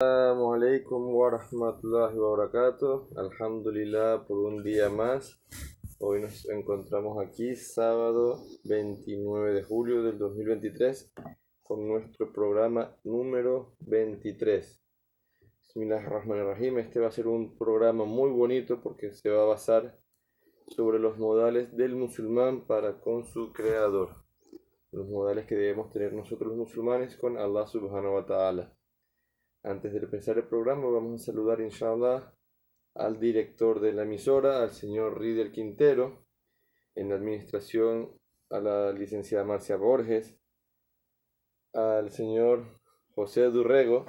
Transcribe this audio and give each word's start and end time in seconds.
Assalamu 0.00 0.54
alaikum 0.54 1.12
wa 1.12 1.28
rahmatullahi 1.28 2.14
wa 2.14 2.36
barakatuh. 2.36 3.18
Alhamdulillah 3.18 4.28
por 4.28 4.38
un 4.38 4.62
día 4.62 4.88
más. 4.88 5.40
Hoy 5.98 6.20
nos 6.20 6.48
encontramos 6.48 7.18
aquí, 7.18 7.56
sábado 7.56 8.38
29 8.62 9.54
de 9.54 9.64
julio 9.64 10.04
del 10.04 10.16
2023, 10.16 11.12
con 11.64 11.88
nuestro 11.88 12.32
programa 12.32 12.94
número 13.02 13.74
23. 13.80 14.80
Bismillahirrahmanirrahim. 15.66 16.78
Este 16.78 17.00
va 17.00 17.08
a 17.08 17.10
ser 17.10 17.26
un 17.26 17.58
programa 17.58 18.04
muy 18.04 18.30
bonito 18.30 18.80
porque 18.80 19.10
se 19.10 19.30
va 19.30 19.42
a 19.42 19.46
basar 19.46 19.98
sobre 20.68 21.00
los 21.00 21.18
modales 21.18 21.76
del 21.76 21.96
musulmán 21.96 22.68
para 22.68 23.00
con 23.00 23.24
su 23.24 23.52
creador. 23.52 24.10
Los 24.92 25.08
modales 25.08 25.46
que 25.46 25.56
debemos 25.56 25.90
tener 25.90 26.12
nosotros 26.12 26.50
los 26.50 26.68
musulmanes 26.68 27.16
con 27.16 27.36
Allah 27.36 27.66
subhanahu 27.66 28.14
wa 28.14 28.26
ta'ala. 28.26 28.77
Antes 29.64 29.92
de 29.92 29.98
empezar 29.98 30.38
el 30.38 30.46
programa, 30.46 30.88
vamos 30.88 31.22
a 31.22 31.24
saludar, 31.26 31.60
inshallah, 31.60 32.32
al 32.94 33.18
director 33.18 33.80
de 33.80 33.92
la 33.92 34.02
emisora, 34.02 34.62
al 34.62 34.70
señor 34.70 35.18
Rider 35.20 35.50
Quintero, 35.50 36.24
en 36.94 37.08
la 37.08 37.16
administración, 37.16 38.18
a 38.50 38.60
la 38.60 38.92
licenciada 38.92 39.44
Marcia 39.44 39.76
Borges, 39.76 40.38
al 41.74 42.10
señor 42.10 42.80
José 43.14 43.42
Durrego, 43.50 44.06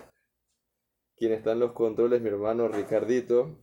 quien 1.17 1.33
está 1.33 1.53
en 1.53 1.59
los 1.59 1.73
controles, 1.73 2.21
mi 2.21 2.29
hermano 2.29 2.67
Ricardito, 2.67 3.57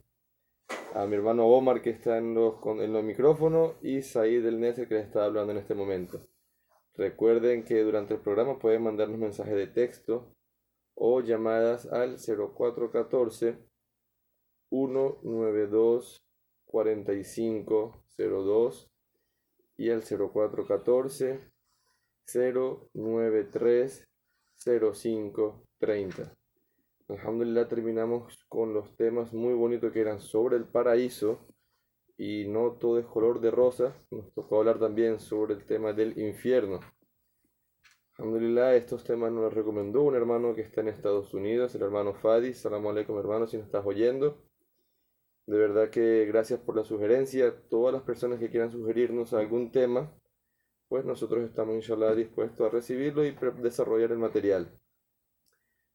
a 0.95 1.07
mi 1.07 1.15
hermano 1.15 1.47
Omar, 1.47 1.83
que 1.83 1.91
está 1.91 2.19
en 2.19 2.35
los, 2.35 2.55
en 2.65 2.93
los 2.93 3.05
micrófonos, 3.05 3.77
y 3.81 4.03
Said 4.03 4.43
del 4.43 4.61
Neser, 4.61 4.89
que 4.89 4.95
les 4.95 5.07
está 5.07 5.25
hablando 5.25 5.53
en 5.53 5.59
este 5.59 5.75
momento. 5.75 6.21
Recuerden 6.95 7.65
que 7.65 7.81
durante 7.83 8.15
el 8.15 8.21
programa 8.21 8.59
pueden 8.59 8.83
mandarnos 8.83 9.19
mensajes 9.19 9.55
de 9.55 9.67
texto 9.69 10.36
o 10.97 11.21
llamadas 11.21 11.87
al 11.87 12.19
0414 12.19 13.57
192 14.71 16.21
4502 16.65 18.91
y 19.77 19.91
al 19.91 20.03
0414 20.03 21.53
093 22.27 24.09
0530. 24.65 26.35
Alhamdulillah 27.09 27.69
terminamos 27.69 28.45
con 28.49 28.75
los 28.75 28.97
temas 28.97 29.33
muy 29.33 29.55
bonitos 29.55 29.93
que 29.93 30.01
eran 30.01 30.21
sobre 30.21 30.57
el 30.57 30.65
paraíso 30.65 31.39
y 32.17 32.49
no 32.49 32.73
todo 32.73 32.99
es 32.99 33.07
color 33.07 33.41
de 33.41 33.53
rosa. 33.53 33.95
Nos 34.11 34.33
tocó 34.33 34.59
hablar 34.59 34.81
también 34.81 35.21
sobre 35.21 35.55
el 35.55 35.65
tema 35.65 35.93
del 35.93 36.19
infierno. 36.19 36.81
Alhamdulillah, 38.19 38.77
estos 38.77 39.05
temas 39.05 39.31
nos 39.31 39.43
los 39.45 39.53
recomendó 39.55 40.03
un 40.03 40.15
hermano 40.15 40.55
que 40.55 40.63
está 40.63 40.81
en 40.81 40.89
Estados 40.89 41.35
Unidos, 41.35 41.75
el 41.75 41.83
hermano 41.83 42.15
Fadi. 42.15 42.55
Salam 42.55 42.87
alaikum, 42.87 43.19
hermano, 43.19 43.47
si 43.47 43.59
nos 43.59 43.67
estás 43.67 43.85
oyendo. 43.85 44.43
De 45.47 45.59
verdad 45.59 45.91
que 45.91 46.25
gracias 46.25 46.59
por 46.61 46.77
la 46.77 46.85
sugerencia. 46.85 47.55
Todas 47.69 47.93
las 47.93 48.03
personas 48.03 48.39
que 48.39 48.49
quieran 48.51 48.71
sugerirnos 48.71 49.35
algún 49.35 49.71
tema, 49.71 50.11
pues 50.89 51.05
nosotros 51.05 51.45
estamos, 51.45 51.75
inshallah, 51.75 52.15
dispuestos 52.15 52.67
a 52.67 52.71
recibirlo 52.71 53.23
y 53.23 53.37
desarrollar 53.63 54.13
el 54.13 54.19
material. 54.19 54.81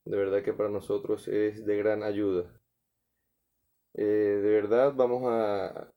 De 0.05 0.15
verdad 0.15 0.43
que 0.43 0.53
para 0.53 0.69
nosotros 0.69 1.27
es 1.27 1.65
de 1.65 1.77
gran 1.77 2.03
ayuda. 2.03 2.53
Eh, 3.95 4.03
de 4.03 4.49
verdad, 4.51 4.93
vamos 4.95 5.23
a 5.25 5.91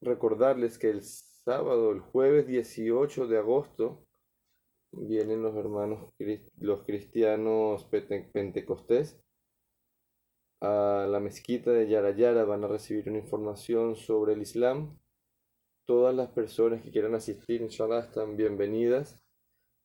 recordarles 0.00 0.78
que 0.78 0.90
el 0.90 1.02
sábado, 1.02 1.92
el 1.92 2.00
jueves 2.00 2.48
18 2.48 3.28
de 3.28 3.38
agosto, 3.38 4.05
vienen 4.92 5.42
los 5.42 5.56
hermanos, 5.56 6.12
los 6.58 6.82
cristianos 6.84 7.86
pentecostés 8.32 9.20
a 10.60 11.06
la 11.08 11.20
mezquita 11.20 11.70
de 11.70 11.88
Yarayara, 11.88 12.44
van 12.44 12.64
a 12.64 12.68
recibir 12.68 13.08
una 13.08 13.18
información 13.18 13.96
sobre 13.96 14.32
el 14.32 14.42
Islam. 14.42 14.98
Todas 15.86 16.14
las 16.14 16.30
personas 16.30 16.82
que 16.82 16.90
quieran 16.90 17.14
asistir, 17.14 17.62
inshallah, 17.62 18.00
están 18.00 18.36
bienvenidas. 18.36 19.20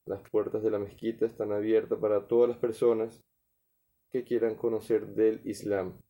Las 0.08 0.28
puertas 0.30 0.64
de 0.64 0.72
la 0.72 0.80
mezquita 0.80 1.26
están 1.26 1.52
abiertas 1.52 2.00
para 2.00 2.28
todas 2.28 2.50
las 2.50 2.58
personas 2.58 3.22
que 4.10 4.24
quieran 4.24 4.56
conocer 4.56 5.08
del 5.08 5.42
Islam. 5.46 6.02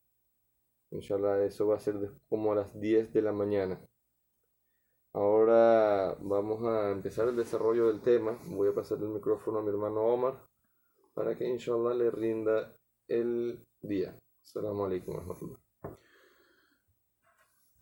Inshallah, 0.91 1.43
eso 1.43 1.67
va 1.67 1.75
a 1.75 1.79
ser 1.79 2.11
como 2.29 2.51
a 2.51 2.55
las 2.55 2.79
10 2.79 3.13
de 3.13 3.21
la 3.21 3.31
mañana. 3.31 3.81
Ahora 5.13 6.15
vamos 6.21 6.63
a 6.63 6.91
empezar 6.91 7.27
el 7.27 7.35
desarrollo 7.35 7.87
del 7.87 8.01
tema. 8.01 8.37
Voy 8.45 8.69
a 8.69 8.73
pasar 8.73 8.97
el 8.99 9.09
micrófono 9.09 9.59
a 9.59 9.61
mi 9.61 9.69
hermano 9.69 10.01
Omar 10.01 10.41
para 11.13 11.35
que 11.35 11.49
inshallah 11.49 11.93
le 11.93 12.09
rinda 12.11 12.73
el 13.09 13.65
día. 13.81 14.17
Assalamu 14.41 14.85
alaikum 14.85 15.15
warahmatullahi 15.15 15.59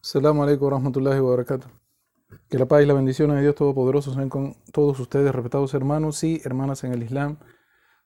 Assalamu 0.01 0.43
alaikum 0.43 0.65
warahmatullahi 0.65 1.19
wabarakatuh. 1.19 1.67
Que 2.49 2.57
la 2.57 2.65
paz 2.65 2.81
y 2.81 2.87
la 2.87 2.93
bendición 2.93 3.29
de 3.35 3.41
Dios 3.41 3.55
Todopoderoso 3.55 4.13
sean 4.13 4.29
con 4.29 4.55
todos 4.73 4.99
ustedes, 4.99 5.33
respetados 5.33 5.73
hermanos 5.75 6.23
y 6.23 6.41
hermanas 6.43 6.83
en 6.83 6.93
el 6.93 7.03
Islam, 7.03 7.37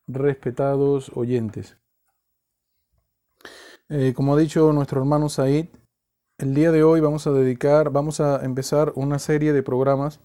respetados 0.08 1.12
oyentes. 1.16 1.78
Eh, 3.88 4.14
como 4.14 4.34
ha 4.34 4.38
dicho 4.38 4.74
nuestro 4.74 5.00
hermano 5.00 5.30
Said, 5.30 5.68
el 6.44 6.54
día 6.54 6.74
de 6.74 6.84
hoy 6.84 7.00
vamos 7.00 7.26
a 7.26 7.32
dedicar, 7.32 7.90
vamos 7.90 8.20
a 8.20 8.44
empezar 8.44 8.92
una 8.96 9.18
serie 9.18 9.54
de 9.54 9.64
programas 9.64 10.20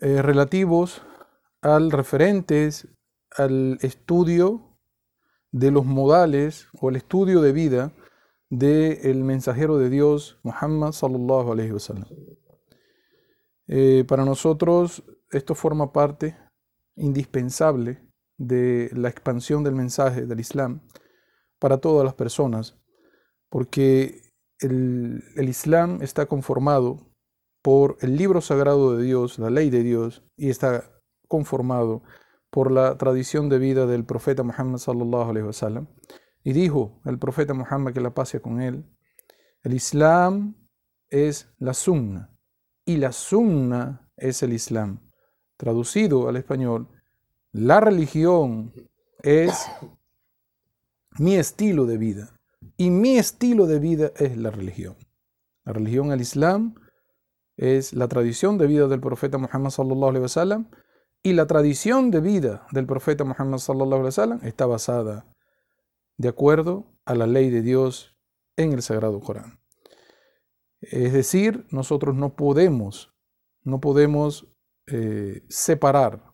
eh, 0.00 0.22
relativos 0.22 1.02
al 1.60 1.90
referentes 1.90 2.88
al 3.36 3.76
estudio 3.82 4.78
de 5.52 5.70
los 5.70 5.84
modales 5.84 6.68
o 6.80 6.88
el 6.88 6.96
estudio 6.96 7.42
de 7.42 7.52
vida 7.52 7.92
del 8.48 9.22
mensajero 9.22 9.76
de 9.76 9.90
Dios, 9.90 10.40
Muhammad 10.44 10.92
sallallahu 10.92 11.52
alaihi 11.52 11.72
wasallam. 11.72 12.08
Eh, 13.66 14.06
para 14.08 14.24
nosotros 14.24 15.04
esto 15.30 15.54
forma 15.54 15.92
parte 15.92 16.38
indispensable 16.96 18.02
de 18.38 18.88
la 18.94 19.10
expansión 19.10 19.62
del 19.62 19.74
mensaje 19.74 20.24
del 20.24 20.40
Islam 20.40 20.80
para 21.58 21.76
todas 21.76 22.02
las 22.02 22.14
personas, 22.14 22.80
porque 23.50 24.29
el, 24.60 25.22
Islam 25.36 26.02
está 26.02 26.26
conformado 26.26 27.10
por 27.62 27.96
el 28.00 28.16
libro 28.16 28.40
sagrado 28.40 28.96
de 28.96 29.04
Dios, 29.04 29.38
la 29.38 29.50
ley 29.50 29.70
de 29.70 29.82
Dios, 29.82 30.22
y 30.36 30.50
está 30.50 30.90
conformado 31.28 32.02
por 32.50 32.70
la 32.70 32.96
tradición 32.96 33.48
de 33.48 33.58
vida 33.58 33.86
del 33.86 34.04
profeta 34.04 34.42
Muhammad 34.42 34.78
sallallahu. 34.78 35.86
Y 36.42 36.52
dijo 36.52 37.00
el 37.04 37.18
profeta 37.18 37.54
Muhammad 37.54 37.92
que 37.92 38.00
la 38.00 38.14
pase 38.14 38.40
con 38.40 38.60
él, 38.60 38.84
el 39.62 39.74
Islam 39.74 40.56
es 41.10 41.52
la 41.58 41.74
sunna 41.74 42.34
y 42.84 42.96
la 42.96 43.12
sunna 43.12 44.10
es 44.16 44.42
el 44.42 44.52
Islam. 44.52 45.10
Traducido 45.56 46.28
al 46.28 46.36
español, 46.36 46.88
la 47.52 47.80
religión 47.80 48.72
es 49.22 49.70
mi 51.18 51.36
estilo 51.36 51.84
de 51.84 51.98
vida. 51.98 52.39
Y 52.80 52.88
mi 52.88 53.18
estilo 53.18 53.66
de 53.66 53.78
vida 53.78 54.10
es 54.16 54.38
la 54.38 54.50
religión. 54.50 54.96
La 55.66 55.74
religión, 55.74 56.12
el 56.12 56.22
Islam, 56.22 56.76
es 57.58 57.92
la 57.92 58.08
tradición 58.08 58.56
de 58.56 58.66
vida 58.66 58.88
del 58.88 59.00
profeta 59.00 59.36
Muhammad 59.36 59.68
sallallahu 59.68 60.08
alaihi 60.08 60.22
wasallam 60.22 60.70
y 61.22 61.34
la 61.34 61.46
tradición 61.46 62.10
de 62.10 62.22
vida 62.22 62.66
del 62.72 62.86
profeta 62.86 63.22
Muhammad 63.22 63.58
sallallahu 63.58 64.00
alaihi 64.00 64.04
wasallam 64.06 64.40
está 64.44 64.64
basada 64.64 65.26
de 66.16 66.28
acuerdo 66.28 66.86
a 67.04 67.14
la 67.14 67.26
ley 67.26 67.50
de 67.50 67.60
Dios 67.60 68.16
en 68.56 68.72
el 68.72 68.80
sagrado 68.80 69.20
Corán. 69.20 69.60
Es 70.80 71.12
decir, 71.12 71.66
nosotros 71.70 72.16
no 72.16 72.34
podemos, 72.34 73.14
no 73.62 73.82
podemos 73.82 74.48
eh, 74.86 75.44
separar 75.50 76.32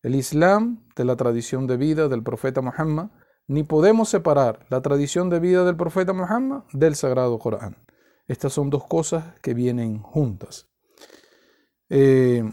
el 0.00 0.14
Islam 0.14 0.88
de 0.96 1.04
la 1.04 1.16
tradición 1.16 1.66
de 1.66 1.76
vida 1.76 2.08
del 2.08 2.22
profeta 2.22 2.62
Muhammad 2.62 3.10
ni 3.48 3.62
podemos 3.62 4.10
separar 4.10 4.66
la 4.68 4.82
tradición 4.82 5.30
de 5.30 5.40
vida 5.40 5.64
del 5.64 5.76
profeta 5.76 6.12
Muhammad 6.12 6.64
del 6.72 6.94
sagrado 6.94 7.38
Corán. 7.38 7.76
Estas 8.26 8.52
son 8.52 8.68
dos 8.68 8.86
cosas 8.86 9.40
que 9.40 9.54
vienen 9.54 10.00
juntas. 10.02 10.68
Eh, 11.88 12.44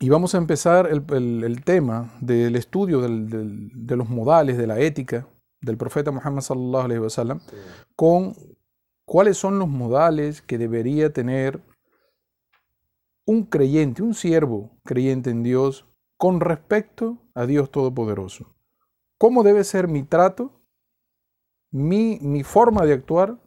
y 0.00 0.08
vamos 0.08 0.34
a 0.34 0.38
empezar 0.38 0.86
el, 0.86 1.62
tema 1.64 2.14
del 2.20 2.56
estudio 2.56 3.02
de 3.02 3.96
los 3.96 4.08
modales, 4.08 4.56
de 4.56 4.66
la 4.66 4.80
ética 4.80 5.28
del 5.60 5.76
profeta 5.76 6.10
Muhammad 6.10 6.40
sallallahu 6.40 6.84
alaihi 6.84 7.00
wasallam, 7.00 7.40
con 7.94 8.34
cuáles 9.04 9.36
son 9.36 9.58
los 9.58 9.68
modales 9.68 10.40
que 10.40 10.56
debería 10.56 11.12
tener 11.12 11.62
un 13.26 13.44
creyente, 13.44 14.02
un 14.02 14.14
siervo 14.14 14.78
creyente 14.84 15.30
en 15.30 15.42
Dios 15.42 15.86
con 16.16 16.40
respecto 16.40 17.18
a 17.34 17.46
Dios 17.46 17.70
Todopoderoso 17.70 18.53
cómo 19.18 19.42
debe 19.42 19.64
ser 19.64 19.88
mi 19.88 20.02
trato, 20.02 20.60
mi, 21.70 22.18
mi 22.20 22.42
forma 22.42 22.84
de 22.84 22.94
actuar 22.94 23.40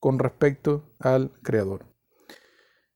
con 0.00 0.18
respecto 0.18 0.94
al 0.98 1.30
Creador. 1.42 1.90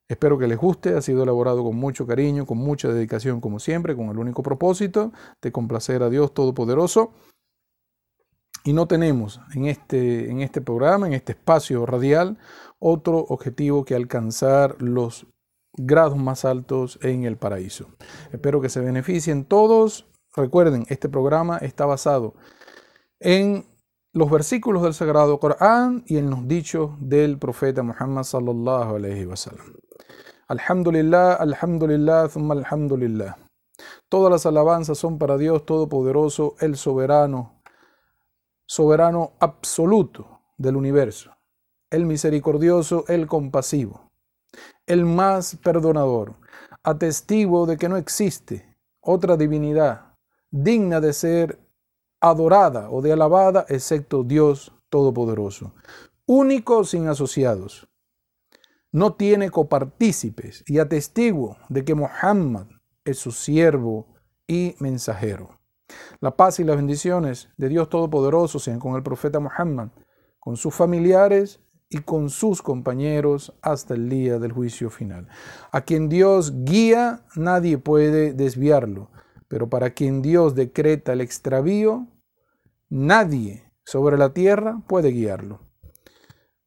Espero 0.09 0.39
que 0.39 0.47
les 0.47 0.59
guste, 0.59 0.95
ha 0.95 1.01
sido 1.01 1.23
elaborado 1.23 1.65
con 1.65 1.77
mucho 1.77 2.07
cariño, 2.07 2.45
con 2.45 2.59
mucha 2.59 2.89
dedicación 2.89 3.41
como 3.41 3.59
siempre, 3.59 3.97
con 3.97 4.11
el 4.11 4.19
único 4.19 4.43
propósito 4.43 5.13
de 5.41 5.51
complacer 5.51 6.03
a 6.03 6.11
Dios 6.11 6.35
Todopoderoso 6.35 7.13
Y 8.65 8.75
no 8.75 8.87
tenemos 8.87 9.41
en 9.55 9.67
este, 9.67 10.31
en 10.31 10.41
este 10.41 10.61
programa, 10.61 11.07
en 11.07 11.15
este 11.15 11.33
espacio 11.33 11.87
radial, 11.87 12.39
otro 12.79 13.19
objetivo 13.19 13.85
que 13.85 13.95
alcanzar 13.95 14.81
los 14.81 15.27
grados 15.73 16.17
más 16.17 16.45
altos 16.45 16.99
en 17.03 17.25
el 17.25 17.37
paraíso. 17.37 17.89
Espero 18.31 18.61
que 18.61 18.69
se 18.69 18.81
beneficien 18.81 19.45
todos. 19.45 20.07
Recuerden, 20.37 20.85
este 20.89 21.09
programa 21.09 21.59
está 21.59 21.87
basado 21.87 22.35
en 23.21 23.65
los 24.13 24.29
versículos 24.31 24.83
del 24.83 24.93
Sagrado 24.93 25.39
Corán 25.39 26.03
y 26.07 26.17
en 26.19 26.29
los 26.29 26.49
dichos 26.49 26.91
del 26.99 27.39
profeta 27.39 27.85
Muhammad 27.85 28.25
sallallahu 28.25 28.97
alaihi 28.97 29.27
wasallam. 29.27 29.75
Alhamdulillah, 30.49 31.35
alhamdulillah, 31.35 32.29
thumma 32.29 32.55
alhamdulillah. 32.55 33.37
Todas 34.09 34.31
las 34.33 34.45
alabanzas 34.45 34.99
son 34.99 35.19
para 35.19 35.37
Dios 35.37 35.65
Todopoderoso, 35.67 36.57
el 36.59 36.77
soberano, 36.77 37.61
soberano 38.67 39.33
absoluto 39.39 40.41
del 40.59 40.75
universo, 40.75 41.31
el 41.91 42.07
misericordioso, 42.07 43.05
el 43.07 43.29
compasivo, 43.29 44.11
el 44.87 45.05
más 45.05 45.57
perdonador, 45.63 46.35
atestivo 46.83 47.67
de 47.67 47.77
que 47.77 47.89
no 47.89 47.97
existe 47.97 48.77
otra 49.01 49.37
divinidad 49.37 50.14
digna 50.55 51.01
de 51.01 51.12
ser 51.12 51.59
adorada 52.21 52.89
o 52.89 53.03
de 53.03 53.12
alabada 53.12 53.67
excepto 53.69 54.23
Dios 54.23 54.73
Todopoderoso, 54.89 55.75
único 56.27 56.85
sin 56.85 57.09
asociados. 57.09 57.89
No 58.93 59.15
tiene 59.15 59.51
copartícipes 59.51 60.62
y 60.69 60.79
atestiguo 60.79 61.56
de 61.69 61.85
que 61.85 61.97
Muhammad 61.97 62.69
es 63.05 63.19
su 63.19 63.33
siervo 63.33 64.06
y 64.47 64.77
mensajero. 64.79 65.59
La 66.21 66.37
paz 66.37 66.61
y 66.61 66.65
las 66.65 66.77
bendiciones 66.77 67.49
de 67.56 67.69
Dios 67.69 67.91
Todopoderoso 67.91 68.61
sean 68.61 68.79
con 68.79 68.95
el 68.95 69.03
profeta 69.03 69.41
Muhammad, 69.41 69.89
con 70.39 70.56
sus 70.56 70.73
familiares 70.73 71.59
y 71.91 71.99
con 71.99 72.31
sus 72.31 72.62
compañeros 72.62 73.53
hasta 73.61 73.95
el 73.95 74.09
día 74.09 74.39
del 74.39 74.53
juicio 74.53 74.89
final. 74.89 75.27
A 75.73 75.81
quien 75.81 76.09
Dios 76.09 76.65
guía, 76.65 77.27
nadie 77.35 77.77
puede 77.77 78.33
desviarlo, 78.33 79.11
pero 79.49 79.69
para 79.69 79.91
quien 79.91 80.23
Dios 80.23 80.55
decreta 80.55 81.12
el 81.12 81.20
extravío, 81.20 82.08
Nadie 82.96 83.73
sobre 83.85 84.17
la 84.17 84.32
tierra 84.35 84.82
puede 84.87 85.08
guiarlo. 85.11 85.58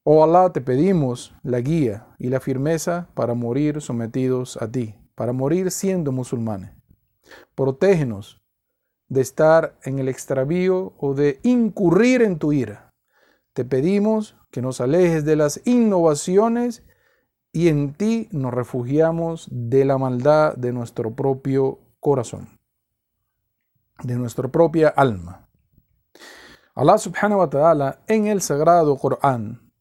Oh 0.04 0.26
Allah, 0.26 0.52
te 0.52 0.60
pedimos 0.60 1.34
la 1.42 1.62
guía 1.62 2.08
y 2.20 2.28
la 2.28 2.42
firmeza 2.42 3.08
para 3.14 3.34
morir 3.34 3.82
sometidos 3.82 4.58
a 4.62 4.70
ti, 4.70 4.96
para 5.16 5.32
morir 5.32 5.72
siendo 5.72 6.12
musulmanes. 6.12 6.72
Protégenos 7.56 8.42
de 9.08 9.22
estar 9.22 9.78
en 9.84 10.00
el 10.00 10.10
extravío 10.10 10.94
o 10.98 11.14
de 11.14 11.40
incurrir 11.44 12.22
en 12.24 12.40
tu 12.40 12.52
ira. 12.52 12.94
Te 13.54 13.64
pedimos 13.64 14.36
que 14.52 14.62
nos 14.62 14.82
alejes 14.82 15.24
de 15.24 15.38
las 15.38 15.62
innovaciones 15.66 16.84
y 17.54 17.70
en 17.70 17.94
ti 17.94 18.28
nos 18.32 18.54
refugiamos 18.54 19.48
de 19.50 19.86
la 19.86 19.98
maldad 19.98 20.56
de 20.56 20.74
nuestro 20.74 21.16
propio 21.16 21.80
corazón, 22.02 22.57
de 24.04 24.16
nuestra 24.16 24.48
propia 24.48 24.90
alma. 24.90 25.48
Allah 26.76 26.98
subhanahu 26.98 27.40
wa 27.40 27.50
ta'ala 27.50 28.00
en 28.08 28.28
el 28.28 28.42
sagrado 28.42 28.98
Corán 28.98 29.72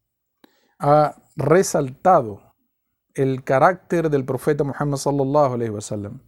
ha 0.79 1.17
resaltado 1.37 2.55
el 3.15 3.45
carácter 3.45 4.11
del 4.11 4.25
profeta 4.25 4.65
Muhammad 4.65 4.99
sallallahu 4.99 5.55
alaihi 5.55 5.71
wasallam 5.71 6.21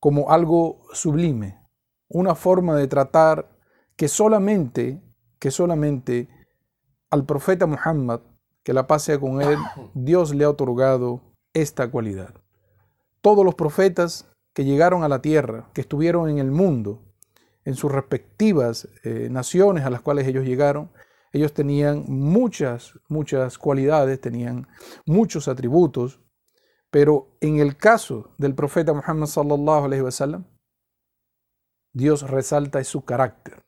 como 0.00 0.30
algo 0.30 0.82
sublime, 0.92 1.60
una 2.08 2.34
forma 2.34 2.74
de 2.74 2.88
tratar 2.88 3.48
que 3.94 4.08
solamente 4.08 5.00
que 5.42 5.50
solamente 5.50 6.28
al 7.10 7.24
profeta 7.26 7.66
Muhammad, 7.66 8.20
que 8.62 8.72
la 8.72 8.86
paz 8.86 9.02
sea 9.02 9.18
con 9.18 9.42
él, 9.42 9.58
Dios 9.94 10.32
le 10.34 10.44
ha 10.44 10.50
otorgado 10.50 11.20
esta 11.52 11.90
cualidad. 11.90 12.32
Todos 13.20 13.44
los 13.44 13.56
profetas 13.56 14.28
que 14.54 14.64
llegaron 14.64 15.02
a 15.02 15.08
la 15.08 15.20
tierra, 15.20 15.68
que 15.72 15.80
estuvieron 15.80 16.28
en 16.28 16.38
el 16.38 16.52
mundo, 16.52 17.02
en 17.64 17.74
sus 17.74 17.90
respectivas 17.90 18.88
eh, 19.04 19.28
naciones 19.30 19.84
a 19.84 19.90
las 19.90 20.00
cuales 20.00 20.26
ellos 20.26 20.44
llegaron, 20.44 20.90
ellos 21.32 21.54
tenían 21.54 22.04
muchas, 22.08 22.98
muchas 23.08 23.58
cualidades, 23.58 24.20
tenían 24.20 24.68
muchos 25.06 25.48
atributos, 25.48 26.20
pero 26.90 27.36
en 27.40 27.58
el 27.58 27.76
caso 27.76 28.34
del 28.36 28.54
profeta 28.54 28.92
Muhammad 28.92 29.26
sallallahu 29.26 29.84
alaihi 29.84 30.02
wasallam, 30.02 30.44
Dios 31.94 32.28
resalta 32.28 32.82
su 32.84 33.04
carácter. 33.04 33.62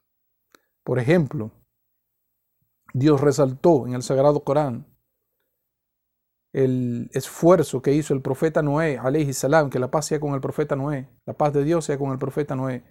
Por 0.82 0.98
ejemplo, 0.98 1.52
Dios 2.92 3.20
resaltó 3.20 3.86
en 3.86 3.94
el 3.94 4.02
Sagrado 4.02 4.44
Corán 4.44 4.86
el 6.52 7.10
esfuerzo 7.12 7.82
que 7.82 7.92
hizo 7.92 8.14
el 8.14 8.22
profeta 8.22 8.62
Noé, 8.62 8.96
alayhi 8.96 9.32
que 9.70 9.78
la 9.78 9.90
paz 9.90 10.06
sea 10.06 10.20
con 10.20 10.34
el 10.34 10.40
profeta 10.40 10.76
Noé, 10.76 11.08
la 11.26 11.32
paz 11.32 11.52
de 11.52 11.64
Dios 11.64 11.84
sea 11.84 11.98
con 11.98 12.12
el 12.12 12.18
profeta 12.18 12.54
Noé, 12.54 12.84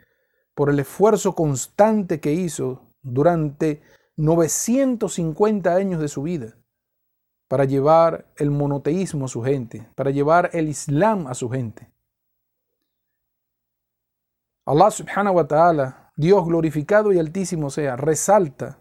por 0.55 0.69
el 0.69 0.79
esfuerzo 0.79 1.35
constante 1.35 2.19
que 2.19 2.33
hizo 2.33 2.81
durante 3.01 3.81
950 4.17 5.73
años 5.73 5.99
de 5.99 6.07
su 6.07 6.23
vida 6.23 6.55
para 7.47 7.65
llevar 7.65 8.25
el 8.37 8.51
monoteísmo 8.51 9.25
a 9.25 9.27
su 9.27 9.43
gente, 9.43 9.87
para 9.95 10.11
llevar 10.11 10.49
el 10.53 10.69
Islam 10.69 11.27
a 11.27 11.33
su 11.33 11.49
gente. 11.49 11.91
Allah 14.65 14.91
subhanahu 14.91 15.35
wa 15.35 15.47
ta'ala, 15.47 16.11
Dios 16.15 16.45
glorificado 16.45 17.11
y 17.11 17.19
altísimo 17.19 17.69
sea, 17.69 17.95
resalta 17.95 18.79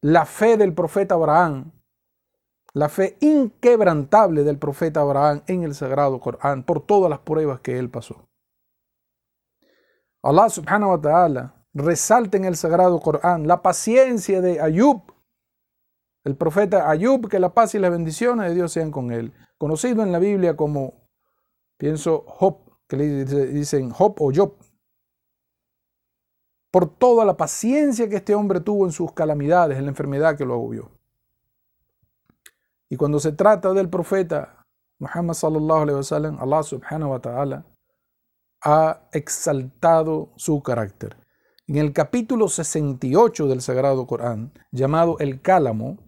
la 0.00 0.24
fe 0.24 0.56
del 0.56 0.72
profeta 0.74 1.14
Abraham, 1.14 1.72
la 2.72 2.88
fe 2.88 3.16
inquebrantable 3.20 4.44
del 4.44 4.58
profeta 4.58 5.00
Abraham 5.00 5.42
en 5.46 5.64
el 5.64 5.74
sagrado 5.74 6.20
Corán 6.20 6.62
por 6.62 6.80
todas 6.86 7.10
las 7.10 7.20
pruebas 7.20 7.60
que 7.60 7.78
él 7.78 7.90
pasó. 7.90 8.27
Allah 10.22 10.50
subhanahu 10.50 10.90
wa 10.90 11.00
ta'ala 11.00 11.54
resalta 11.74 12.36
en 12.36 12.44
el 12.44 12.56
sagrado 12.56 13.00
Corán 13.00 13.46
la 13.46 13.62
paciencia 13.62 14.40
de 14.40 14.60
Ayub, 14.60 15.02
el 16.24 16.36
profeta 16.36 16.90
Ayub, 16.90 17.28
que 17.28 17.38
la 17.38 17.54
paz 17.54 17.74
y 17.74 17.78
las 17.78 17.90
bendiciones 17.90 18.48
de 18.48 18.54
Dios 18.54 18.72
sean 18.72 18.90
con 18.90 19.12
él, 19.12 19.32
conocido 19.58 20.02
en 20.02 20.12
la 20.12 20.18
Biblia 20.18 20.56
como, 20.56 20.94
pienso, 21.78 22.24
Job, 22.26 22.58
que 22.88 22.96
le 22.96 23.24
dicen 23.24 23.90
Job 23.90 24.16
o 24.20 24.32
Job, 24.34 24.54
por 26.70 26.88
toda 26.88 27.24
la 27.24 27.36
paciencia 27.36 28.08
que 28.08 28.16
este 28.16 28.34
hombre 28.34 28.60
tuvo 28.60 28.84
en 28.84 28.92
sus 28.92 29.12
calamidades, 29.12 29.78
en 29.78 29.84
la 29.84 29.90
enfermedad 29.90 30.36
que 30.36 30.44
lo 30.44 30.54
agobió. 30.54 30.90
Y 32.90 32.96
cuando 32.96 33.20
se 33.20 33.32
trata 33.32 33.72
del 33.72 33.88
profeta 33.88 34.66
Muhammad 34.98 35.34
sallallahu 35.34 35.80
alaihi 35.82 35.96
wasallam, 35.96 36.38
Allah 36.40 36.62
subhanahu 36.62 37.12
wa 37.12 37.20
ta'ala 37.20 37.64
ha 38.62 39.08
exaltado 39.12 40.32
su 40.36 40.62
carácter. 40.62 41.16
En 41.66 41.76
el 41.76 41.92
capítulo 41.92 42.48
68 42.48 43.46
del 43.46 43.60
Sagrado 43.60 44.06
Corán, 44.06 44.52
llamado 44.72 45.18
el 45.18 45.40
Cálamo, 45.42 45.98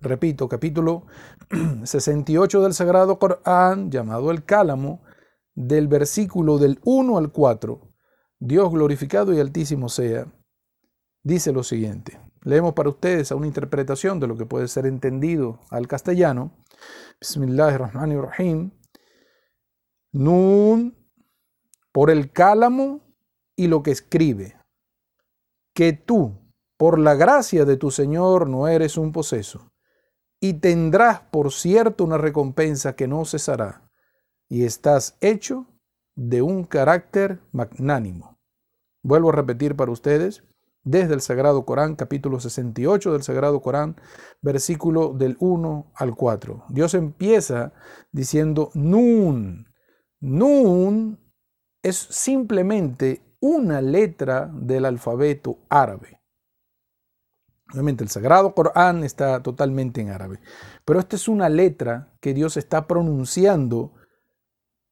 repito, 0.00 0.48
capítulo 0.48 1.06
68 1.84 2.62
del 2.62 2.74
Sagrado 2.74 3.18
Corán, 3.18 3.90
llamado 3.90 4.30
el 4.30 4.44
Cálamo, 4.44 5.02
del 5.54 5.88
versículo 5.88 6.58
del 6.58 6.80
1 6.84 7.16
al 7.16 7.32
4, 7.32 7.80
Dios 8.38 8.70
glorificado 8.70 9.32
y 9.32 9.40
altísimo 9.40 9.88
sea, 9.88 10.26
dice 11.22 11.52
lo 11.52 11.62
siguiente. 11.62 12.20
Leemos 12.42 12.74
para 12.74 12.90
ustedes 12.90 13.32
a 13.32 13.36
una 13.36 13.46
interpretación 13.46 14.20
de 14.20 14.28
lo 14.28 14.36
que 14.36 14.46
puede 14.46 14.68
ser 14.68 14.86
entendido 14.86 15.60
al 15.70 15.88
castellano. 15.88 16.52
Bismillahirrahmanirrahim. 17.20 18.70
Nun 20.12 20.95
por 21.96 22.10
el 22.10 22.30
cálamo 22.30 23.00
y 23.56 23.68
lo 23.68 23.82
que 23.82 23.90
escribe, 23.90 24.58
que 25.72 25.94
tú, 25.94 26.52
por 26.76 26.98
la 26.98 27.14
gracia 27.14 27.64
de 27.64 27.78
tu 27.78 27.90
Señor, 27.90 28.50
no 28.50 28.68
eres 28.68 28.98
un 28.98 29.12
poseso, 29.12 29.72
y 30.38 30.60
tendrás 30.60 31.20
por 31.20 31.50
cierto 31.50 32.04
una 32.04 32.18
recompensa 32.18 32.96
que 32.96 33.08
no 33.08 33.24
cesará, 33.24 33.90
y 34.46 34.66
estás 34.66 35.16
hecho 35.22 35.68
de 36.14 36.42
un 36.42 36.64
carácter 36.64 37.40
magnánimo. 37.50 38.38
Vuelvo 39.02 39.30
a 39.30 39.36
repetir 39.36 39.74
para 39.74 39.90
ustedes, 39.90 40.44
desde 40.84 41.14
el 41.14 41.22
Sagrado 41.22 41.64
Corán, 41.64 41.96
capítulo 41.96 42.40
68 42.40 43.14
del 43.14 43.22
Sagrado 43.22 43.62
Corán, 43.62 43.96
versículo 44.42 45.14
del 45.14 45.38
1 45.40 45.92
al 45.94 46.14
4. 46.14 46.66
Dios 46.68 46.92
empieza 46.92 47.72
diciendo 48.12 48.70
Nun. 48.74 49.72
Nun 50.20 51.25
es 51.86 51.96
simplemente 51.96 53.22
una 53.38 53.80
letra 53.80 54.50
del 54.52 54.86
alfabeto 54.86 55.60
árabe. 55.68 56.20
Obviamente 57.72 58.02
el 58.02 58.10
Sagrado 58.10 58.56
Corán 58.56 59.04
está 59.04 59.40
totalmente 59.40 60.00
en 60.00 60.10
árabe, 60.10 60.40
pero 60.84 60.98
esta 60.98 61.14
es 61.14 61.28
una 61.28 61.48
letra 61.48 62.12
que 62.20 62.34
Dios 62.34 62.56
está 62.56 62.88
pronunciando 62.88 63.92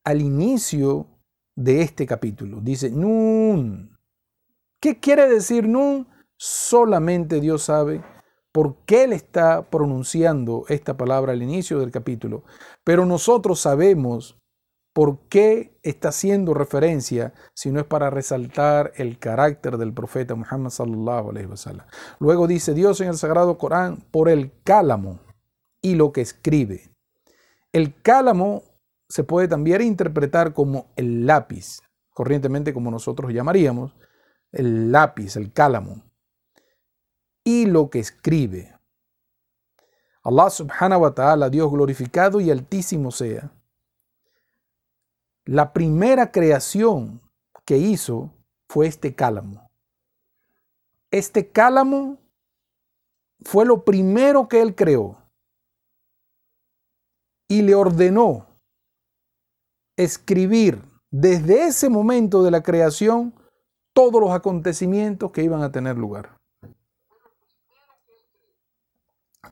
al 0.05 0.21
inicio 0.21 1.09
de 1.57 1.83
este 1.83 2.07
capítulo. 2.07 2.61
Dice 2.61 2.91
Nun. 2.91 3.99
¿Qué 4.81 5.01
quiere 5.01 5.29
decir 5.29 5.67
Nun? 5.67 6.07
Solamente 6.37 7.41
Dios 7.41 7.65
sabe 7.65 8.05
por 8.53 8.85
qué 8.85 9.03
Él 9.03 9.13
está 9.13 9.69
pronunciando 9.69 10.65
esta 10.69 10.97
palabra 10.97 11.33
al 11.33 11.43
inicio 11.43 11.81
del 11.81 11.91
capítulo. 11.91 12.45
Pero 12.85 13.05
nosotros 13.05 13.59
sabemos 13.59 14.39
por 14.95 15.19
qué 15.29 15.77
está 15.83 16.11
haciendo 16.11 16.55
referencia 16.55 17.35
si 17.53 17.73
no 17.73 17.81
es 17.81 17.87
para 17.87 18.11
resaltar 18.11 18.93
el 18.95 19.19
carácter 19.19 19.77
del 19.77 19.93
profeta 19.93 20.37
Muhammad 20.37 20.71
sallallahu 20.71 21.31
alaihi 21.31 21.47
wasallam. 21.47 21.85
Luego 22.21 22.47
dice 22.47 22.75
Dios 22.75 23.01
en 23.01 23.09
el 23.09 23.17
sagrado 23.17 23.59
Corán 23.59 23.97
por 24.13 24.29
el 24.29 24.53
cálamo 24.63 25.19
y 25.83 25.97
lo 25.97 26.13
que 26.13 26.21
escribe. 26.21 26.95
El 27.73 28.01
cálamo 28.03 28.63
se 29.09 29.25
puede 29.25 29.49
también 29.49 29.83
interpretar 29.83 30.55
como 30.55 30.87
el 30.95 31.27
lápiz, 31.27 31.81
corrientemente 32.11 32.73
como 32.73 32.93
nosotros 32.93 33.33
llamaríamos, 33.33 33.97
el 34.53 34.93
lápiz, 34.93 35.35
el 35.35 35.53
cálamo, 35.53 36.05
y 37.43 37.67
lo 37.67 37.91
que 37.91 37.99
escribe. 37.99 38.79
Allah 40.23 40.51
subhanahu 40.51 41.03
wa 41.03 41.15
ta'ala, 41.15 41.51
Dios 41.51 41.69
glorificado 41.71 42.41
y 42.41 42.53
altísimo 42.53 43.11
sea, 43.11 43.51
la 45.45 45.73
primera 45.73 46.33
creación 46.33 47.21
que 47.65 47.79
hizo 47.79 48.31
fue 48.69 48.87
este 48.87 49.15
cálamo. 49.15 49.69
Este 51.11 51.51
cálamo 51.51 52.19
fue 53.41 53.65
lo 53.67 53.85
primero 53.85 54.49
que 54.49 54.61
él 54.61 54.75
creó 54.75 55.19
y 57.47 57.63
le 57.63 57.75
ordenó 57.75 58.47
escribir 59.97 60.83
desde 61.11 61.67
ese 61.67 61.89
momento 61.89 62.43
de 62.43 62.51
la 62.51 62.63
creación 62.63 63.35
todos 63.93 64.21
los 64.21 64.31
acontecimientos 64.33 65.31
que 65.31 65.45
iban 65.45 65.63
a 65.63 65.71
tener 65.71 65.97
lugar. 65.97 66.37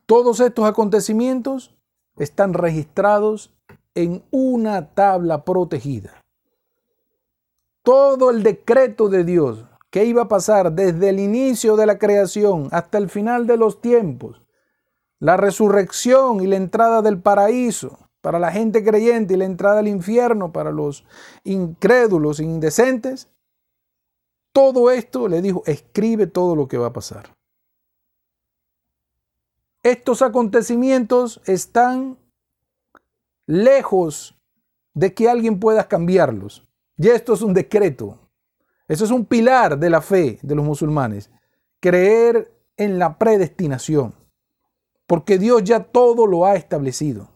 Todos 0.05 0.41
estos 0.41 0.65
acontecimientos 0.65 1.73
están 2.17 2.53
registrados 2.53 3.53
en 3.95 4.23
una 4.31 4.93
tabla 4.93 5.43
protegida. 5.43 6.21
Todo 7.83 8.29
el 8.29 8.43
decreto 8.43 9.09
de 9.09 9.23
Dios 9.23 9.65
que 9.89 10.05
iba 10.05 10.23
a 10.23 10.27
pasar 10.27 10.71
desde 10.71 11.09
el 11.09 11.19
inicio 11.19 11.75
de 11.75 11.85
la 11.85 11.99
creación 11.99 12.67
hasta 12.71 12.97
el 12.97 13.09
final 13.09 13.45
de 13.45 13.57
los 13.57 13.81
tiempos, 13.81 14.41
la 15.19 15.37
resurrección 15.37 16.41
y 16.41 16.47
la 16.47 16.55
entrada 16.55 17.01
del 17.01 17.21
paraíso 17.21 17.99
para 18.21 18.39
la 18.39 18.51
gente 18.51 18.83
creyente 18.83 19.33
y 19.33 19.37
la 19.37 19.45
entrada 19.45 19.79
al 19.79 19.87
infierno 19.87 20.51
para 20.51 20.71
los 20.71 21.05
incrédulos 21.43 22.39
e 22.39 22.45
indecentes, 22.45 23.29
todo 24.53 24.89
esto 24.91 25.27
le 25.27 25.41
dijo, 25.41 25.61
escribe 25.65 26.25
todo 26.25 26.55
lo 26.55 26.67
que 26.67 26.77
va 26.77 26.87
a 26.87 26.93
pasar. 26.93 27.35
Estos 29.83 30.21
acontecimientos 30.21 31.41
están 31.45 32.17
lejos 33.45 34.39
de 34.93 35.13
que 35.13 35.29
alguien 35.29 35.59
pueda 35.59 35.87
cambiarlos. 35.87 36.67
Y 36.97 37.09
esto 37.09 37.33
es 37.33 37.41
un 37.41 37.53
decreto. 37.53 38.19
Eso 38.87 39.05
es 39.05 39.11
un 39.11 39.25
pilar 39.25 39.77
de 39.77 39.89
la 39.89 40.01
fe 40.01 40.39
de 40.41 40.55
los 40.55 40.65
musulmanes. 40.65 41.31
Creer 41.79 42.53
en 42.77 42.99
la 42.99 43.17
predestinación. 43.17 44.13
Porque 45.07 45.37
Dios 45.37 45.63
ya 45.63 45.83
todo 45.83 46.27
lo 46.27 46.45
ha 46.45 46.55
establecido. 46.55 47.29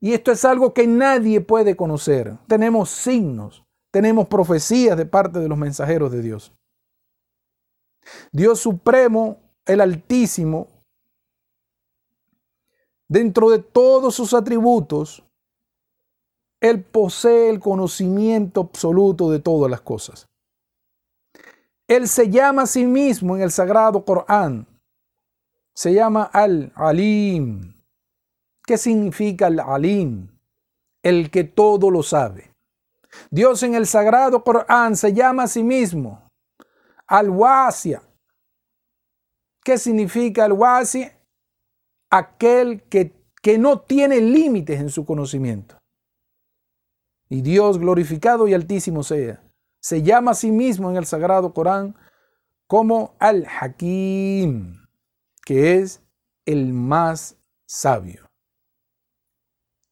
Y 0.00 0.12
esto 0.12 0.30
es 0.30 0.44
algo 0.44 0.74
que 0.74 0.86
nadie 0.86 1.40
puede 1.40 1.76
conocer. 1.76 2.38
Tenemos 2.46 2.90
signos, 2.90 3.64
tenemos 3.90 4.28
profecías 4.28 4.96
de 4.96 5.06
parte 5.06 5.40
de 5.40 5.48
los 5.48 5.58
mensajeros 5.58 6.12
de 6.12 6.22
Dios. 6.22 6.52
Dios 8.30 8.60
Supremo, 8.60 9.40
el 9.66 9.80
Altísimo, 9.80 10.68
Dentro 13.08 13.48
de 13.48 13.58
todos 13.58 14.14
sus 14.14 14.34
atributos, 14.34 15.24
Él 16.60 16.84
posee 16.84 17.48
el 17.48 17.58
conocimiento 17.58 18.60
absoluto 18.60 19.30
de 19.30 19.38
todas 19.38 19.70
las 19.70 19.80
cosas. 19.80 20.28
Él 21.86 22.06
se 22.06 22.28
llama 22.28 22.62
a 22.62 22.66
sí 22.66 22.84
mismo 22.84 23.34
en 23.34 23.42
el 23.42 23.50
sagrado 23.50 24.04
Corán. 24.04 24.66
Se 25.74 25.94
llama 25.94 26.24
Al-Alim. 26.24 27.74
¿Qué 28.66 28.76
significa 28.76 29.46
Al-Alim? 29.46 30.28
El 31.02 31.30
que 31.30 31.44
todo 31.44 31.90
lo 31.90 32.02
sabe. 32.02 32.52
Dios 33.30 33.62
en 33.62 33.74
el 33.74 33.86
sagrado 33.86 34.44
Corán 34.44 34.96
se 34.96 35.14
llama 35.14 35.44
a 35.44 35.48
sí 35.48 35.62
mismo 35.62 36.28
Al-Wasia. 37.06 38.02
¿Qué 39.64 39.78
significa 39.78 40.44
Al-Wasia? 40.44 41.17
Aquel 42.10 42.82
que, 42.84 43.12
que 43.42 43.58
no 43.58 43.80
tiene 43.80 44.20
límites 44.20 44.80
en 44.80 44.90
su 44.90 45.04
conocimiento. 45.04 45.78
Y 47.28 47.42
Dios 47.42 47.78
glorificado 47.78 48.48
y 48.48 48.54
altísimo 48.54 49.02
sea, 49.02 49.42
se 49.80 50.02
llama 50.02 50.32
a 50.32 50.34
sí 50.34 50.50
mismo 50.50 50.90
en 50.90 50.96
el 50.96 51.06
Sagrado 51.06 51.52
Corán 51.52 51.94
como 52.66 53.16
Al-Hakim, 53.18 54.86
que 55.44 55.76
es 55.76 56.02
el 56.46 56.72
más 56.72 57.36
sabio. 57.66 58.28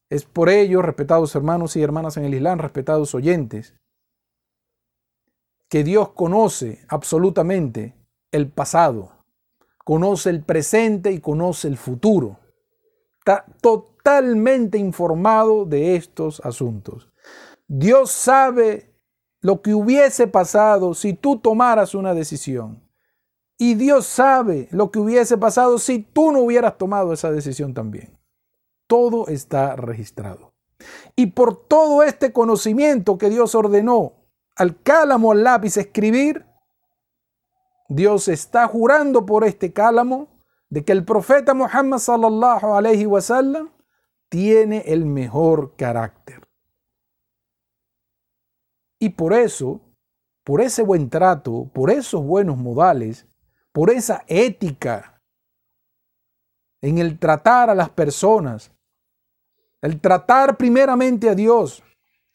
Es 0.08 0.24
por 0.24 0.48
ello, 0.48 0.82
respetados 0.82 1.34
hermanos 1.34 1.76
y 1.76 1.82
hermanas 1.82 2.16
en 2.16 2.24
el 2.24 2.34
Islam, 2.34 2.58
respetados 2.58 3.14
oyentes, 3.14 3.74
que 5.68 5.82
Dios 5.82 6.10
conoce 6.12 6.84
absolutamente 6.88 7.94
el 8.30 8.50
pasado, 8.50 9.15
conoce 9.86 10.30
el 10.30 10.42
presente 10.42 11.12
y 11.12 11.20
conoce 11.20 11.68
el 11.68 11.76
futuro. 11.76 12.40
Está 13.20 13.44
totalmente 13.60 14.78
informado 14.78 15.64
de 15.64 15.94
estos 15.94 16.40
asuntos. 16.40 17.08
Dios 17.68 18.10
sabe 18.10 18.92
lo 19.40 19.62
que 19.62 19.74
hubiese 19.74 20.26
pasado 20.26 20.92
si 20.92 21.12
tú 21.12 21.38
tomaras 21.38 21.94
una 21.94 22.14
decisión. 22.14 22.82
Y 23.58 23.74
Dios 23.74 24.06
sabe 24.06 24.66
lo 24.72 24.90
que 24.90 24.98
hubiese 24.98 25.38
pasado 25.38 25.78
si 25.78 26.00
tú 26.00 26.32
no 26.32 26.40
hubieras 26.40 26.76
tomado 26.78 27.12
esa 27.12 27.30
decisión 27.30 27.72
también. 27.72 28.18
Todo 28.88 29.28
está 29.28 29.76
registrado. 29.76 30.52
Y 31.14 31.26
por 31.26 31.64
todo 31.64 32.02
este 32.02 32.32
conocimiento 32.32 33.18
que 33.18 33.30
Dios 33.30 33.54
ordenó 33.54 34.14
al 34.56 34.82
cálamo, 34.82 35.30
al 35.30 35.44
lápiz, 35.44 35.76
escribir, 35.76 36.44
Dios 37.88 38.28
está 38.28 38.66
jurando 38.66 39.26
por 39.26 39.44
este 39.44 39.72
cálamo 39.72 40.28
de 40.68 40.84
que 40.84 40.92
el 40.92 41.04
profeta 41.04 41.54
Muhammad 41.54 41.98
sallallahu 41.98 42.74
alaihi 42.74 43.06
wasallam 43.06 43.70
tiene 44.28 44.82
el 44.86 45.06
mejor 45.06 45.76
carácter. 45.76 46.46
Y 48.98 49.10
por 49.10 49.32
eso, 49.32 49.80
por 50.42 50.60
ese 50.60 50.82
buen 50.82 51.08
trato, 51.10 51.70
por 51.72 51.90
esos 51.90 52.22
buenos 52.24 52.56
modales, 52.56 53.26
por 53.72 53.90
esa 53.90 54.24
ética 54.26 55.22
en 56.80 56.98
el 56.98 57.18
tratar 57.18 57.70
a 57.70 57.74
las 57.74 57.90
personas, 57.90 58.72
el 59.82 60.00
tratar 60.00 60.56
primeramente 60.56 61.28
a 61.28 61.34
Dios, 61.34 61.82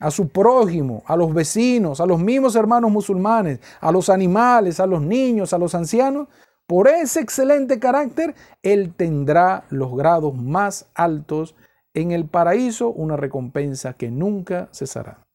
a 0.01 0.10
su 0.10 0.29
prójimo, 0.29 1.03
a 1.05 1.15
los 1.15 1.31
vecinos, 1.31 2.01
a 2.01 2.08
los 2.08 2.20
mismos 2.20 2.55
hermanos 2.55 2.91
musulmanes, 2.91 3.60
a 3.79 3.91
los 3.91 4.10
animales, 4.10 4.79
a 4.79 4.88
los 4.88 5.00
niños, 5.01 5.53
a 5.53 5.60
los 5.60 5.75
ancianos, 5.75 6.27
por 6.65 6.88
ese 6.88 7.20
excelente 7.20 7.79
carácter, 7.79 8.34
Él 8.63 8.96
tendrá 8.96 9.65
los 9.70 9.96
grados 9.96 10.36
más 10.36 10.89
altos 10.96 11.55
en 11.93 12.12
el 12.12 12.25
paraíso, 12.25 12.89
una 12.89 13.15
recompensa 13.15 13.93
que 13.93 14.10
nunca 14.10 14.70
cesará. 14.74 15.27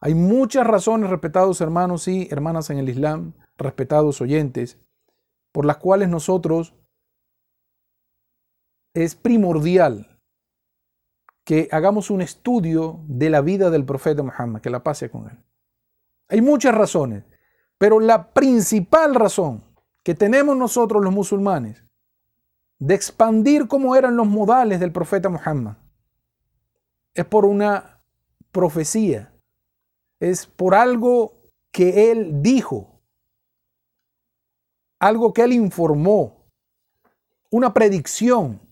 Hay 0.00 0.14
muchas 0.14 0.66
razones, 0.66 1.08
respetados 1.08 1.62
hermanos 1.62 2.08
y 2.08 2.28
hermanas 2.30 2.68
en 2.68 2.76
el 2.76 2.90
Islam, 2.90 3.32
respetados 3.56 4.20
oyentes, 4.20 4.78
por 5.50 5.64
las 5.64 5.78
cuales 5.78 6.10
nosotros 6.10 6.74
es 8.92 9.14
primordial 9.14 10.15
que 11.46 11.68
hagamos 11.70 12.10
un 12.10 12.22
estudio 12.22 12.98
de 13.06 13.30
la 13.30 13.40
vida 13.40 13.70
del 13.70 13.84
profeta 13.84 14.20
Muhammad, 14.20 14.60
que 14.60 14.68
la 14.68 14.82
pase 14.82 15.08
con 15.08 15.30
él. 15.30 15.38
Hay 16.28 16.40
muchas 16.40 16.74
razones, 16.74 17.22
pero 17.78 18.00
la 18.00 18.32
principal 18.32 19.14
razón 19.14 19.62
que 20.02 20.16
tenemos 20.16 20.56
nosotros 20.56 21.04
los 21.04 21.14
musulmanes 21.14 21.84
de 22.80 22.96
expandir 22.96 23.68
cómo 23.68 23.94
eran 23.94 24.16
los 24.16 24.26
modales 24.26 24.80
del 24.80 24.90
profeta 24.90 25.28
Muhammad 25.28 25.76
es 27.14 27.24
por 27.24 27.44
una 27.44 28.02
profecía, 28.50 29.32
es 30.18 30.46
por 30.46 30.74
algo 30.74 31.44
que 31.70 32.10
él 32.10 32.42
dijo, 32.42 33.00
algo 34.98 35.32
que 35.32 35.42
él 35.42 35.52
informó, 35.52 36.44
una 37.50 37.72
predicción 37.72 38.65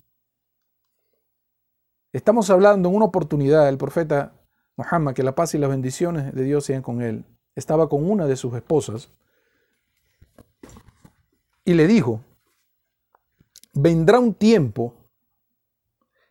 Estamos 2.14 2.49
hablando 2.49 2.88
en 2.88 2.94
una 2.94 3.06
oportunidad 3.06 3.66
del 3.66 3.76
profeta 3.76 4.33
Muhammad, 4.76 5.14
que 5.14 5.25
la 5.25 5.35
paz 5.35 5.52
y 5.56 5.59
las 5.59 5.68
bendiciones 5.68 6.33
de 6.33 6.44
Dios 6.44 6.64
sean 6.64 6.80
con 6.80 7.02
él. 7.02 7.25
estaba 7.56 7.88
con 7.88 8.09
una 8.09 8.26
de 8.26 8.37
sus 8.37 8.54
esposas 8.54 9.11
y 11.64 11.75
le 11.75 11.88
dijo, 11.88 12.21
vendrá 13.73 14.21
un 14.21 14.33
tiempo 14.33 14.94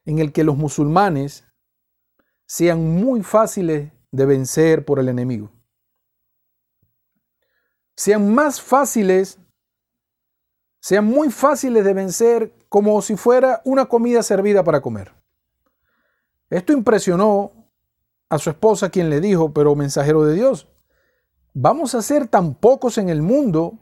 en 0.06 0.20
el 0.20 0.32
que 0.32 0.46
los 0.46 0.56
musulmanes 0.56 1.44
sean 2.46 2.96
muy 2.96 3.22
fáciles 3.22 3.92
de 4.10 4.26
vencer 4.26 4.86
por 4.86 5.00
el 5.00 5.10
enemigo. 5.10 5.52
Sean 7.98 8.34
más 8.34 8.62
fáciles, 8.62 9.38
sean 10.80 11.04
muy 11.04 11.30
fáciles 11.30 11.84
de 11.84 11.94
vencer 11.94 12.54
como 12.70 13.02
si 13.02 13.18
fuera 13.18 13.62
una 13.66 13.88
comida 13.88 14.24
servida 14.24 14.64
para 14.64 14.80
comer. 14.80 15.23
Esto 16.54 16.72
impresionó 16.72 17.52
a 18.30 18.38
su 18.38 18.52
esposa 18.52 18.92
quien 18.92 19.10
le 19.10 19.20
dijo, 19.20 19.52
pero 19.54 19.76
mensajero 19.76 20.24
de 20.24 20.36
Dios, 20.36 20.68
vamos 21.52 21.96
a 21.96 22.04
ser 22.04 22.28
tan 22.28 22.54
pocos 22.54 23.00
en 23.00 23.10
el 23.10 23.24
mundo 23.24 23.80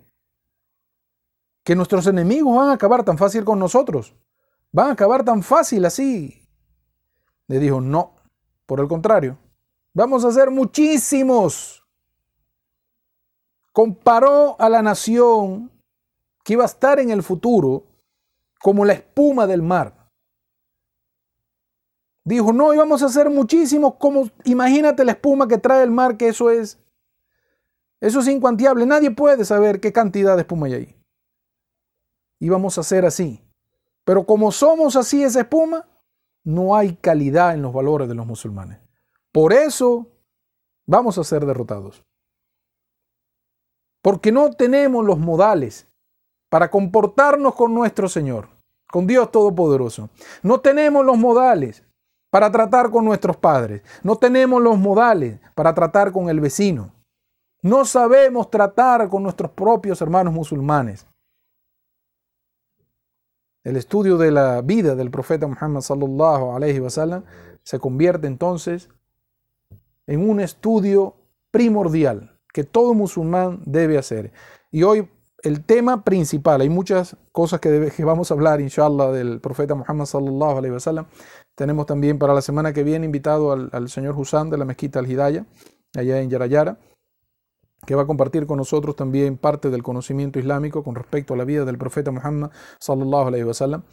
que 1.66 1.76
nuestros 1.76 2.08
enemigos 2.08 2.56
van 2.56 2.70
a 2.70 2.74
acabar 2.74 3.04
tan 3.04 3.18
fácil 3.18 3.44
con 3.44 3.60
nosotros. 3.60 4.16
Van 4.72 4.88
a 4.88 4.92
acabar 4.92 5.26
tan 5.26 5.44
fácil 5.44 5.84
así. 5.84 6.48
Le 7.48 7.60
dijo, 7.60 7.82
no, 7.82 8.16
por 8.66 8.80
el 8.80 8.88
contrario, 8.88 9.38
vamos 9.94 10.24
a 10.24 10.32
ser 10.32 10.50
muchísimos. 10.50 11.86
Comparó 13.74 14.56
a 14.58 14.70
la 14.70 14.82
nación 14.82 15.70
que 16.42 16.54
iba 16.54 16.64
a 16.64 16.68
estar 16.68 17.02
en 17.02 17.12
el 17.12 17.22
futuro 17.22 17.84
como 18.62 18.86
la 18.86 18.94
espuma 18.94 19.46
del 19.46 19.62
mar. 19.62 20.01
Dijo, 22.24 22.54
no, 22.54 22.74
íbamos 22.74 23.02
a 23.04 23.10
ser 23.10 23.30
muchísimos 23.30 23.96
como, 23.96 24.30
imagínate 24.44 25.04
la 25.04 25.14
espuma 25.14 25.48
que 25.48 25.58
trae 25.58 25.84
el 25.84 25.92
mar, 25.92 26.18
que 26.18 26.28
eso 26.28 26.50
es, 26.52 26.80
eso 28.00 28.20
es 28.20 28.28
incuantiable. 28.28 28.86
Nadie 28.86 29.12
puede 29.12 29.44
saber 29.46 29.80
qué 29.80 29.92
cantidad 29.92 30.36
de 30.36 30.42
espuma 30.42 30.68
hay 30.68 30.74
ahí 30.74 31.02
íbamos 32.42 32.78
a 32.78 32.84
ser 32.84 33.06
así. 33.06 33.42
Pero 34.04 34.26
como 34.26 34.52
somos 34.52 34.98
así 34.98 35.24
esa 35.24 35.42
espuma, 35.42 35.88
no 36.44 36.76
hay 36.76 36.96
calidad 36.96 37.54
en 37.54 37.62
los 37.62 37.72
valores 37.72 38.10
de 38.10 38.16
los 38.16 38.26
musulmanes. 38.26 38.80
Por 39.32 39.54
eso 39.54 40.08
vamos 40.86 41.18
a 41.18 41.24
ser 41.24 41.46
derrotados. 41.46 42.04
Porque 44.02 44.32
no 44.32 44.50
tenemos 44.52 45.06
los 45.06 45.20
modales 45.20 45.88
para 46.50 46.70
comportarnos 46.70 47.54
con 47.54 47.74
nuestro 47.74 48.10
Señor, 48.10 48.50
con 48.92 49.06
Dios 49.06 49.32
Todopoderoso. 49.32 50.10
No 50.42 50.60
tenemos 50.60 51.06
los 51.06 51.18
modales 51.18 51.84
para 52.32 52.50
tratar 52.50 52.90
con 52.90 53.06
nuestros 53.06 53.38
padres. 53.38 53.84
No 54.02 54.16
tenemos 54.16 54.60
los 54.62 54.80
modales 54.80 55.40
para 55.54 55.76
tratar 55.76 56.12
con 56.12 56.30
el 56.30 56.40
vecino. 56.40 56.92
No 57.62 57.86
sabemos 57.86 58.50
tratar 58.50 59.08
con 59.10 59.22
nuestros 59.22 59.52
propios 59.52 60.02
hermanos 60.02 60.34
musulmanes. 60.34 61.06
El 63.64 63.76
estudio 63.76 64.18
de 64.18 64.32
la 64.32 64.62
vida 64.62 64.96
del 64.96 65.12
profeta 65.12 65.46
Muhammad 65.46 65.82
sallallahu 65.82 66.56
alaihi 66.56 66.80
wasallam 66.80 67.24
se 67.64 67.78
convierte 67.78 68.26
entonces 68.26 68.90
en 70.08 70.28
un 70.28 70.40
estudio 70.40 71.16
primordial 71.52 72.40
que 72.52 72.64
todo 72.64 72.96
musulmán 72.96 73.62
debe 73.66 74.00
hacer. 74.00 74.32
Y 74.72 74.82
hoy 74.82 75.08
el 75.44 75.64
tema 75.64 76.04
principal, 76.04 76.62
hay 76.62 76.70
muchas 76.70 77.16
cosas 77.32 77.60
que, 77.60 77.92
vamos 78.04 78.32
a 78.32 78.34
hablar, 78.34 78.62
inshallah, 78.62 79.12
del 79.12 79.40
profeta 79.40 79.76
Muhammad 79.76 80.06
sallallahu 80.06 80.58
alaihi 80.58 80.74
wasallam. 80.74 81.06
Tenemos 81.62 81.86
también 81.86 82.18
para 82.18 82.34
la 82.34 82.42
semana 82.42 82.74
que 82.74 82.82
viene 82.82 83.06
invitado 83.06 83.52
al, 83.52 83.70
al 83.72 83.88
señor 83.88 84.18
Husam 84.18 84.50
de 84.50 84.58
la 84.58 84.66
mezquita 84.66 84.98
Al-Hidayah, 84.98 85.46
allá 85.96 86.20
en 86.20 86.28
Yarayara 86.28 86.80
que 87.86 87.94
va 87.94 88.02
a 88.02 88.08
compartir 88.08 88.48
con 88.48 88.58
nosotros 88.58 88.96
también 88.96 89.38
parte 89.38 89.70
del 89.70 89.84
conocimiento 89.84 90.40
islámico 90.40 90.84
con 90.84 90.96
respecto 90.96 91.36
a 91.36 91.38
la 91.38 91.46
vida 91.46 91.64
del 91.64 91.78
profeta 91.78 92.10
Muhammad 92.10 92.50
sallallahu. 92.80 93.84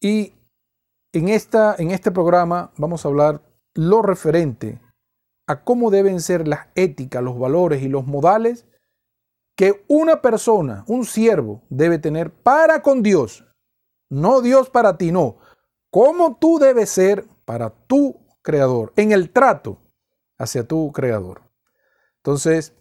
Y 0.00 0.34
en, 1.12 1.28
esta, 1.28 1.74
en 1.80 1.90
este 1.90 2.12
programa 2.12 2.70
vamos 2.76 3.04
a 3.04 3.08
hablar 3.08 3.42
lo 3.74 4.00
referente 4.00 4.80
a 5.48 5.64
cómo 5.64 5.90
deben 5.90 6.20
ser 6.20 6.46
las 6.46 6.68
éticas, 6.76 7.24
los 7.24 7.40
valores 7.40 7.82
y 7.82 7.88
los 7.88 8.06
modales 8.06 8.66
que 9.56 9.84
una 9.88 10.22
persona, 10.22 10.84
un 10.86 11.04
siervo, 11.04 11.60
debe 11.70 11.98
tener 11.98 12.30
para 12.30 12.82
con 12.82 13.02
Dios. 13.02 13.44
No 14.10 14.42
Dios 14.42 14.70
para 14.70 14.96
ti, 14.96 15.10
no. 15.10 15.38
Cómo 15.90 16.36
tú 16.36 16.58
debes 16.58 16.90
ser 16.90 17.24
para 17.44 17.70
tu 17.70 18.20
creador, 18.42 18.92
en 18.96 19.12
el 19.12 19.30
trato 19.30 19.78
hacia 20.38 20.66
tu 20.66 20.92
creador. 20.92 21.42
Entonces, 22.18 22.74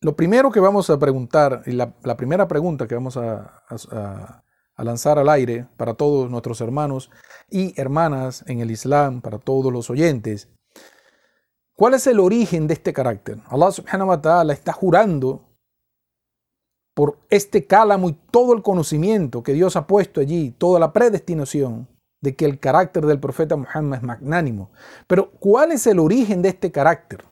lo 0.00 0.14
primero 0.14 0.50
que 0.50 0.60
vamos 0.60 0.90
a 0.90 0.98
preguntar, 0.98 1.62
y 1.66 1.72
la, 1.72 1.92
primera 2.16 2.46
pregunta 2.46 2.86
que 2.86 2.94
vamos 2.94 3.16
a, 3.16 3.64
a, 3.68 4.84
lanzar 4.84 5.18
al 5.18 5.28
aire 5.28 5.66
para 5.76 5.94
todos 5.94 6.30
nuestros 6.30 6.60
hermanos 6.60 7.10
y 7.50 7.78
hermanas 7.80 8.44
en 8.46 8.60
el 8.60 8.70
Islam, 8.70 9.20
para 9.20 9.38
todos 9.38 9.72
los 9.72 9.90
oyentes, 9.90 10.48
¿cuál 11.74 11.94
es 11.94 12.06
el 12.06 12.20
origen 12.20 12.68
de 12.68 12.74
este 12.74 12.92
carácter? 12.92 13.38
Allah 13.48 13.72
subhanahu 13.72 14.10
wa 14.10 14.22
ta'ala 14.22 14.52
está 14.52 14.72
jurando 14.72 15.47
por 16.98 17.16
este 17.30 17.64
cálamo 17.64 18.08
y 18.08 18.18
todo 18.32 18.52
el 18.54 18.60
conocimiento 18.60 19.44
que 19.44 19.52
Dios 19.52 19.76
ha 19.76 19.86
puesto 19.86 20.20
allí, 20.20 20.50
toda 20.50 20.80
la 20.80 20.92
predestinación 20.92 21.86
de 22.20 22.34
que 22.34 22.44
el 22.44 22.58
carácter 22.58 23.06
del 23.06 23.20
profeta 23.20 23.54
Muhammad 23.54 23.98
es 23.98 24.02
magnánimo. 24.02 24.72
Pero 25.06 25.30
¿cuál 25.30 25.70
es 25.70 25.86
el 25.86 26.00
origen 26.00 26.42
de 26.42 26.48
este 26.48 26.72
carácter? 26.72 27.24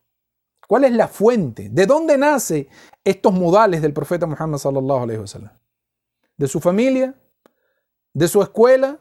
¿Cuál 0.68 0.84
es 0.84 0.92
la 0.92 1.08
fuente? 1.08 1.68
¿De 1.68 1.84
dónde 1.84 2.16
nace 2.16 2.68
estos 3.02 3.32
modales 3.32 3.82
del 3.82 3.92
profeta 3.92 4.24
Muhammad 4.28 4.58
sallallahu 4.58 5.02
alaihi 5.02 5.20
wasallam? 5.20 5.58
¿De 6.36 6.46
su 6.46 6.60
familia? 6.60 7.16
¿De 8.14 8.28
su 8.28 8.40
escuela? 8.42 9.00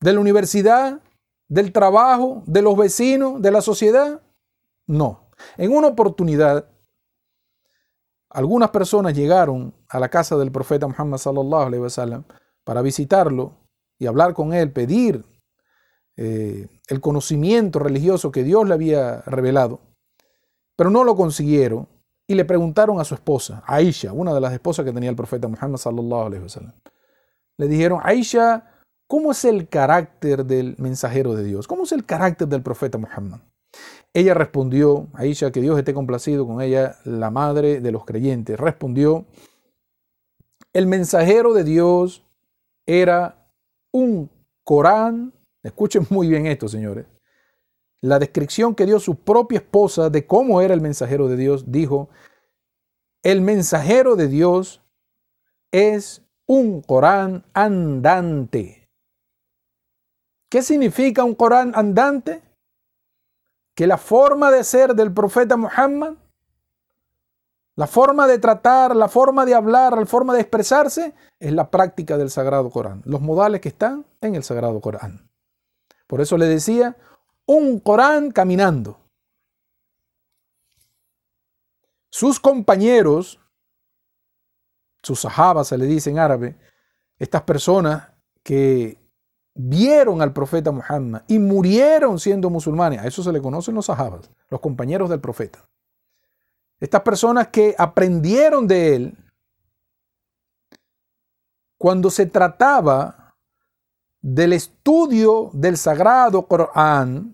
¿De 0.00 0.12
la 0.12 0.18
universidad? 0.18 1.00
¿Del 1.48 1.70
trabajo? 1.70 2.42
¿De 2.46 2.60
los 2.60 2.76
vecinos? 2.76 3.40
¿De 3.40 3.52
la 3.52 3.60
sociedad? 3.60 4.20
No. 4.88 5.28
En 5.56 5.70
una 5.70 5.86
oportunidad, 5.86 6.68
algunas 8.36 8.70
personas 8.70 9.14
llegaron 9.14 9.74
a 9.88 9.98
la 9.98 10.08
casa 10.08 10.36
del 10.36 10.52
profeta 10.52 10.86
Muhammad 10.86 11.18
sallallahu 11.18 11.66
alaihi 11.66 11.82
wasallam 11.82 12.24
para 12.64 12.82
visitarlo 12.82 13.54
y 13.98 14.06
hablar 14.06 14.34
con 14.34 14.52
él, 14.52 14.72
pedir 14.72 15.24
eh, 16.16 16.68
el 16.88 17.00
conocimiento 17.00 17.78
religioso 17.78 18.30
que 18.30 18.44
Dios 18.44 18.66
le 18.66 18.74
había 18.74 19.22
revelado 19.22 19.80
pero 20.76 20.90
no 20.90 21.02
lo 21.02 21.16
consiguieron 21.16 21.88
y 22.28 22.34
le 22.34 22.44
preguntaron 22.44 23.00
a 23.00 23.04
su 23.04 23.14
esposa, 23.14 23.62
Aisha, 23.66 24.12
una 24.12 24.34
de 24.34 24.40
las 24.40 24.52
esposas 24.52 24.84
que 24.84 24.92
tenía 24.92 25.10
el 25.10 25.16
profeta 25.16 25.48
Muhammad 25.48 25.78
sallallahu 25.78 26.26
alaihi 26.26 26.42
wasallam. 26.42 26.74
Le 27.56 27.68
dijeron, 27.68 28.00
Aisha, 28.02 28.70
¿cómo 29.08 29.32
es 29.32 29.44
el 29.44 29.68
carácter 29.68 30.44
del 30.44 30.76
mensajero 30.78 31.34
de 31.34 31.44
Dios? 31.44 31.66
¿Cómo 31.66 31.84
es 31.84 31.92
el 31.92 32.04
carácter 32.04 32.46
del 32.48 32.62
profeta 32.62 32.98
Muhammad? 32.98 33.40
Ella 34.12 34.34
respondió, 34.34 35.08
Aisha, 35.12 35.52
que 35.52 35.60
Dios 35.60 35.78
esté 35.78 35.92
complacido 35.92 36.46
con 36.46 36.62
ella, 36.62 36.96
la 37.04 37.30
madre 37.30 37.80
de 37.80 37.92
los 37.92 38.04
creyentes, 38.04 38.58
respondió, 38.58 39.26
el 40.72 40.86
mensajero 40.86 41.52
de 41.52 41.64
Dios 41.64 42.24
era 42.86 43.50
un 43.92 44.30
Corán, 44.64 45.32
escuchen 45.62 46.06
muy 46.10 46.28
bien 46.28 46.46
esto, 46.46 46.68
señores, 46.68 47.06
la 48.00 48.18
descripción 48.18 48.74
que 48.74 48.86
dio 48.86 49.00
su 49.00 49.16
propia 49.16 49.58
esposa 49.58 50.10
de 50.10 50.26
cómo 50.26 50.60
era 50.60 50.74
el 50.74 50.80
mensajero 50.80 51.28
de 51.28 51.36
Dios, 51.36 51.70
dijo, 51.70 52.08
el 53.22 53.40
mensajero 53.40 54.16
de 54.16 54.28
Dios 54.28 54.82
es 55.72 56.22
un 56.46 56.80
Corán 56.80 57.44
andante. 57.52 58.88
¿Qué 60.48 60.62
significa 60.62 61.24
un 61.24 61.34
Corán 61.34 61.72
andante? 61.74 62.45
Que 63.76 63.86
la 63.86 63.98
forma 63.98 64.50
de 64.50 64.64
ser 64.64 64.94
del 64.94 65.12
profeta 65.12 65.56
Muhammad, 65.56 66.14
la 67.76 67.86
forma 67.86 68.26
de 68.26 68.38
tratar, 68.38 68.96
la 68.96 69.06
forma 69.06 69.44
de 69.44 69.54
hablar, 69.54 69.98
la 69.98 70.06
forma 70.06 70.32
de 70.32 70.40
expresarse, 70.40 71.14
es 71.38 71.52
la 71.52 71.70
práctica 71.70 72.16
del 72.16 72.30
Sagrado 72.30 72.70
Corán, 72.70 73.02
los 73.04 73.20
modales 73.20 73.60
que 73.60 73.68
están 73.68 74.06
en 74.22 74.34
el 74.34 74.42
Sagrado 74.42 74.80
Corán. 74.80 75.30
Por 76.06 76.22
eso 76.22 76.38
le 76.38 76.46
decía, 76.46 76.96
un 77.44 77.78
Corán 77.78 78.30
caminando. 78.30 78.98
Sus 82.08 82.40
compañeros, 82.40 83.38
sus 85.02 85.20
sahabas 85.20 85.68
se 85.68 85.76
le 85.76 85.84
dice 85.84 86.08
en 86.08 86.18
árabe, 86.18 86.56
estas 87.18 87.42
personas 87.42 88.08
que 88.42 89.05
vieron 89.56 90.20
al 90.20 90.32
profeta 90.32 90.70
Muhammad 90.70 91.22
y 91.26 91.38
murieron 91.38 92.20
siendo 92.20 92.50
musulmanes, 92.50 93.00
a 93.00 93.06
eso 93.06 93.22
se 93.22 93.32
le 93.32 93.40
conocen 93.40 93.74
los 93.74 93.86
sahabas, 93.86 94.30
los 94.50 94.60
compañeros 94.60 95.08
del 95.10 95.20
profeta. 95.20 95.68
Estas 96.78 97.00
personas 97.00 97.48
que 97.48 97.74
aprendieron 97.78 98.66
de 98.66 98.94
él 98.94 99.18
cuando 101.78 102.10
se 102.10 102.26
trataba 102.26 103.36
del 104.20 104.52
estudio 104.52 105.50
del 105.52 105.76
sagrado 105.76 106.46
Corán, 106.46 107.32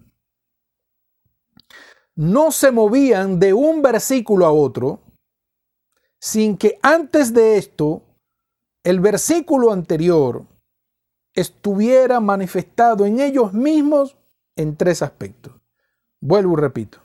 no 2.15 2.51
se 2.51 2.71
movían 2.71 3.41
de 3.41 3.55
un 3.55 3.81
versículo 3.81 4.45
a 4.47 4.53
otro 4.53 5.01
sin 6.21 6.57
que 6.57 6.79
antes 6.83 7.33
de 7.33 7.57
esto 7.57 8.03
el 8.85 9.01
versículo 9.01 9.73
anterior 9.73 10.47
estuviera 11.35 12.21
manifestado 12.21 13.07
en 13.07 13.21
ellos 13.21 13.53
mismos 13.53 14.17
en 14.57 14.77
tres 14.77 15.03
aspectos. 15.03 15.53
Vuelvo 16.21 16.55
y 16.55 16.61
repito. 16.61 16.99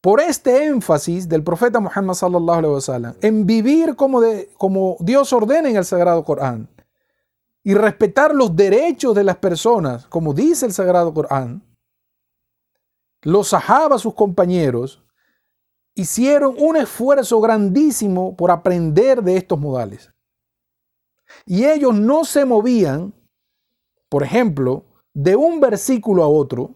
Por 0.00 0.20
este 0.20 0.66
énfasis 0.66 1.28
del 1.28 1.42
profeta 1.42 1.80
Muhammad 1.80 2.14
sallallahu 2.14 2.58
alaihi 2.58 2.74
wasallam 2.74 3.14
en 3.20 3.44
vivir 3.44 3.96
como, 3.96 4.20
como 4.56 4.96
Dios 5.00 5.32
ordena 5.32 5.68
en 5.68 5.76
el 5.76 5.84
Sagrado 5.84 6.24
Corán 6.24 6.68
y 7.64 7.74
respetar 7.74 8.32
los 8.32 8.54
derechos 8.54 9.16
de 9.16 9.24
las 9.24 9.36
personas, 9.38 10.06
como 10.06 10.32
dice 10.32 10.66
el 10.66 10.72
Sagrado 10.72 11.12
Corán, 11.12 11.62
los 13.22 13.48
sahaba, 13.48 13.98
sus 13.98 14.14
compañeros, 14.14 15.02
hicieron 15.96 16.54
un 16.56 16.76
esfuerzo 16.76 17.40
grandísimo 17.40 18.36
por 18.36 18.52
aprender 18.52 19.20
de 19.24 19.36
estos 19.36 19.58
modales. 19.58 20.12
Y 21.44 21.64
ellos 21.64 21.94
no 21.94 22.24
se 22.24 22.44
movían, 22.44 23.14
por 24.08 24.22
ejemplo, 24.22 24.84
de 25.14 25.36
un 25.36 25.60
versículo 25.60 26.22
a 26.22 26.28
otro, 26.28 26.74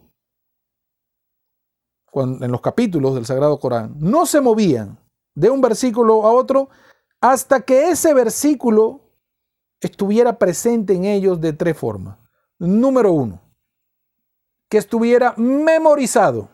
en 2.12 2.50
los 2.50 2.60
capítulos 2.60 3.14
del 3.14 3.26
Sagrado 3.26 3.58
Corán, 3.58 3.94
no 3.98 4.26
se 4.26 4.40
movían 4.40 4.98
de 5.34 5.48
un 5.50 5.60
versículo 5.60 6.26
a 6.26 6.32
otro 6.32 6.68
hasta 7.20 7.60
que 7.60 7.90
ese 7.90 8.14
versículo 8.14 9.00
estuviera 9.80 10.38
presente 10.38 10.94
en 10.94 11.04
ellos 11.04 11.40
de 11.40 11.52
tres 11.52 11.76
formas. 11.76 12.18
Número 12.58 13.12
uno, 13.12 13.40
que 14.68 14.78
estuviera 14.78 15.34
memorizado. 15.36 16.48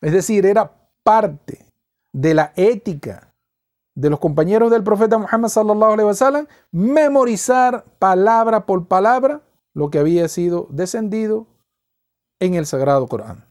Es 0.00 0.12
decir, 0.12 0.46
era 0.46 0.72
parte 1.02 1.66
de 2.12 2.34
la 2.34 2.52
ética 2.56 3.31
de 3.94 4.10
los 4.10 4.18
compañeros 4.18 4.70
del 4.70 4.82
profeta 4.82 5.18
Muhammad 5.18 5.48
sallallahu 5.48 5.92
alaihi 5.92 6.06
wasallam 6.06 6.46
memorizar 6.70 7.84
palabra 7.98 8.66
por 8.66 8.86
palabra 8.86 9.42
lo 9.74 9.90
que 9.90 9.98
había 9.98 10.28
sido 10.28 10.66
descendido 10.70 11.46
en 12.40 12.54
el 12.54 12.66
sagrado 12.66 13.06
Corán. 13.06 13.46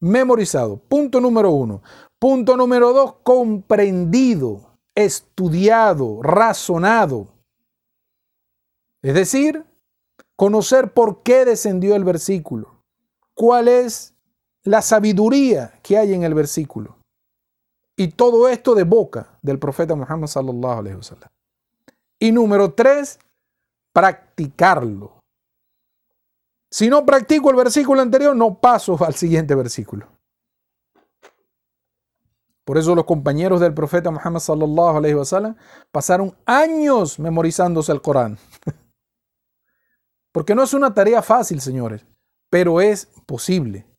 Memorizado. 0.00 0.76
Punto 0.76 1.20
número 1.20 1.50
uno. 1.50 1.82
Punto 2.18 2.56
número 2.56 2.92
dos, 2.92 3.14
comprendido, 3.22 4.78
estudiado, 4.94 6.22
razonado. 6.22 7.28
Es 9.02 9.14
decir, 9.14 9.64
conocer 10.36 10.92
por 10.92 11.22
qué 11.22 11.44
descendió 11.44 11.94
el 11.96 12.04
versículo, 12.04 12.82
cuál 13.34 13.68
es 13.68 14.14
la 14.62 14.82
sabiduría 14.82 15.72
que 15.82 15.96
hay 15.96 16.12
en 16.12 16.22
el 16.22 16.34
versículo. 16.34 16.99
Y 18.00 18.08
todo 18.08 18.48
esto 18.48 18.74
de 18.74 18.84
boca 18.84 19.38
del 19.42 19.58
profeta 19.58 19.94
Muhammad 19.94 20.26
sallallahu 20.26 20.78
alaihi 20.78 20.96
wasallam. 20.96 21.28
Y 22.18 22.32
número 22.32 22.72
tres, 22.72 23.18
practicarlo. 23.92 25.20
Si 26.70 26.88
no 26.88 27.04
practico 27.04 27.50
el 27.50 27.56
versículo 27.56 28.00
anterior, 28.00 28.34
no 28.34 28.58
paso 28.58 28.96
al 29.04 29.12
siguiente 29.12 29.54
versículo. 29.54 30.08
Por 32.64 32.78
eso 32.78 32.94
los 32.94 33.04
compañeros 33.04 33.60
del 33.60 33.74
profeta 33.74 34.10
Muhammad 34.10 34.40
sallallahu 34.40 34.96
alaihi 34.96 35.16
wasallam 35.16 35.54
pasaron 35.92 36.34
años 36.46 37.18
memorizándose 37.18 37.92
el 37.92 38.00
Corán. 38.00 38.38
Porque 40.32 40.54
no 40.54 40.62
es 40.62 40.72
una 40.72 40.94
tarea 40.94 41.20
fácil, 41.20 41.60
señores, 41.60 42.06
pero 42.48 42.80
es 42.80 43.10
posible. 43.26 43.89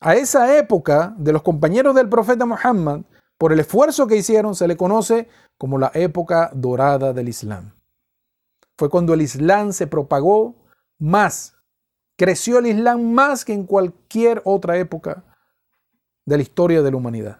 A 0.00 0.14
esa 0.14 0.56
época 0.56 1.14
de 1.18 1.32
los 1.32 1.42
compañeros 1.42 1.94
del 1.94 2.08
profeta 2.08 2.46
Muhammad, 2.46 3.02
por 3.36 3.52
el 3.52 3.60
esfuerzo 3.60 4.06
que 4.06 4.16
hicieron, 4.16 4.54
se 4.54 4.66
le 4.66 4.76
conoce 4.76 5.28
como 5.58 5.78
la 5.78 5.90
época 5.94 6.50
dorada 6.54 7.12
del 7.12 7.28
Islam. 7.28 7.72
Fue 8.78 8.88
cuando 8.88 9.12
el 9.12 9.20
Islam 9.20 9.72
se 9.72 9.86
propagó 9.86 10.54
más, 10.98 11.54
creció 12.16 12.58
el 12.58 12.66
Islam 12.66 13.12
más 13.12 13.44
que 13.44 13.52
en 13.52 13.64
cualquier 13.64 14.40
otra 14.44 14.78
época 14.78 15.22
de 16.24 16.36
la 16.36 16.42
historia 16.42 16.80
de 16.80 16.90
la 16.90 16.96
humanidad. 16.96 17.38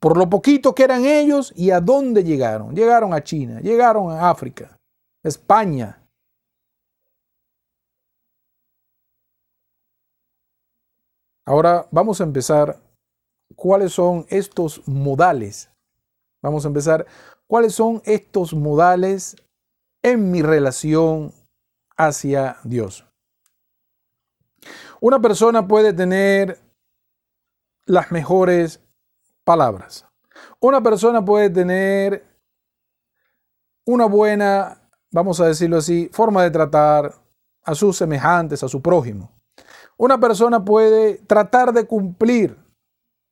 Por 0.00 0.16
lo 0.16 0.28
poquito 0.28 0.74
que 0.74 0.84
eran 0.84 1.04
ellos 1.04 1.52
y 1.56 1.70
a 1.70 1.80
dónde 1.80 2.24
llegaron. 2.24 2.74
Llegaron 2.74 3.14
a 3.14 3.22
China, 3.22 3.60
llegaron 3.60 4.10
a 4.10 4.30
África, 4.30 4.78
España, 5.22 5.99
Ahora 11.50 11.88
vamos 11.90 12.20
a 12.20 12.22
empezar 12.22 12.80
cuáles 13.56 13.92
son 13.92 14.24
estos 14.28 14.86
modales. 14.86 15.68
Vamos 16.40 16.64
a 16.64 16.68
empezar 16.68 17.04
cuáles 17.48 17.74
son 17.74 18.00
estos 18.04 18.54
modales 18.54 19.34
en 20.00 20.30
mi 20.30 20.42
relación 20.42 21.32
hacia 21.96 22.58
Dios. 22.62 23.04
Una 25.00 25.20
persona 25.20 25.66
puede 25.66 25.92
tener 25.92 26.56
las 27.84 28.12
mejores 28.12 28.80
palabras. 29.42 30.06
Una 30.60 30.80
persona 30.80 31.24
puede 31.24 31.50
tener 31.50 32.24
una 33.84 34.04
buena, 34.04 34.88
vamos 35.10 35.40
a 35.40 35.48
decirlo 35.48 35.78
así, 35.78 36.08
forma 36.12 36.44
de 36.44 36.52
tratar 36.52 37.12
a 37.64 37.74
sus 37.74 37.96
semejantes, 37.96 38.62
a 38.62 38.68
su 38.68 38.80
prójimo. 38.80 39.39
Una 40.00 40.18
persona 40.18 40.64
puede 40.64 41.18
tratar 41.26 41.74
de 41.74 41.86
cumplir 41.86 42.56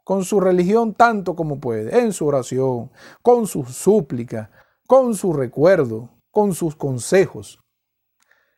con 0.04 0.22
su 0.22 0.38
religión 0.38 0.92
tanto 0.92 1.34
como 1.34 1.60
puede, 1.60 2.00
en 2.00 2.12
su 2.12 2.26
oración, 2.26 2.90
con 3.22 3.46
sus 3.46 3.74
súplicas, 3.74 4.50
con 4.86 5.14
su 5.14 5.32
recuerdo, 5.32 6.10
con 6.30 6.52
sus 6.52 6.76
consejos. 6.76 7.58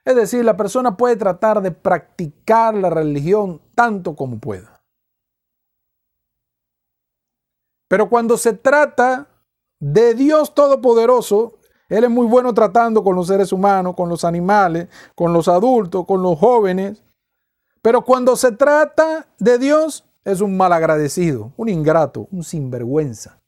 Es 0.05 0.17
decir, 0.17 0.45
la 0.45 0.57
persona 0.57 0.97
puede 0.97 1.15
tratar 1.15 1.63
de 1.63 1.71
practicar 1.71 2.75
la 2.75 2.91
religión 2.91 3.63
tanto 3.77 4.17
como 4.17 4.41
pueda. 4.41 4.83
Pero 7.87 8.11
cuando 8.11 8.37
se 8.37 8.55
trata 8.55 9.29
de 9.79 10.15
Dios 10.15 10.53
Todopoderoso, 10.53 11.61
Él 11.89 12.03
es 12.03 12.11
muy 12.11 12.27
bueno 12.27 12.53
tratando 12.55 13.05
con 13.05 13.15
los 13.15 13.29
seres 13.29 13.53
humanos, 13.53 13.95
con 13.95 14.09
los 14.09 14.25
animales, 14.25 14.89
con 15.15 15.33
los 15.33 15.47
adultos, 15.47 16.07
con 16.07 16.25
los 16.25 16.37
jóvenes, 16.37 17.05
pero 17.83 18.05
cuando 18.05 18.37
se 18.37 18.53
trata 18.53 19.27
de 19.39 19.59
Dios, 19.59 20.05
es 20.25 20.41
un 20.41 20.57
malagradecido, 20.57 21.53
un 21.57 21.69
ingrato, 21.69 22.29
un 22.31 22.45
sinvergüenza. 22.45 23.41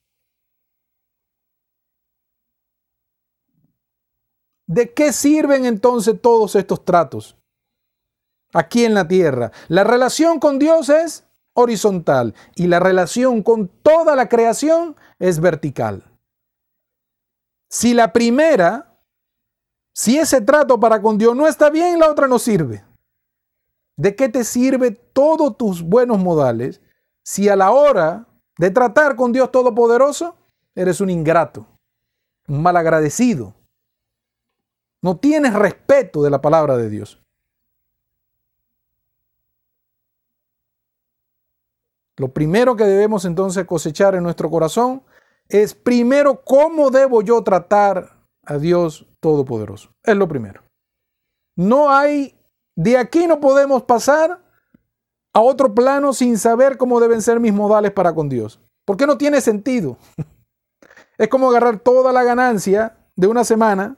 ¿De 4.66 4.92
qué 4.94 5.12
sirven 5.12 5.66
entonces 5.66 6.18
todos 6.20 6.54
estos 6.56 6.84
tratos 6.84 7.36
aquí 8.54 8.84
en 8.84 8.94
la 8.94 9.06
tierra? 9.06 9.52
La 9.68 9.84
relación 9.84 10.40
con 10.40 10.58
Dios 10.58 10.88
es 10.88 11.26
horizontal 11.54 12.34
y 12.54 12.68
la 12.68 12.80
relación 12.80 13.42
con 13.42 13.68
toda 13.68 14.16
la 14.16 14.28
creación 14.30 14.96
es 15.18 15.40
vertical. 15.40 16.04
Si 17.68 17.92
la 17.92 18.12
primera, 18.12 18.98
si 19.94 20.18
ese 20.18 20.40
trato 20.40 20.80
para 20.80 21.02
con 21.02 21.18
Dios 21.18 21.36
no 21.36 21.46
está 21.46 21.68
bien, 21.68 21.98
la 21.98 22.10
otra 22.10 22.26
no 22.26 22.38
sirve. 22.38 22.82
¿De 23.96 24.16
qué 24.16 24.28
te 24.28 24.44
sirve 24.44 24.90
todos 24.90 25.56
tus 25.56 25.82
buenos 25.82 26.18
modales 26.18 26.80
si 27.22 27.48
a 27.48 27.56
la 27.56 27.70
hora 27.70 28.26
de 28.58 28.70
tratar 28.70 29.16
con 29.16 29.32
Dios 29.32 29.50
Todopoderoso 29.50 30.36
eres 30.74 31.00
un 31.00 31.10
ingrato, 31.10 31.66
un 32.48 32.62
malagradecido? 32.62 33.54
No 35.02 35.18
tienes 35.18 35.52
respeto 35.54 36.22
de 36.22 36.30
la 36.30 36.40
palabra 36.40 36.76
de 36.76 36.88
Dios. 36.88 37.20
Lo 42.16 42.32
primero 42.32 42.76
que 42.76 42.84
debemos 42.84 43.24
entonces 43.24 43.64
cosechar 43.64 44.14
en 44.14 44.22
nuestro 44.22 44.50
corazón 44.50 45.02
es 45.48 45.74
primero 45.74 46.42
cómo 46.44 46.90
debo 46.90 47.22
yo 47.22 47.42
tratar 47.42 48.18
a 48.44 48.58
Dios 48.58 49.06
Todopoderoso. 49.20 49.94
Es 50.02 50.16
lo 50.16 50.28
primero. 50.28 50.62
No 51.56 51.90
hay 51.90 52.38
de 52.74 52.96
aquí 52.96 53.26
no 53.26 53.40
podemos 53.40 53.82
pasar 53.82 54.40
a 55.32 55.40
otro 55.40 55.74
plano 55.74 56.12
sin 56.12 56.38
saber 56.38 56.76
cómo 56.76 57.00
deben 57.00 57.22
ser 57.22 57.40
mis 57.40 57.52
modales 57.52 57.90
para 57.92 58.14
con 58.14 58.28
Dios. 58.28 58.60
Porque 58.84 59.06
no 59.06 59.16
tiene 59.16 59.40
sentido. 59.40 59.96
Es 61.18 61.28
como 61.28 61.50
agarrar 61.50 61.78
toda 61.78 62.10
la 62.10 62.24
ganancia 62.24 62.96
de 63.14 63.26
una 63.28 63.44
semana. 63.44 63.96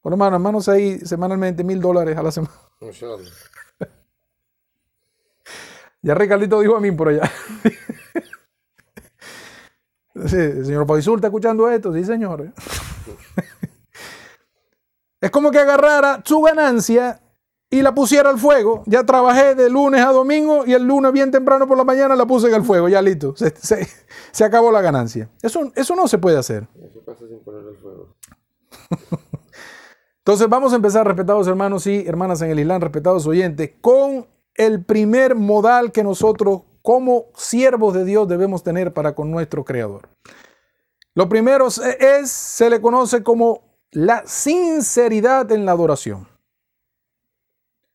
Por 0.00 0.12
hermano, 0.12 0.36
hermanos 0.36 0.68
ahí 0.68 0.98
semanalmente 1.00 1.62
mil 1.62 1.80
dólares 1.80 2.16
a 2.16 2.22
la 2.22 2.32
semana. 2.32 2.54
ya 6.02 6.14
Ricardito 6.14 6.58
dijo 6.60 6.74
a 6.74 6.80
mí 6.80 6.90
por 6.90 7.08
allá. 7.08 7.30
señor 10.26 10.86
Paisur 10.86 11.18
está 11.18 11.28
escuchando 11.28 11.70
esto, 11.70 11.92
sí 11.94 12.04
señor. 12.04 12.52
Es 15.20 15.30
como 15.30 15.50
que 15.52 15.58
agarrara 15.58 16.22
su 16.24 16.40
ganancia 16.40 17.20
y 17.74 17.82
la 17.82 17.92
pusiera 17.92 18.30
al 18.30 18.38
fuego. 18.38 18.84
Ya 18.86 19.04
trabajé 19.04 19.56
de 19.56 19.68
lunes 19.68 20.00
a 20.00 20.12
domingo 20.12 20.64
y 20.64 20.74
el 20.74 20.84
lunes 20.84 21.12
bien 21.12 21.32
temprano 21.32 21.66
por 21.66 21.76
la 21.76 21.82
mañana 21.82 22.14
la 22.14 22.24
puse 22.24 22.46
en 22.46 22.54
el 22.54 22.62
fuego, 22.62 22.88
ya 22.88 23.02
listo. 23.02 23.34
Se, 23.36 24.44
acabó 24.44 24.70
la 24.70 24.80
ganancia. 24.80 25.28
Eso, 25.42 25.72
eso 25.74 25.96
no 25.96 26.06
se 26.06 26.18
puede 26.18 26.38
hacer. 26.38 26.68
Eso 26.80 27.00
pasa 27.04 27.26
sin 27.26 27.40
poner 27.40 27.64
el 27.66 27.76
fuego. 27.76 28.14
Entonces 30.18 30.48
vamos 30.48 30.72
a 30.72 30.76
empezar, 30.76 31.04
respetados 31.04 31.48
hermanos 31.48 31.86
y 31.88 32.06
hermanas 32.06 32.40
en 32.42 32.50
el 32.50 32.60
Islam, 32.60 32.80
respetados 32.80 33.26
oyentes, 33.26 33.72
con 33.80 34.28
el 34.54 34.84
primer 34.84 35.34
modal 35.34 35.90
que 35.90 36.04
nosotros 36.04 36.62
como 36.80 37.26
siervos 37.34 37.92
de 37.92 38.04
Dios 38.04 38.28
debemos 38.28 38.62
tener 38.62 38.92
para 38.92 39.16
con 39.16 39.32
nuestro 39.32 39.64
Creador. 39.64 40.08
Lo 41.14 41.28
primero 41.28 41.66
es, 41.66 42.30
se 42.30 42.70
le 42.70 42.80
conoce 42.80 43.24
como 43.24 43.62
la 43.90 44.22
sinceridad 44.26 45.50
en 45.50 45.66
la 45.66 45.72
adoración. 45.72 46.33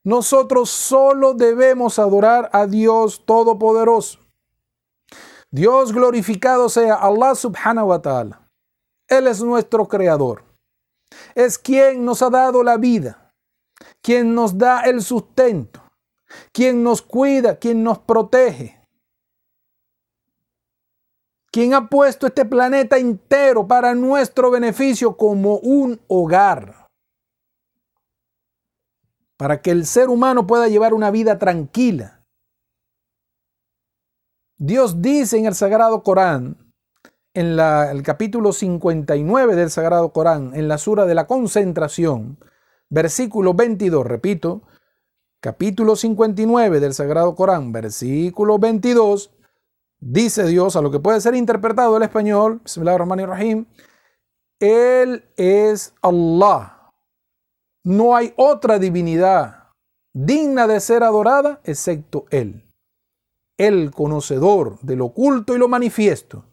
Nosotros 0.04 0.70
solo 0.70 1.34
debemos 1.34 2.00
adorar 2.00 2.50
a 2.54 2.66
Dios 2.66 3.26
Todopoderoso. 3.26 4.20
Dios 5.52 5.92
glorificado 5.94 6.70
sea 6.70 6.96
Allah 6.96 7.36
subhanahu 7.36 7.88
wa 7.88 8.02
ta'ala. 8.02 8.42
Él 9.08 9.28
es 9.28 9.42
nuestro 9.42 9.88
creador 9.88 10.50
es 11.36 11.58
quien 11.58 12.06
nos 12.06 12.22
ha 12.22 12.30
dado 12.30 12.64
la 12.64 12.78
vida, 12.78 13.32
quien 14.02 14.36
nos 14.36 14.58
da 14.58 14.82
el 14.82 15.02
sustento, 15.02 15.82
quien 16.52 16.84
nos 16.84 17.02
cuida, 17.02 17.58
quien 17.58 17.84
nos 17.84 18.00
protege, 18.00 18.80
quien 21.52 21.74
ha 21.74 21.90
puesto 21.90 22.28
este 22.28 22.46
planeta 22.46 22.98
entero 22.98 23.68
para 23.68 23.96
nuestro 23.96 24.52
beneficio 24.52 25.18
como 25.18 25.58
un 25.58 26.00
hogar, 26.08 26.89
para 29.40 29.62
que 29.62 29.72
el 29.72 29.86
ser 29.86 30.10
humano 30.10 30.46
pueda 30.46 30.68
llevar 30.68 30.94
una 30.94 31.12
vida 31.12 31.40
tranquila. 31.40 32.26
Dios 34.58 35.02
dice 35.02 35.38
en 35.38 35.46
el 35.46 35.56
Sagrado 35.56 36.04
Corán, 36.04 36.74
en 37.34 37.58
el 37.58 38.04
capítulo 38.04 38.52
59 38.52 39.56
del 39.56 39.70
Sagrado 39.70 40.12
Corán, 40.12 40.52
en 40.56 40.68
la 40.68 40.78
sura 40.78 41.06
de 41.06 41.16
la 41.16 41.26
concentración, 41.26 42.38
versículo 42.90 43.54
22, 43.54 44.06
repito, 44.06 44.64
capítulo 45.40 45.96
59 45.96 46.82
del 46.82 46.94
Sagrado 46.94 47.34
Corán, 47.34 47.72
versículo 47.72 48.60
22, 48.60 49.32
dice 50.02 50.48
Dios, 50.48 50.76
a 50.76 50.82
lo 50.82 50.92
que 50.92 51.00
puede 51.00 51.22
ser 51.22 51.36
interpretado 51.36 51.96
el 51.96 52.04
español, 52.04 52.62
Rahim, 52.66 53.68
Él 54.60 55.24
es 55.38 55.94
Allah. 56.02 56.79
No 57.84 58.16
hay 58.16 58.34
otra 58.36 58.80
divinidad 58.80 59.70
digna 60.14 60.68
de 60.68 60.80
ser 60.80 61.04
adorada 61.04 61.62
excepto 61.64 62.26
Él. 62.30 62.66
El 63.58 63.92
conocedor 63.92 64.80
de 64.82 64.96
lo 64.96 65.06
oculto 65.06 65.56
y 65.56 65.58
lo 65.58 65.68
manifiesto 65.68 66.46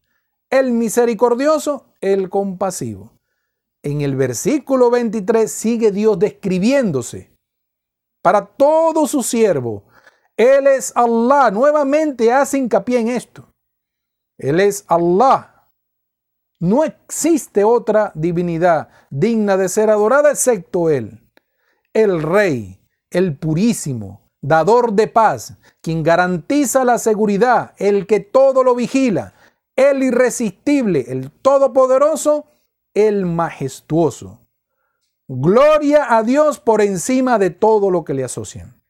el 0.50 0.72
misericordioso, 0.72 1.86
el 2.00 2.30
compasivo. 2.30 3.12
En 3.82 4.00
el 4.00 4.16
versículo 4.16 4.90
23 4.90 5.50
sigue 5.50 5.90
Dios 5.92 6.18
describiéndose 6.18 7.30
para 8.22 8.44
todo 8.44 9.06
su 9.06 9.22
siervo. 9.22 9.84
Él 10.36 10.66
es 10.66 10.92
Allah. 10.96 11.50
Nuevamente 11.50 12.32
hace 12.32 12.58
hincapié 12.58 13.00
en 13.00 13.08
esto. 13.08 13.48
Él 14.38 14.60
es 14.60 14.84
Allah. 14.88 15.55
No 16.58 16.84
existe 16.84 17.64
otra 17.64 18.12
divinidad 18.14 18.88
digna 19.10 19.56
de 19.56 19.68
ser 19.68 19.90
adorada 19.90 20.30
excepto 20.30 20.88
Él. 20.90 21.20
El 21.92 22.22
Rey, 22.22 22.80
el 23.10 23.36
Purísimo, 23.36 24.30
dador 24.40 24.92
de 24.92 25.08
paz, 25.08 25.58
quien 25.80 26.02
garantiza 26.02 26.84
la 26.84 26.98
seguridad, 26.98 27.74
el 27.78 28.06
que 28.06 28.20
todo 28.20 28.64
lo 28.64 28.74
vigila, 28.74 29.34
el 29.76 30.02
irresistible, 30.02 31.04
el 31.08 31.30
todopoderoso, 31.30 32.46
el 32.94 33.26
majestuoso. 33.26 34.40
Gloria 35.28 36.16
a 36.16 36.22
Dios 36.22 36.60
por 36.60 36.80
encima 36.80 37.38
de 37.38 37.50
todo 37.50 37.90
lo 37.90 38.04
que 38.04 38.14
le 38.14 38.24
asocian. 38.24 38.80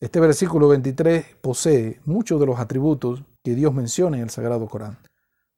Este 0.00 0.20
versículo 0.20 0.68
23 0.68 1.36
posee 1.40 2.00
muchos 2.04 2.38
de 2.38 2.46
los 2.46 2.60
atributos 2.60 3.22
que 3.42 3.54
Dios 3.54 3.74
menciona 3.74 4.16
en 4.16 4.24
el 4.24 4.30
Sagrado 4.30 4.68
Corán. 4.68 4.98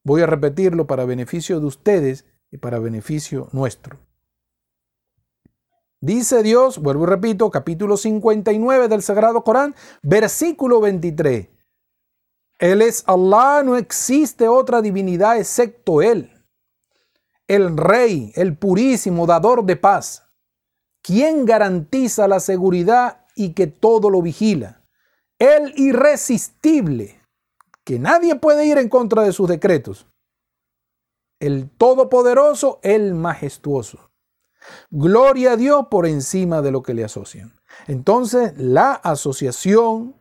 Voy 0.05 0.23
a 0.23 0.27
repetirlo 0.27 0.87
para 0.87 1.05
beneficio 1.05 1.61
de 1.61 1.67
ustedes 1.67 2.25
y 2.51 2.59
para 2.59 2.79
beneficio 2.79 3.49
nuestro. 3.53 3.99
Dice 6.01 6.43
Dios, 6.43 6.79
vuelvo 6.79 7.05
y 7.05 7.09
repito, 7.09 7.51
capítulo 7.51 7.99
59 7.99 8.89
del 8.89 9.03
Sagrado 9.03 9.45
Corán, 9.45 9.75
versículo 10.03 10.81
23. 10.81 11.49
Él 12.59 12.83
es 12.83 13.05
Allah, 13.07 13.63
no 13.63 13.77
existe 13.77 14.49
otra 14.49 14.81
divinidad 14.81 15.39
excepto 15.39 16.01
Él. 16.01 16.31
El 17.47 17.77
Rey, 17.77 18.33
el 18.35 18.57
purísimo, 18.57 19.27
dador 19.27 19.65
de 19.65 19.77
paz. 19.77 20.25
Quien 21.03 21.45
garantiza 21.45 22.29
la 22.29 22.41
seguridad 22.41 23.27
y 23.35 23.53
que 23.53 23.67
todo 23.67 24.09
lo 24.09 24.23
vigila. 24.23 24.83
El 25.39 25.73
irresistible, 25.77 27.20
que 27.91 27.99
nadie 27.99 28.37
puede 28.37 28.67
ir 28.67 28.79
en 28.79 28.89
contra 28.89 29.25
de 29.25 29.33
sus 29.33 29.49
decretos. 29.49 30.07
El 31.41 31.69
todopoderoso, 31.71 32.79
el 32.85 33.15
majestuoso. 33.15 34.13
Gloria 34.91 35.55
a 35.55 35.57
Dios 35.57 35.89
por 35.91 36.07
encima 36.07 36.63
de 36.63 36.71
lo 36.71 36.85
que 36.85 36.95
le 36.95 37.03
asocian. 37.03 37.59
Entonces, 37.89 38.57
la 38.57 38.93
asociación 38.93 40.15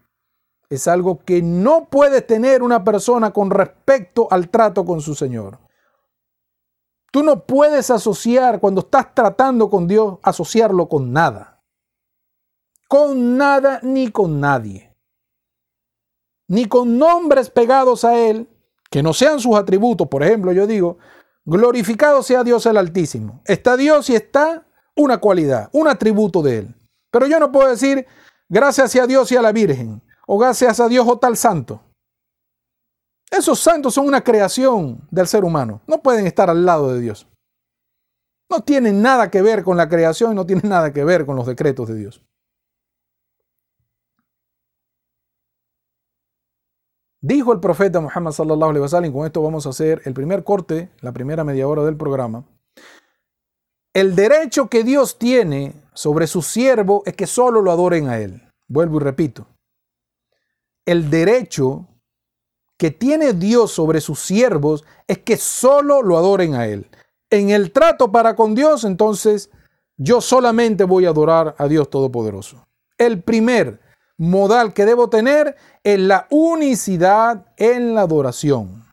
es 0.68 0.88
algo 0.88 1.20
que 1.20 1.44
no 1.44 1.90
puede 1.90 2.24
tener 2.24 2.64
una 2.64 2.84
persona 2.84 3.30
con 3.34 3.52
respecto 3.52 4.28
al 4.32 4.50
trato 4.50 4.84
con 4.84 5.00
su 5.00 5.14
Señor. 5.14 5.60
Tú 7.12 7.22
no 7.22 7.46
puedes 7.46 7.92
asociar 7.92 8.60
cuando 8.60 8.82
estás 8.82 9.14
tratando 9.14 9.70
con 9.70 9.88
Dios, 9.88 10.18
asociarlo 10.24 10.90
con 10.90 11.14
nada. 11.14 11.62
Con 12.88 13.38
nada 13.38 13.80
ni 13.84 14.10
con 14.10 14.40
nadie. 14.40 14.89
Ni 16.50 16.66
con 16.66 16.98
nombres 16.98 17.50
pegados 17.50 18.04
a 18.04 18.18
Él, 18.18 18.50
que 18.92 19.02
no 19.02 19.14
sean 19.14 19.40
sus 19.40 19.56
atributos. 19.56 20.08
Por 20.10 20.24
ejemplo, 20.24 20.52
yo 20.52 20.68
digo, 20.68 20.98
glorificado 21.46 22.22
sea 22.22 22.44
Dios 22.44 22.66
el 22.66 22.76
Altísimo. 22.76 23.42
Está 23.46 23.78
Dios 23.78 24.10
y 24.10 24.16
está 24.16 24.68
una 24.96 25.20
cualidad, 25.20 25.70
un 25.72 25.88
atributo 25.88 26.42
de 26.42 26.58
Él. 26.58 26.76
Pero 27.12 27.28
yo 27.28 27.40
no 27.40 27.52
puedo 27.52 27.70
decir, 27.70 28.06
gracias 28.50 28.92
sea 28.92 29.08
Dios 29.08 29.32
y 29.32 29.38
a 29.38 29.42
la 29.42 29.54
Virgen 29.54 30.02
o 30.28 30.38
gracias 30.38 30.80
a 30.80 30.88
Dios 30.88 31.08
o 31.08 31.18
tal 31.18 31.38
santo. 31.38 31.82
Esos 33.32 33.60
santos 33.60 33.94
son 33.94 34.08
una 34.08 34.24
creación 34.24 35.08
del 35.12 35.28
ser 35.28 35.44
humano, 35.44 35.82
no 35.88 36.02
pueden 36.02 36.26
estar 36.26 36.50
al 36.50 36.66
lado 36.66 36.94
de 36.94 37.00
Dios. 37.00 37.28
No 38.50 38.62
tienen 38.62 39.02
nada 39.02 39.30
que 39.30 39.44
ver 39.44 39.64
con 39.64 39.78
la 39.78 39.88
creación 39.88 40.32
y 40.32 40.36
no 40.36 40.46
tienen 40.46 40.70
nada 40.70 40.92
que 40.92 41.04
ver 41.04 41.26
con 41.26 41.36
los 41.36 41.46
decretos 41.46 41.88
de 41.88 41.96
Dios. 41.96 42.24
Dijo 47.22 47.52
el 47.52 47.60
profeta 47.60 48.00
Muhammad 48.00 48.32
sallallahu 48.32 48.70
alaihi 48.70 48.82
wasallam, 48.82 49.12
con 49.12 49.26
esto 49.26 49.42
vamos 49.42 49.66
a 49.66 49.70
hacer 49.70 50.02
el 50.06 50.14
primer 50.14 50.44
corte, 50.44 50.90
la 51.02 51.12
primera 51.12 51.44
media 51.44 51.68
hora 51.68 51.84
del 51.84 51.98
programa. 51.98 52.46
El 53.94 54.16
derecho 54.16 54.70
que 54.70 54.84
Dios 54.84 55.18
tiene 55.18 55.74
sobre 55.94 56.28
su 56.28 56.42
siervo 56.42 57.04
es 57.06 57.16
que 57.16 57.28
solo 57.28 57.62
lo 57.62 57.72
adoren 57.72 58.08
a 58.08 58.20
él. 58.20 58.42
Vuelvo 58.68 58.98
y 58.98 59.00
repito 59.02 59.48
el 60.90 61.12
derecho 61.12 61.86
que 62.76 62.90
tiene 62.90 63.34
Dios 63.34 63.72
sobre 63.72 64.02
sus 64.02 64.20
siervos 64.20 64.86
es 65.08 65.20
que 65.20 65.38
solo 65.38 66.02
lo 66.02 66.18
adoren 66.18 66.56
a 66.56 66.66
Él. 66.66 66.88
En 67.30 67.52
el 67.52 67.72
trato 67.72 68.12
para 68.12 68.36
con 68.36 68.56
Dios, 68.56 68.84
entonces, 68.84 69.52
yo 69.98 70.20
solamente 70.20 70.86
voy 70.86 71.06
a 71.06 71.10
adorar 71.10 71.54
a 71.60 71.68
Dios 71.68 71.92
Todopoderoso. 71.92 72.66
El 72.98 73.22
primer 73.22 73.80
modal 74.20 74.74
que 74.74 74.86
debo 74.86 75.10
tener 75.10 75.56
es 75.84 76.00
la 76.00 76.28
unicidad 76.30 77.48
en 77.58 77.96
la 77.96 78.02
adoración. 78.02 78.86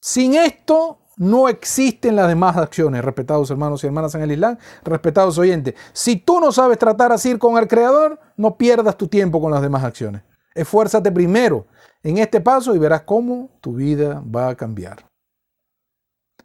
Sin 0.00 0.34
esto, 0.34 1.00
no 1.16 1.48
existen 1.48 2.14
las 2.14 2.28
demás 2.28 2.56
acciones, 2.56 3.04
respetados 3.04 3.50
hermanos 3.50 3.82
y 3.82 3.86
hermanas 3.86 4.14
en 4.14 4.22
el 4.22 4.32
Islam, 4.32 4.58
respetados 4.84 5.36
oyentes. 5.38 5.74
Si 5.92 6.16
tú 6.16 6.40
no 6.40 6.52
sabes 6.52 6.78
tratar 6.78 7.10
así 7.10 7.36
con 7.36 7.58
el 7.58 7.66
Creador, 7.66 8.20
no 8.36 8.56
pierdas 8.56 8.96
tu 8.96 9.08
tiempo 9.08 9.40
con 9.40 9.50
las 9.50 9.62
demás 9.62 9.82
acciones. 9.82 10.22
Esfuérzate 10.54 11.10
primero 11.10 11.66
en 12.02 12.18
este 12.18 12.40
paso 12.40 12.74
y 12.74 12.78
verás 12.78 13.02
cómo 13.02 13.50
tu 13.60 13.74
vida 13.74 14.22
va 14.24 14.48
a 14.48 14.54
cambiar. 14.54 15.10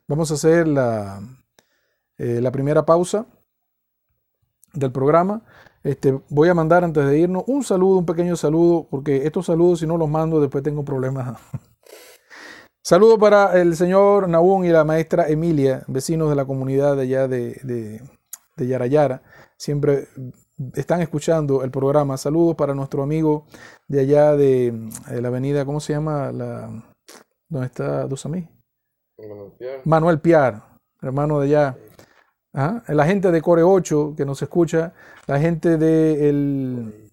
Vamos 0.08 0.32
a 0.32 0.34
hacer 0.34 0.68
la, 0.68 1.22
eh, 2.18 2.42
la 2.42 2.52
primera 2.52 2.86
pausa 2.86 3.26
del 4.74 4.92
programa. 4.92 5.42
Este, 5.84 6.20
voy 6.30 6.50
a 6.50 6.54
mandar 6.54 6.84
antes 6.84 7.06
de 7.06 7.20
irnos 7.20 7.44
un 7.48 7.64
saludo, 7.64 7.98
un 7.98 8.06
pequeño 8.06 8.36
saludo, 8.36 8.88
porque 8.90 9.26
estos 9.26 9.48
saludos 9.48 9.80
si 9.80 9.88
no 9.88 9.98
los 9.98 10.10
mando 10.10 10.40
después 10.40 10.64
tengo 10.64 10.86
problemas 10.86 11.40
Saludo 12.84 13.18
para 13.18 13.60
el 13.62 13.76
señor 13.76 14.28
Nahún 14.28 14.66
y 14.66 14.70
la 14.70 14.84
maestra 14.84 15.28
Emilia, 15.28 15.84
vecinos 15.88 16.30
de 16.30 16.36
la 16.36 16.46
comunidad 16.46 16.96
de 16.96 17.02
allá 17.04 17.28
de, 17.28 17.60
de, 17.64 18.02
de 18.58 18.68
Yarayara. 18.68 19.22
Siempre 19.56 20.08
están 20.76 21.02
escuchando 21.02 21.64
el 21.64 21.72
programa. 21.72 22.18
Saludos 22.18 22.56
para 22.56 22.74
nuestro 22.74 23.04
amigo 23.04 23.46
de 23.88 24.02
allá 24.02 24.36
de, 24.36 24.90
la 25.10 25.28
avenida, 25.28 25.66
¿cómo 25.66 25.80
se 25.80 25.94
llama? 25.94 26.32
La, 26.32 26.70
¿Dónde 27.50 27.68
está 27.68 28.08
Dusamí? 28.08 28.48
Manuel 29.18 29.52
Piar. 29.58 29.82
Manuel 29.86 30.20
Piar, 30.20 30.64
hermano 31.02 31.40
de 31.40 31.48
allá. 31.48 31.78
La 32.54 33.06
gente 33.06 33.32
de 33.32 33.42
Core 33.42 33.64
8 33.64 34.14
que 34.18 34.26
nos 34.26 34.42
escucha, 34.42 34.94
la 35.26 35.40
gente 35.40 35.78
de 35.78 36.30
el, 36.30 37.12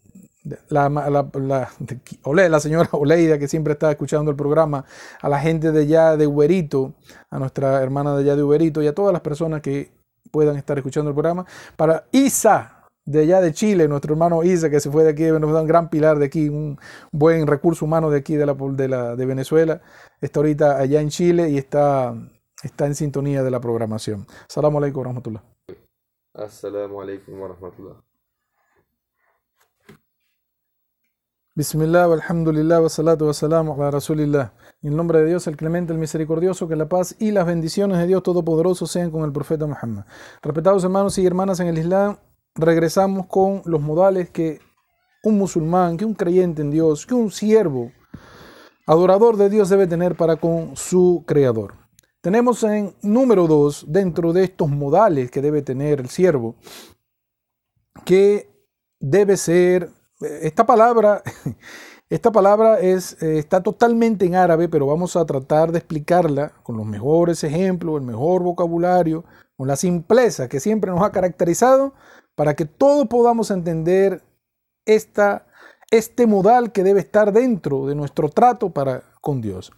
la, 0.68 0.88
la, 0.88 1.29
la, 1.35 2.48
la, 2.48 2.61
señora 2.61 2.88
Oleida 2.92 3.38
que 3.38 3.48
siempre 3.48 3.74
está 3.74 3.90
escuchando 3.90 4.31
el 4.31 4.37
programa, 4.37 4.85
a 5.20 5.29
la 5.29 5.38
gente 5.38 5.72
de 5.72 5.83
allá 5.83 6.16
de 6.16 6.27
Uberito, 6.27 6.94
a 7.31 7.38
nuestra 7.38 7.83
hermana 7.83 8.16
de 8.16 8.22
allá 8.22 8.37
de 8.37 8.42
Uberito 8.42 8.83
y 8.83 8.87
a 8.87 8.94
todas 8.94 9.12
las 9.12 9.22
personas 9.22 9.61
que 9.61 9.92
puedan 10.31 10.57
estar 10.57 10.77
escuchando 10.77 11.11
el 11.11 11.14
programa. 11.14 11.46
Para 11.77 12.05
Isa, 12.12 12.85
de 13.05 13.20
allá 13.20 13.40
de 13.40 13.53
Chile, 13.53 13.88
nuestro 13.88 14.12
hermano 14.12 14.42
Isa, 14.42 14.68
que 14.68 14.81
se 14.81 14.90
fue 14.90 15.05
de 15.05 15.11
aquí, 15.11 15.24
nos 15.24 15.53
da 15.53 15.62
un 15.62 15.68
gran 15.68 15.88
pilar 15.88 16.18
de 16.18 16.27
aquí, 16.27 16.48
un 16.48 16.79
buen 17.11 17.46
recurso 17.46 17.85
humano 17.85 18.11
de 18.11 18.18
aquí 18.18 18.35
de, 18.37 18.46
la, 18.46 18.55
de, 18.55 18.88
la, 18.88 19.16
de 19.16 19.27
Venezuela, 19.27 19.81
está 20.20 20.40
ahorita 20.40 20.79
allá 20.79 21.01
en 21.01 21.09
Chile 21.09 21.48
y 21.51 21.59
está, 21.59 22.14
está 22.62 22.87
en 22.87 22.94
sintonía 22.94 23.42
de 23.42 23.51
la 23.51 23.61
programación. 23.61 24.27
Assalamu 24.49 24.79
alaikum 24.79 25.01
wa 25.01 25.05
rahmatullah. 25.05 25.42
Assalamu 26.35 27.01
alaikum 27.01 27.40
wa 27.40 27.49
rahmatullah. 27.49 27.97
Bismillah, 31.55 32.05
alhamdulillah, 32.05 32.81
wa 32.81 32.88
salatu 32.88 33.27
wa 33.27 33.35
salam 33.35 33.71
ala 33.71 33.90
rasulillah. 33.90 34.53
En 34.81 34.90
el 34.90 34.97
nombre 34.97 35.18
de 35.18 35.27
Dios, 35.27 35.49
el 35.49 35.57
clemente, 35.57 35.92
el 35.92 35.99
misericordioso, 35.99 36.68
que 36.68 36.77
la 36.77 36.88
paz 36.88 37.16
y 37.18 37.33
las 37.33 37.47
bendiciones 37.47 37.99
de 37.99 38.07
Dios 38.07 38.23
Todopoderoso 38.23 38.87
sean 38.87 39.11
con 39.11 39.25
el 39.25 39.33
profeta 39.33 39.66
Muhammad. 39.66 40.05
Respetados 40.40 40.85
hermanos 40.85 41.18
y 41.18 41.27
hermanas 41.27 41.59
en 41.59 41.66
el 41.66 41.79
Islam, 41.79 42.18
regresamos 42.55 43.27
con 43.27 43.62
los 43.64 43.81
modales 43.81 44.31
que 44.31 44.61
un 45.25 45.37
musulmán, 45.37 45.97
que 45.97 46.05
un 46.05 46.14
creyente 46.14 46.62
en 46.62 46.71
Dios, 46.71 47.05
que 47.07 47.14
un 47.14 47.33
siervo, 47.33 47.90
adorador 48.87 49.37
de 49.37 49.51
Dios 49.51 49.68
debe 49.68 49.88
tener 49.88 50.16
para 50.16 50.37
con 50.37 50.77
su 50.77 51.25
creador. 51.27 51.88
Tenemos 52.20 52.64
en 52.64 52.94
número 53.00 53.46
dos, 53.46 53.85
dentro 53.88 54.33
de 54.33 54.44
estos 54.44 54.68
modales 54.68 55.31
que 55.31 55.40
debe 55.40 55.62
tener 55.62 56.00
el 56.00 56.09
siervo, 56.09 56.57
que 58.04 58.50
debe 58.98 59.37
ser, 59.37 59.90
esta 60.20 60.66
palabra, 60.66 61.22
esta 62.11 62.33
palabra 62.33 62.81
es, 62.81 63.22
está 63.22 63.62
totalmente 63.62 64.26
en 64.26 64.35
árabe, 64.35 64.68
pero 64.68 64.87
vamos 64.87 65.14
a 65.14 65.24
tratar 65.26 65.70
de 65.70 65.78
explicarla 65.78 66.52
con 66.64 66.76
los 66.76 66.87
mejores 66.87 67.44
ejemplos, 67.44 68.00
el 68.00 68.07
mejor 68.07 68.42
vocabulario, 68.42 69.24
con 69.57 69.68
la 69.68 69.76
simpleza 69.76 70.48
que 70.48 70.59
siempre 70.59 70.90
nos 70.90 71.02
ha 71.02 71.12
caracterizado 71.12 71.94
para 72.35 72.54
que 72.54 72.64
todos 72.64 73.07
podamos 73.07 73.52
entender 73.52 74.24
esta, 74.87 75.46
este 75.92 76.26
modal 76.26 76.72
que 76.72 76.83
debe 76.83 76.98
estar 77.00 77.33
dentro 77.33 77.87
de 77.87 77.94
nuestro 77.94 78.28
trato 78.28 78.72
con 79.20 79.40
Dios. 79.40 79.72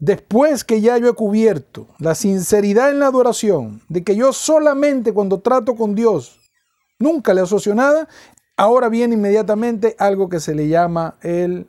Después 0.00 0.64
que 0.64 0.80
ya 0.80 0.98
yo 0.98 1.08
he 1.08 1.14
cubierto 1.14 1.86
la 1.98 2.14
sinceridad 2.14 2.90
en 2.90 2.98
la 2.98 3.06
adoración, 3.06 3.82
de 3.88 4.02
que 4.02 4.16
yo 4.16 4.32
solamente 4.32 5.12
cuando 5.12 5.40
trato 5.40 5.76
con 5.76 5.94
Dios 5.94 6.50
nunca 6.98 7.32
le 7.32 7.42
asocio 7.42 7.74
nada, 7.74 8.08
ahora 8.56 8.88
viene 8.88 9.14
inmediatamente 9.14 9.94
algo 9.98 10.28
que 10.28 10.40
se 10.40 10.54
le 10.54 10.66
llama 10.66 11.18
el 11.22 11.68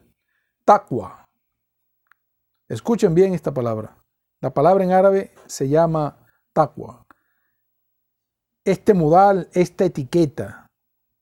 taqwa. 0.65 1.29
Escuchen 2.67 3.13
bien 3.13 3.33
esta 3.33 3.53
palabra. 3.53 3.97
La 4.39 4.53
palabra 4.53 4.83
en 4.83 4.91
árabe 4.91 5.31
se 5.45 5.69
llama 5.69 6.17
taqwa 6.53 7.05
este 8.63 8.93
modal, 8.93 9.49
esta 9.53 9.85
etiqueta, 9.85 10.67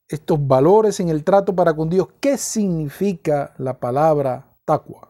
estos 0.08 0.46
valores 0.46 1.00
en 1.00 1.08
el 1.08 1.24
trato 1.24 1.54
para 1.54 1.74
con 1.74 1.88
Dios. 1.88 2.08
¿Qué 2.20 2.36
significa 2.36 3.54
la 3.58 3.78
palabra 3.78 4.46
taqwa? 4.64 5.09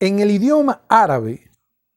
En 0.00 0.18
el 0.18 0.30
idioma 0.30 0.82
árabe, 0.88 1.50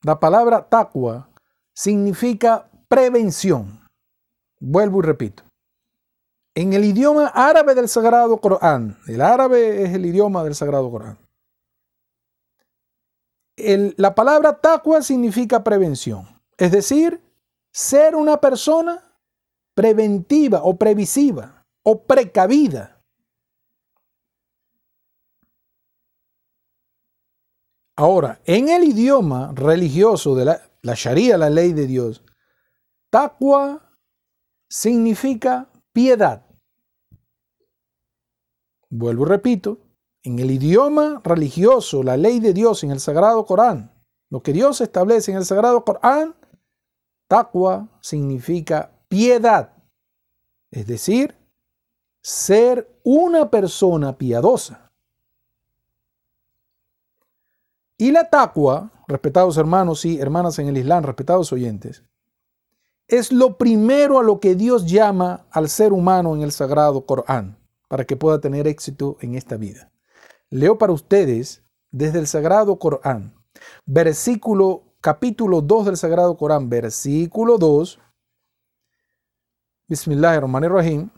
la 0.03 0.19
palabra 0.19 0.67
taqwa 0.69 1.29
significa 1.73 2.69
prevención. 2.87 3.79
Vuelvo 4.59 4.99
y 4.99 5.03
repito. 5.03 5.43
En 6.55 6.73
el 6.73 6.85
idioma 6.85 7.27
árabe 7.27 7.73
del 7.73 7.89
Sagrado 7.89 8.37
Corán, 8.37 8.97
el 9.07 9.21
árabe 9.21 9.83
es 9.83 9.93
el 9.95 10.05
idioma 10.05 10.43
del 10.43 10.53
Sagrado 10.53 10.91
Corán 10.91 11.17
la 13.55 14.15
palabra 14.15 14.59
taqwa 14.59 15.01
significa 15.01 15.63
prevención, 15.63 16.27
es 16.57 16.71
decir, 16.71 17.21
ser 17.71 18.15
una 18.15 18.37
persona 18.37 19.03
preventiva 19.73 20.61
o 20.63 20.77
previsiva 20.77 21.65
o 21.83 22.03
precavida. 22.03 22.92
Ahora, 27.95 28.41
en 28.45 28.69
el 28.69 28.83
idioma 28.83 29.51
religioso 29.53 30.35
de 30.35 30.45
la, 30.45 30.95
Sharia, 30.95 31.37
la 31.37 31.49
ley 31.49 31.73
de 31.73 31.85
Dios, 31.85 32.23
taqwa 33.11 33.97
significa 34.67 35.71
piedad. 35.91 36.45
Vuelvo 38.89 39.25
y 39.25 39.29
repito, 39.29 39.79
en 40.23 40.39
el 40.39 40.49
idioma 40.51 41.21
religioso, 41.23 42.01
la 42.01 42.17
ley 42.17 42.39
de 42.39 42.53
Dios 42.53 42.83
en 42.83 42.91
el 42.91 42.99
Sagrado 42.99 43.45
Corán, 43.45 43.93
lo 44.29 44.41
que 44.41 44.53
Dios 44.53 44.81
establece 44.81 45.31
en 45.31 45.37
el 45.37 45.45
Sagrado 45.45 45.83
Corán, 45.85 46.35
taqwa 47.27 47.99
significa 48.01 48.99
piedad, 49.07 49.73
es 50.71 50.87
decir, 50.87 51.35
ser 52.23 52.99
una 53.03 53.51
persona 53.51 54.17
piadosa. 54.17 54.92
Y 57.97 58.11
la 58.11 58.29
taqwa, 58.29 58.91
respetados 59.07 59.57
hermanos 59.57 60.05
y 60.05 60.19
hermanas 60.19 60.59
en 60.59 60.67
el 60.67 60.77
Islam, 60.77 61.03
respetados 61.03 61.51
oyentes, 61.53 62.03
es 63.07 63.31
lo 63.31 63.57
primero 63.57 64.19
a 64.19 64.23
lo 64.23 64.39
que 64.39 64.55
Dios 64.55 64.85
llama 64.85 65.45
al 65.51 65.69
ser 65.69 65.93
humano 65.93 66.35
en 66.35 66.41
el 66.41 66.51
Sagrado 66.51 67.05
Corán 67.05 67.57
para 67.87 68.05
que 68.05 68.15
pueda 68.15 68.39
tener 68.39 68.67
éxito 68.67 69.17
en 69.19 69.35
esta 69.35 69.57
vida. 69.57 69.91
Leo 70.49 70.77
para 70.77 70.93
ustedes 70.93 71.63
desde 71.91 72.19
el 72.19 72.27
Sagrado 72.27 72.79
Corán, 72.79 73.35
versículo, 73.85 74.95
capítulo 74.99 75.61
2 75.61 75.85
del 75.85 75.97
Sagrado 75.97 76.35
Corán, 76.37 76.69
versículo 76.69 77.57
2. 77.57 77.99
Bismillahirrahmanirrahim. 79.87 81.09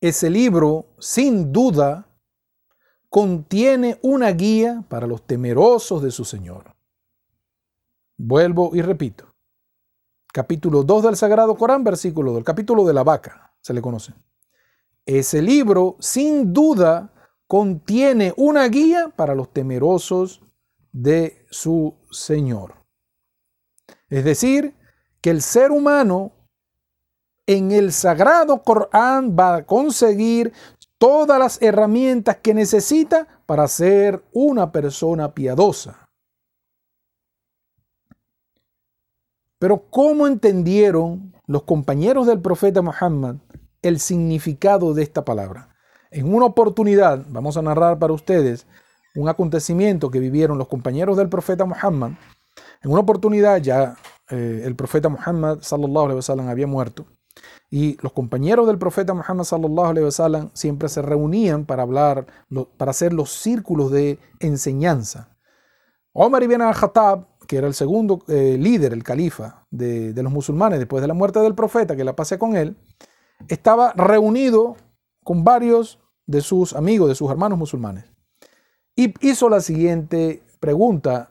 Ese 0.00 0.28
libro, 0.28 0.86
sin 0.98 1.52
duda, 1.52 2.11
contiene 3.12 3.98
una 4.00 4.30
guía 4.30 4.84
para 4.88 5.06
los 5.06 5.26
temerosos 5.26 6.02
de 6.02 6.10
su 6.10 6.24
Señor. 6.24 6.74
Vuelvo 8.16 8.70
y 8.72 8.80
repito. 8.80 9.26
Capítulo 10.32 10.82
2 10.82 11.02
del 11.02 11.16
Sagrado 11.16 11.54
Corán, 11.54 11.84
versículo 11.84 12.30
2, 12.30 12.38
el 12.38 12.44
capítulo 12.44 12.86
de 12.86 12.94
la 12.94 13.04
vaca, 13.04 13.54
se 13.60 13.74
le 13.74 13.82
conoce. 13.82 14.14
Ese 15.04 15.42
libro, 15.42 15.96
sin 16.00 16.54
duda, 16.54 17.12
contiene 17.46 18.32
una 18.38 18.66
guía 18.68 19.12
para 19.14 19.34
los 19.34 19.52
temerosos 19.52 20.40
de 20.90 21.44
su 21.50 21.94
Señor. 22.10 22.76
Es 24.08 24.24
decir, 24.24 24.74
que 25.20 25.28
el 25.28 25.42
ser 25.42 25.70
humano 25.70 26.32
en 27.46 27.72
el 27.72 27.92
sagrado 27.92 28.62
Corán 28.62 29.36
va 29.38 29.56
a 29.56 29.66
conseguir 29.66 30.54
todas 31.02 31.36
las 31.36 31.60
herramientas 31.60 32.36
que 32.36 32.54
necesita 32.54 33.26
para 33.44 33.66
ser 33.66 34.22
una 34.32 34.70
persona 34.70 35.34
piadosa. 35.34 36.08
Pero 39.58 39.84
¿cómo 39.90 40.28
entendieron 40.28 41.34
los 41.48 41.64
compañeros 41.64 42.28
del 42.28 42.40
profeta 42.40 42.82
Muhammad 42.82 43.34
el 43.82 43.98
significado 43.98 44.94
de 44.94 45.02
esta 45.02 45.24
palabra? 45.24 45.74
En 46.12 46.32
una 46.32 46.46
oportunidad, 46.46 47.26
vamos 47.30 47.56
a 47.56 47.62
narrar 47.62 47.98
para 47.98 48.12
ustedes 48.12 48.68
un 49.16 49.28
acontecimiento 49.28 50.08
que 50.08 50.20
vivieron 50.20 50.56
los 50.56 50.68
compañeros 50.68 51.16
del 51.16 51.28
profeta 51.28 51.64
Muhammad. 51.64 52.12
En 52.80 52.92
una 52.92 53.00
oportunidad 53.00 53.60
ya 53.60 53.96
eh, 54.30 54.62
el 54.64 54.76
profeta 54.76 55.08
Muhammad 55.08 55.62
sallallahu 55.62 56.04
alaihi 56.04 56.16
wasallam 56.18 56.48
había 56.48 56.68
muerto 56.68 57.06
y 57.70 57.96
los 58.02 58.12
compañeros 58.12 58.66
del 58.66 58.78
profeta 58.78 59.14
Muhammad 59.14 59.44
sallallahu 59.44 59.86
alaihi 59.86 60.04
wasallam 60.04 60.50
siempre 60.52 60.88
se 60.88 61.00
reunían 61.00 61.64
para 61.64 61.82
hablar, 61.82 62.26
para 62.76 62.90
hacer 62.90 63.12
los 63.12 63.30
círculos 63.30 63.90
de 63.90 64.18
enseñanza. 64.40 65.36
Omar 66.12 66.42
ibn 66.42 66.60
al-Khattab, 66.60 67.26
que 67.46 67.56
era 67.56 67.66
el 67.66 67.74
segundo 67.74 68.22
eh, 68.28 68.58
líder, 68.58 68.92
el 68.92 69.02
califa 69.02 69.66
de, 69.70 70.12
los 70.14 70.30
musulmanes 70.30 70.78
después 70.78 71.00
de 71.00 71.08
la 71.08 71.14
muerte 71.14 71.38
del 71.40 71.54
profeta, 71.54 71.96
que 71.96 72.04
la 72.04 72.14
pasé 72.14 72.38
con 72.38 72.56
él, 72.56 72.76
estaba 73.48 73.92
reunido 73.94 74.76
con 75.24 75.42
varios 75.42 75.98
de 76.26 76.42
sus 76.42 76.74
amigos, 76.74 77.08
de 77.08 77.14
sus 77.14 77.30
hermanos 77.30 77.58
musulmanes. 77.58 78.04
Y 78.94 79.14
hizo 79.26 79.48
la 79.48 79.60
siguiente 79.60 80.42
pregunta 80.60 81.30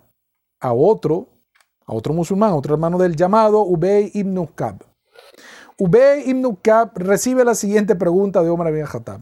a 0.59 0.73
otro, 0.73 1.27
a 1.85 1.93
otro 1.93 2.13
musulmán, 2.13 2.53
otro 2.53 2.73
hermano 2.73 2.97
del 2.97 3.15
llamado 3.15 3.61
Ubey 3.61 4.09
ibn 4.15 4.47
Kab. 4.47 4.90
Ubey 5.78 6.30
ibn 6.30 6.55
Kab 6.61 6.91
recibe 6.95 7.43
la 7.43 7.55
siguiente 7.55 7.95
pregunta 7.95 8.41
de 8.43 8.49
Omar 8.49 8.69
ibn 8.69 8.86
Khattab. 8.86 9.22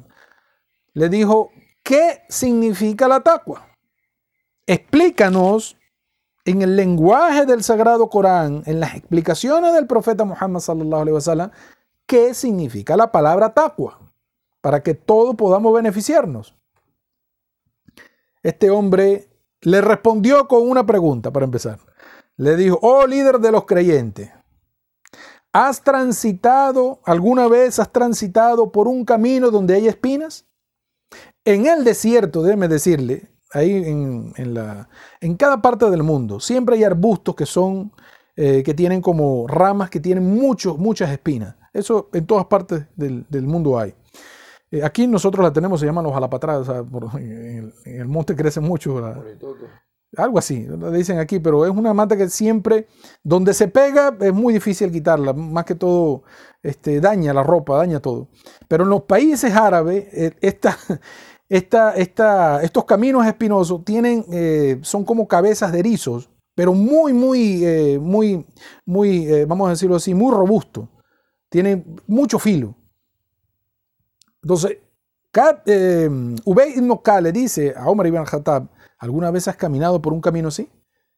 Le 0.93 1.09
dijo, 1.09 1.51
¿qué 1.83 2.21
significa 2.29 3.07
la 3.07 3.21
taqwa? 3.21 3.67
Explícanos 4.65 5.77
en 6.45 6.61
el 6.61 6.75
lenguaje 6.75 7.45
del 7.45 7.63
Sagrado 7.63 8.09
Corán, 8.09 8.63
en 8.65 8.79
las 8.79 8.95
explicaciones 8.95 9.73
del 9.73 9.87
profeta 9.87 10.25
Muhammad 10.25 10.59
sallallahu 10.59 11.01
alaihi 11.01 11.15
wasallam, 11.15 11.51
qué 12.05 12.33
significa 12.33 12.97
la 12.97 13.11
palabra 13.11 13.53
taqwa, 13.53 13.99
para 14.61 14.81
que 14.81 14.93
todos 14.93 15.35
podamos 15.35 15.73
beneficiarnos. 15.73 16.55
Este 18.41 18.69
hombre 18.69 19.29
le 19.61 19.81
respondió 19.81 20.47
con 20.47 20.69
una 20.69 20.85
pregunta 20.85 21.31
para 21.31 21.45
empezar. 21.45 21.79
Le 22.37 22.55
dijo, 22.55 22.79
oh 22.81 23.05
líder 23.05 23.39
de 23.39 23.51
los 23.51 23.65
creyentes, 23.65 24.31
¿has 25.53 25.83
transitado, 25.83 27.01
alguna 27.05 27.47
vez 27.47 27.79
has 27.79 27.91
transitado 27.91 28.71
por 28.71 28.87
un 28.87 29.05
camino 29.05 29.51
donde 29.51 29.75
hay 29.75 29.87
espinas? 29.87 30.45
En 31.45 31.65
el 31.65 31.83
desierto, 31.83 32.43
déjeme 32.43 32.67
decirle, 32.67 33.31
ahí 33.51 33.71
en, 33.71 34.53
la, 34.53 34.89
en 35.21 35.35
cada 35.35 35.61
parte 35.61 35.89
del 35.89 36.03
mundo, 36.03 36.39
siempre 36.39 36.75
hay 36.75 36.83
arbustos 36.83 37.35
que 37.35 37.45
son, 37.45 37.91
eh, 38.35 38.63
que 38.63 38.73
tienen 38.73 39.01
como 39.01 39.47
ramas 39.47 39.89
que 39.89 39.99
tienen 39.99 40.25
muchos, 40.25 40.77
muchas 40.77 41.09
espinas. 41.09 41.55
Eso 41.73 42.09
en 42.13 42.25
todas 42.25 42.45
partes 42.45 42.85
del, 42.95 43.25
mundo 43.43 43.79
hay. 43.79 43.95
Eh, 44.71 44.83
aquí 44.83 45.07
nosotros 45.07 45.43
la 45.43 45.53
tenemos, 45.53 45.79
se 45.79 45.85
llaman 45.85 46.03
los 46.03 46.13
jalapatradas, 46.13 46.67
en, 47.15 47.73
el, 47.85 48.07
monte 48.07 48.35
crece 48.35 48.59
mucho. 48.59 48.99
Algo 50.17 50.39
así, 50.39 50.67
dicen 50.91 51.19
aquí, 51.19 51.39
pero 51.39 51.65
es 51.65 51.71
una 51.71 51.93
mata 51.93 52.17
que 52.17 52.29
siempre, 52.29 52.87
donde 53.23 53.53
se 53.53 53.67
pega, 53.67 54.15
es 54.19 54.33
muy 54.33 54.53
difícil 54.53 54.91
quitarla, 54.91 55.33
más 55.33 55.65
que 55.65 55.75
todo 55.75 56.23
este, 56.63 56.99
daña 56.99 57.33
la 57.33 57.43
ropa, 57.43 57.77
daña 57.77 57.99
todo. 57.99 58.27
Pero 58.67 58.83
en 58.83 58.89
los 58.89 59.03
países 59.03 59.53
árabes, 59.53 60.05
eh, 60.13 60.59
estos 61.49 62.85
caminos 62.85 63.25
espinosos 63.25 63.83
tienen, 63.85 64.25
eh, 64.31 64.79
son 64.81 65.05
como 65.05 65.27
cabezas 65.27 65.71
de 65.71 65.79
erizos, 65.79 66.29
pero 66.55 66.73
muy, 66.73 67.13
muy, 67.13 67.97
muy, 68.01 68.45
muy, 68.85 69.45
vamos 69.45 69.67
a 69.67 69.71
decirlo 69.71 69.95
así, 69.95 70.13
muy 70.13 70.33
robusto 70.33 70.89
tiene 71.49 71.83
mucho 72.07 72.39
filo. 72.39 72.75
Entonces, 74.41 74.77
eh, 75.65 76.09
Ubey 76.45 76.77
ibn 76.77 76.97
le 77.21 77.31
dice 77.31 77.73
a 77.75 77.89
Omar 77.89 78.07
ibn 78.07 78.23
Khattab, 78.23 78.69
¿alguna 78.99 79.31
vez 79.31 79.47
has 79.47 79.55
caminado 79.55 80.01
por 80.01 80.13
un 80.13 80.21
camino 80.21 80.49
así? 80.49 80.69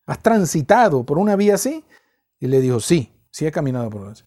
¿Has 0.06 0.20
transitado 0.20 1.06
por 1.06 1.18
una 1.18 1.36
vía 1.36 1.56
así? 1.56 1.84
Y 2.40 2.48
le 2.48 2.62
dijo, 2.62 2.80
sí, 2.80 3.12
sí 3.30 3.46
he 3.46 3.52
caminado 3.52 3.90
por 3.90 4.08
así. 4.08 4.24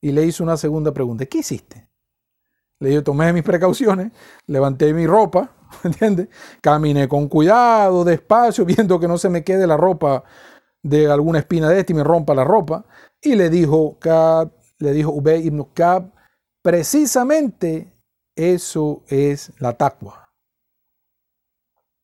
Y 0.00 0.12
le 0.12 0.24
hizo 0.24 0.44
una 0.44 0.56
segunda 0.56 0.92
pregunta, 0.92 1.26
¿qué 1.26 1.38
hiciste? 1.38 1.88
Le 2.80 2.90
dijo, 2.90 3.02
tomé 3.02 3.32
mis 3.32 3.42
precauciones, 3.42 4.12
levanté 4.46 4.92
mi 4.94 5.06
ropa, 5.06 5.50
¿entiendes? 5.84 6.28
Caminé 6.60 7.08
con 7.08 7.28
cuidado, 7.28 8.04
despacio, 8.04 8.64
viendo 8.64 9.00
que 9.00 9.08
no 9.08 9.18
se 9.18 9.28
me 9.28 9.42
quede 9.42 9.66
la 9.66 9.76
ropa 9.76 10.22
de 10.82 11.10
alguna 11.10 11.40
espina 11.40 11.68
de 11.68 11.80
este 11.80 11.92
y 11.92 11.96
me 11.96 12.04
rompa 12.04 12.34
la 12.34 12.44
ropa. 12.44 12.84
Y 13.20 13.34
le 13.34 13.50
dijo, 13.50 13.98
le 14.78 14.92
dijo 14.92 15.10
Ubey 15.10 15.46
ibn 15.46 15.64
Kab, 15.74 16.12
precisamente 16.62 17.92
eso 18.36 19.02
es 19.08 19.52
la 19.58 19.76
taqwa. 19.76 20.27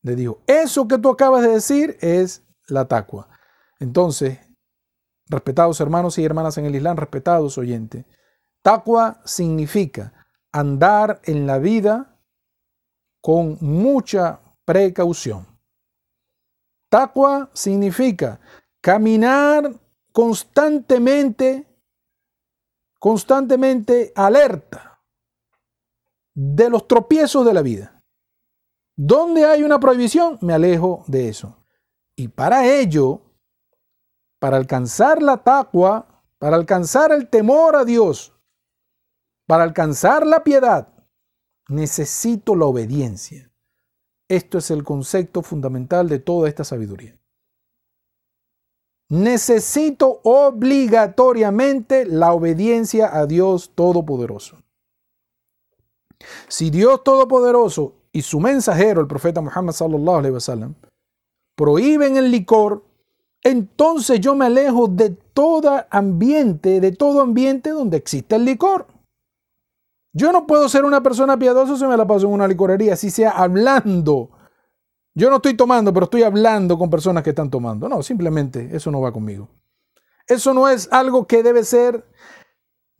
Le 0.05 0.15
dijo, 0.15 0.43
eso 0.45 0.87
que 0.87 0.99
tú 0.99 1.09
acabas 1.09 1.41
de 1.41 1.47
decir 1.47 1.97
es 1.99 2.43
la 2.67 2.87
taqwa. 2.87 3.27
Entonces, 3.79 4.37
respetados 5.25 5.81
hermanos 5.81 6.19
y 6.19 6.23
hermanas 6.23 6.59
en 6.59 6.65
el 6.65 6.75
Islam, 6.75 6.95
respetados 6.95 7.57
oyentes, 7.57 8.05
taqwa 8.61 9.19
significa 9.25 10.13
andar 10.51 11.21
en 11.23 11.47
la 11.47 11.57
vida 11.57 12.19
con 13.19 13.57
mucha 13.61 14.41
precaución. 14.63 15.47
Taqwa 16.87 17.49
significa 17.55 18.39
caminar 18.81 19.73
constantemente 20.11 21.67
constantemente 22.99 24.13
alerta 24.15 25.01
de 26.35 26.69
los 26.69 26.87
tropiezos 26.87 27.43
de 27.43 27.53
la 27.53 27.63
vida. 27.63 27.94
Donde 28.95 29.45
hay 29.45 29.63
una 29.63 29.79
prohibición, 29.79 30.37
me 30.41 30.53
alejo 30.53 31.03
de 31.07 31.29
eso. 31.29 31.57
Y 32.15 32.29
para 32.29 32.67
ello, 32.67 33.21
para 34.39 34.57
alcanzar 34.57 35.21
la 35.21 35.37
taqwa, 35.37 36.23
para 36.37 36.55
alcanzar 36.55 37.11
el 37.11 37.29
temor 37.29 37.75
a 37.75 37.83
Dios, 37.83 38.33
para 39.47 39.63
alcanzar 39.63 40.25
la 40.25 40.43
piedad, 40.43 40.87
necesito 41.67 42.55
la 42.55 42.65
obediencia. 42.65 43.51
Esto 44.29 44.57
es 44.57 44.71
el 44.71 44.83
concepto 44.83 45.41
fundamental 45.41 46.07
de 46.07 46.19
toda 46.19 46.47
esta 46.47 46.63
sabiduría 46.63 47.19
necesito 49.09 50.19
obligatoriamente 50.23 52.05
la 52.05 52.33
obediencia 52.33 53.15
a 53.15 53.25
Dios 53.25 53.71
Todopoderoso. 53.75 54.57
Si 56.47 56.69
Dios 56.69 57.03
Todopoderoso 57.03 57.94
y 58.15 58.21
su 58.21 58.39
mensajero, 58.39 59.01
el 59.01 59.07
profeta 59.07 59.41
Muhammad 59.41 59.73
sallallahu 59.73 60.17
alaihi 60.17 60.33
wasallam, 60.33 60.75
prohíben 61.55 62.17
el 62.17 62.31
licor, 62.31 62.83
entonces 63.43 64.19
yo 64.19 64.35
me 64.35 64.45
alejo 64.45 64.87
de 64.87 65.11
todo 65.11 65.85
ambiente, 65.89 66.79
de 66.79 66.91
todo 66.91 67.21
ambiente 67.21 67.69
donde 67.69 67.97
existe 67.97 68.35
el 68.35 68.45
licor. 68.45 68.87
Yo 70.13 70.31
no 70.31 70.47
puedo 70.47 70.69
ser 70.69 70.85
una 70.85 71.03
persona 71.03 71.37
piadosa 71.37 71.77
si 71.77 71.85
me 71.85 71.97
la 71.97 72.07
paso 72.07 72.27
en 72.27 72.33
una 72.33 72.47
licorería, 72.47 72.95
si 72.95 73.11
sea 73.11 73.31
hablando 73.31 74.29
yo 75.17 75.29
no 75.29 75.37
estoy 75.37 75.55
tomando, 75.55 75.93
pero 75.93 76.03
estoy 76.03 76.23
hablando 76.23 76.77
con 76.77 76.89
personas 76.89 77.23
que 77.23 77.29
están 77.29 77.49
tomando. 77.49 77.87
No, 77.87 78.03
simplemente 78.03 78.69
eso 78.73 78.91
no 78.91 78.99
va 78.99 79.13
conmigo. 79.13 79.47
Eso 80.27 80.53
no 80.53 80.67
es 80.67 80.91
algo 80.91 81.25
que 81.25 81.41
debe 81.41 81.63
ser 81.63 82.05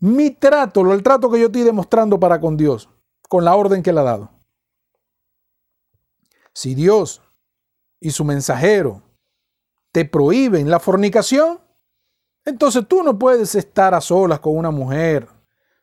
mi 0.00 0.30
trato, 0.30 0.90
el 0.92 1.02
trato 1.02 1.30
que 1.30 1.38
yo 1.38 1.46
estoy 1.46 1.62
demostrando 1.62 2.18
para 2.18 2.40
con 2.40 2.56
Dios, 2.56 2.88
con 3.28 3.44
la 3.44 3.54
orden 3.54 3.82
que 3.82 3.90
Él 3.90 3.98
ha 3.98 4.02
dado. 4.02 4.30
Si 6.56 6.74
Dios 6.74 7.20
y 8.00 8.12
su 8.12 8.24
mensajero 8.24 9.02
te 9.92 10.06
prohíben 10.06 10.70
la 10.70 10.80
fornicación, 10.80 11.60
entonces 12.46 12.88
tú 12.88 13.02
no 13.02 13.18
puedes 13.18 13.54
estar 13.54 13.92
a 13.92 14.00
solas 14.00 14.40
con 14.40 14.56
una 14.56 14.70
mujer, 14.70 15.28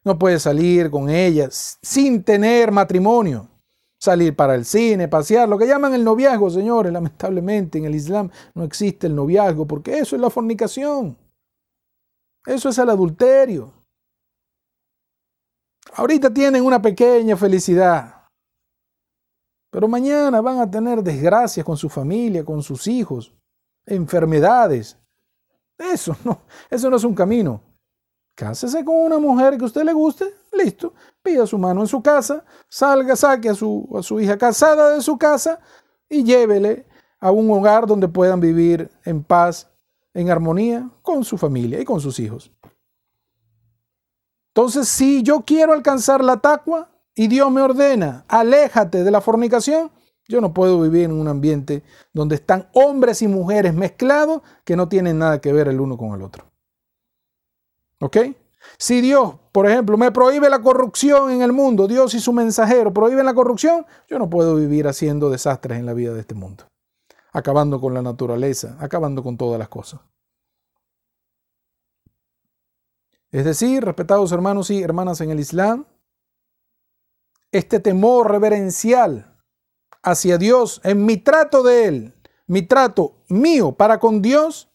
no 0.03 0.17
puedes 0.17 0.41
salir 0.41 0.89
con 0.89 1.11
ella 1.11 1.47
sin 1.51 2.24
tener 2.24 2.71
matrimonio 2.71 3.47
salir 3.99 4.36
para 4.36 4.55
el 4.55 4.65
cine, 4.65 5.07
pasear, 5.07 5.47
lo 5.47 5.59
que 5.59 5.67
llaman 5.67 5.93
el 5.93 6.03
noviazgo, 6.03 6.49
señores. 6.49 6.91
Lamentablemente 6.91 7.78
en 7.78 7.86
el 7.86 7.93
Islam 7.93 8.32
no 8.55 8.63
existe 8.63 9.05
el 9.05 9.15
noviazgo 9.15 9.67
porque 9.67 9.99
eso 9.99 10.15
es 10.15 10.21
la 10.24 10.32
fornicación. 10.32 11.15
Eso 12.47 12.69
es 12.69 12.78
el 12.80 12.89
adulterio. 12.89 13.71
Ahorita 15.93 16.34
tienen 16.34 16.65
una 16.65 16.82
pequeña 16.82 17.38
felicidad, 17.38 18.22
pero 19.74 19.88
mañana 19.88 20.39
van 20.39 20.59
a 20.59 20.69
tener 20.69 21.01
desgracias 21.01 21.65
con 21.65 21.76
su 21.76 21.89
familia, 21.89 22.45
con 22.45 22.61
sus 22.61 22.86
hijos, 22.86 23.34
enfermedades. 23.88 24.95
Eso 25.80 26.15
no, 26.24 26.41
eso 26.69 26.91
no 26.91 26.97
es 26.97 27.03
un 27.03 27.15
camino. 27.15 27.59
Cásese 28.36 28.86
con 28.86 28.95
una 28.95 29.17
mujer 29.17 29.57
que 29.57 29.63
a 29.63 29.65
usted 29.65 29.84
le 29.84 29.91
guste, 29.91 30.26
listo. 30.51 30.93
Pida 31.24 31.47
su 31.47 31.57
mano 31.57 31.82
en 31.82 31.88
su 31.88 32.03
casa, 32.03 32.45
salga, 32.69 33.15
saque 33.15 33.49
a 33.49 33.55
su, 33.55 33.89
a 33.97 34.03
su 34.03 34.19
hija 34.19 34.38
casada 34.38 34.93
de 34.93 35.01
su 35.01 35.17
casa 35.17 35.59
y 36.07 36.24
llévele 36.24 36.86
a 37.19 37.32
un 37.32 37.49
hogar 37.49 37.88
donde 37.88 38.07
puedan 38.07 38.39
vivir 38.39 38.91
en 39.05 39.24
paz, 39.24 39.71
en 40.13 40.30
armonía 40.30 40.88
con 41.01 41.24
su 41.24 41.36
familia 41.36 41.82
y 41.82 41.86
con 41.86 41.99
sus 41.99 42.19
hijos. 42.19 42.51
Entonces, 44.49 44.88
si 44.88 45.24
yo 45.24 45.41
quiero 45.41 45.74
alcanzar 45.74 46.24
la 46.24 46.38
taqua 46.38 46.92
y 47.16 47.28
Dios 47.28 47.51
me 47.51 47.61
ordena, 47.61 48.26
aléjate 48.28 49.03
de 49.03 49.11
la 49.11 49.22
fornicación, 49.22 49.91
yo 50.28 50.41
no 50.41 50.53
puedo 50.53 50.82
vivir 50.82 51.05
en 51.05 51.14
un 51.14 51.28
ambiente 51.28 51.84
donde 52.14 52.36
están 52.36 52.70
hombres 52.74 53.22
y 53.22 53.28
mujeres 53.28 53.74
mezclados 53.74 54.41
que 54.64 54.76
no 54.76 54.88
tienen 54.88 55.20
nada 55.20 55.41
que 55.41 55.51
ver 55.51 55.68
el 55.68 55.80
uno 55.80 55.97
con 55.97 56.14
el 56.14 56.22
otro. 56.22 56.45
¿Ok? 57.99 58.18
Si 58.78 59.01
Dios, 59.01 59.36
por 59.51 59.68
ejemplo, 59.68 59.97
me 59.97 60.11
prohíbe 60.11 60.49
la 60.49 60.61
corrupción 60.61 61.32
en 61.32 61.41
el 61.41 61.51
mundo, 61.51 61.88
Dios 61.88 62.14
y 62.14 62.20
su 62.20 62.32
mensajero 62.32 62.93
prohíben 62.93 63.26
la 63.26 63.34
corrupción, 63.34 63.86
yo 64.07 64.18
no 64.18 64.30
puedo 64.30 64.55
vivir 64.55 64.88
haciendo 64.88 65.30
desastres 65.30 65.80
en 65.80 65.86
la 65.86 65.93
vida 65.93 66.14
de 66.14 66.22
este 66.22 66.36
mundo, 66.36 66.66
acabando 67.34 67.82
con 67.82 67.93
la 67.93 68.01
naturaleza, 68.01 68.78
acabando 68.80 69.22
con 69.22 69.38
todas 69.38 69.59
las 69.59 69.68
cosas. 69.68 69.99
Es 73.32 73.45
decir, 73.45 73.84
respetados 73.84 74.32
hermanos 74.32 74.70
y 74.70 74.82
hermanas 74.82 75.20
en 75.20 75.32
el 75.32 75.39
Islam, 75.39 75.86
este 77.54 77.80
temor 77.80 78.32
reverencial 78.32 79.38
hacia 80.01 80.38
Dios 80.38 80.82
en 80.84 81.06
mi 81.06 81.18
trato 81.18 81.62
de 81.62 81.86
Él, 81.86 82.14
mi 82.47 82.64
trato 82.64 83.24
mío 83.30 83.74
para 83.74 83.99
con 83.99 84.22
Dios, 84.24 84.72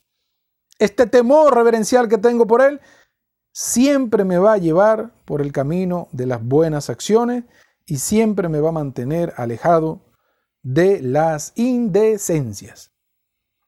este 0.79 1.07
temor 1.07 1.55
reverencial 1.55 2.09
que 2.09 2.19
tengo 2.19 2.47
por 2.47 2.63
Él, 2.63 2.81
siempre 3.53 4.25
me 4.25 4.39
va 4.39 4.53
a 4.55 4.59
llevar 4.59 5.13
por 5.25 5.43
el 5.43 5.51
camino 5.51 6.07
de 6.13 6.27
las 6.27 6.43
buenas 6.43 6.89
acciones 6.89 7.45
y 7.85 7.99
siempre 7.99 8.49
me 8.49 8.61
va 8.61 8.69
a 8.69 8.73
mantener 8.73 9.35
alejado 9.37 10.01
de 10.63 11.03
las 11.03 11.53
indecencias. 11.57 12.93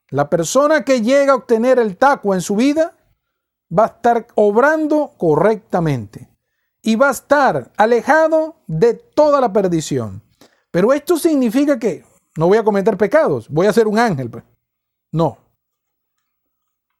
La 0.09 0.29
persona 0.29 0.85
que 0.85 1.01
llega 1.01 1.33
a 1.33 1.35
obtener 1.35 1.79
el 1.79 1.97
taco 1.97 2.33
en 2.33 2.39
su 2.39 2.55
vida 2.55 2.95
va 3.77 3.83
a 3.83 3.87
estar 3.87 4.27
obrando 4.35 5.15
correctamente 5.17 6.30
y 6.81 6.95
va 6.95 7.09
a 7.09 7.11
estar 7.11 7.71
alejado 7.77 8.55
de 8.67 8.93
toda 8.93 9.39
la 9.39 9.51
perdición. 9.51 10.21
Pero 10.71 10.93
esto 10.93 11.17
significa 11.17 11.77
que 11.77 12.03
no 12.37 12.47
voy 12.47 12.57
a 12.57 12.63
cometer 12.63 12.97
pecados, 12.97 13.49
voy 13.49 13.67
a 13.67 13.73
ser 13.73 13.87
un 13.87 13.99
ángel. 13.99 14.29
Pues. 14.29 14.43
No. 15.11 15.37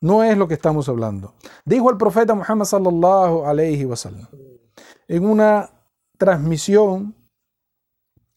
No 0.01 0.23
es 0.23 0.37
lo 0.37 0.47
que 0.47 0.55
estamos 0.55 0.89
hablando. 0.89 1.33
Dijo 1.63 1.89
el 1.89 1.97
profeta 1.97 2.33
Muhammad 2.33 2.65
sallallahu 2.65 3.45
alayhi 3.45 3.85
wa 3.85 3.95
sallam 3.95 4.27
en 5.07 5.25
una 5.25 5.69
transmisión 6.17 7.13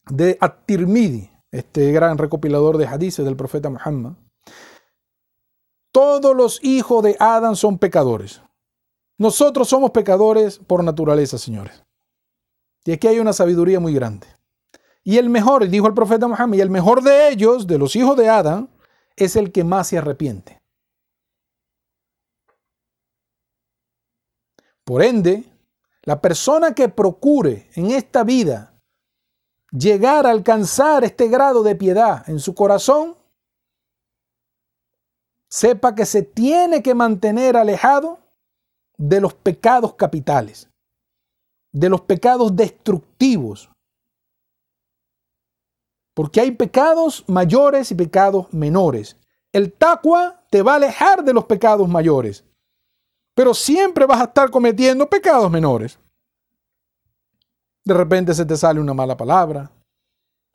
de 0.09 0.37
At-Tirmidhi, 0.41 1.31
este 1.51 1.91
gran 1.93 2.17
recopilador 2.17 2.77
de 2.77 2.85
hadices 2.85 3.23
del 3.23 3.37
profeta 3.37 3.69
Muhammad. 3.69 4.13
Todos 5.93 6.35
los 6.35 6.61
hijos 6.63 7.01
de 7.03 7.15
Adán 7.17 7.55
son 7.55 7.77
pecadores. 7.77 8.41
Nosotros 9.17 9.69
somos 9.69 9.91
pecadores 9.91 10.59
por 10.59 10.83
naturaleza, 10.83 11.37
señores. 11.37 11.83
Y 12.83 12.91
aquí 12.91 13.07
hay 13.07 13.19
una 13.19 13.33
sabiduría 13.33 13.79
muy 13.79 13.93
grande. 13.93 14.27
Y 15.03 15.17
el 15.17 15.29
mejor, 15.29 15.67
dijo 15.67 15.87
el 15.87 15.93
profeta 15.93 16.27
Muhammad, 16.27 16.57
y 16.57 16.61
el 16.61 16.69
mejor 16.69 17.01
de 17.01 17.29
ellos, 17.29 17.67
de 17.67 17.77
los 17.77 17.95
hijos 17.95 18.17
de 18.17 18.29
Adán, 18.29 18.69
es 19.15 19.35
el 19.35 19.51
que 19.51 19.63
más 19.63 19.87
se 19.87 19.97
arrepiente. 19.97 20.61
Por 24.83 25.01
ende, 25.03 25.43
la 26.03 26.21
persona 26.21 26.75
que 26.75 26.89
procure 26.89 27.69
en 27.75 27.91
esta 27.91 28.23
vida 28.23 28.73
llegar 29.71 30.27
a 30.27 30.31
alcanzar 30.31 31.03
este 31.03 31.27
grado 31.27 31.63
de 31.63 31.75
piedad 31.75 32.27
en 32.29 32.39
su 32.39 32.53
corazón, 32.53 33.17
sepa 35.49 35.95
que 35.95 36.05
se 36.05 36.21
tiene 36.21 36.83
que 36.83 36.93
mantener 36.93 37.57
alejado 37.57 38.19
de 38.97 39.21
los 39.21 39.33
pecados 39.33 39.95
capitales, 39.95 40.69
de 41.71 41.89
los 41.89 42.01
pecados 42.01 42.55
destructivos. 42.55 43.69
Porque 46.13 46.39
hay 46.41 46.51
pecados 46.51 47.25
mayores 47.27 47.91
y 47.91 47.95
pecados 47.95 48.53
menores. 48.53 49.17
El 49.51 49.73
taqwa 49.73 50.43
te 50.49 50.61
va 50.61 50.73
a 50.73 50.75
alejar 50.75 51.23
de 51.23 51.33
los 51.33 51.45
pecados 51.45 51.87
mayores, 51.89 52.45
pero 53.33 53.53
siempre 53.53 54.05
vas 54.05 54.21
a 54.21 54.25
estar 54.25 54.49
cometiendo 54.49 55.09
pecados 55.09 55.51
menores. 55.51 55.99
De 57.83 57.93
repente 57.93 58.33
se 58.33 58.45
te 58.45 58.57
sale 58.57 58.79
una 58.79 58.93
mala 58.93 59.15
palabra, 59.15 59.71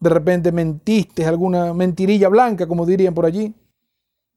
de 0.01 0.11
repente 0.11 0.51
mentiste 0.51 1.27
alguna 1.27 1.75
mentirilla 1.75 2.29
blanca, 2.29 2.67
como 2.67 2.87
dirían 2.87 3.15
por 3.15 3.27
allí, 3.27 3.55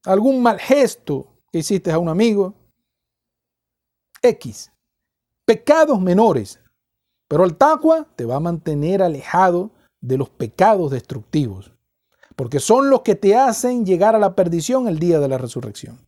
algún 0.06 0.41
mal 0.41 0.60
gesto 0.60 1.28
que 1.51 1.60
hiciste 1.60 1.91
a 1.91 1.97
un 1.97 2.10
amigo, 2.10 2.54
X. 4.24 4.71
Pecados 5.45 6.01
menores. 6.01 6.59
Pero 7.28 7.43
el 7.43 7.55
taqwa 7.57 8.07
te 8.15 8.26
va 8.26 8.38
a 8.38 8.39
mantener 8.39 9.03
alejado 9.03 9.71
de 10.01 10.17
los 10.17 10.30
pecados 10.30 10.91
destructivos, 10.91 11.71
porque 12.36 12.59
son 12.59 12.89
los 12.89 13.01
que 13.01 13.15
te 13.15 13.36
hacen 13.36 13.86
llegar 13.86 14.15
a 14.15 14.19
la 14.19 14.36
perdición 14.36 14.88
el 14.88 14.99
día 14.99 15.19
de 15.19 15.28
la 15.28 15.38
resurrección. 15.38 16.05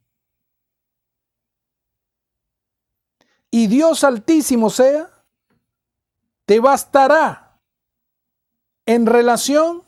Y 3.50 3.68
Dios 3.68 4.04
altísimo 4.04 4.70
sea, 4.70 5.10
te 6.46 6.60
bastará 6.60 7.62
en 8.86 9.06
relación 9.06 9.84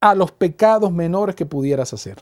a 0.00 0.14
los 0.14 0.32
pecados 0.32 0.90
menores 0.90 1.36
que 1.36 1.46
pudieras 1.46 1.92
hacer. 1.92 2.20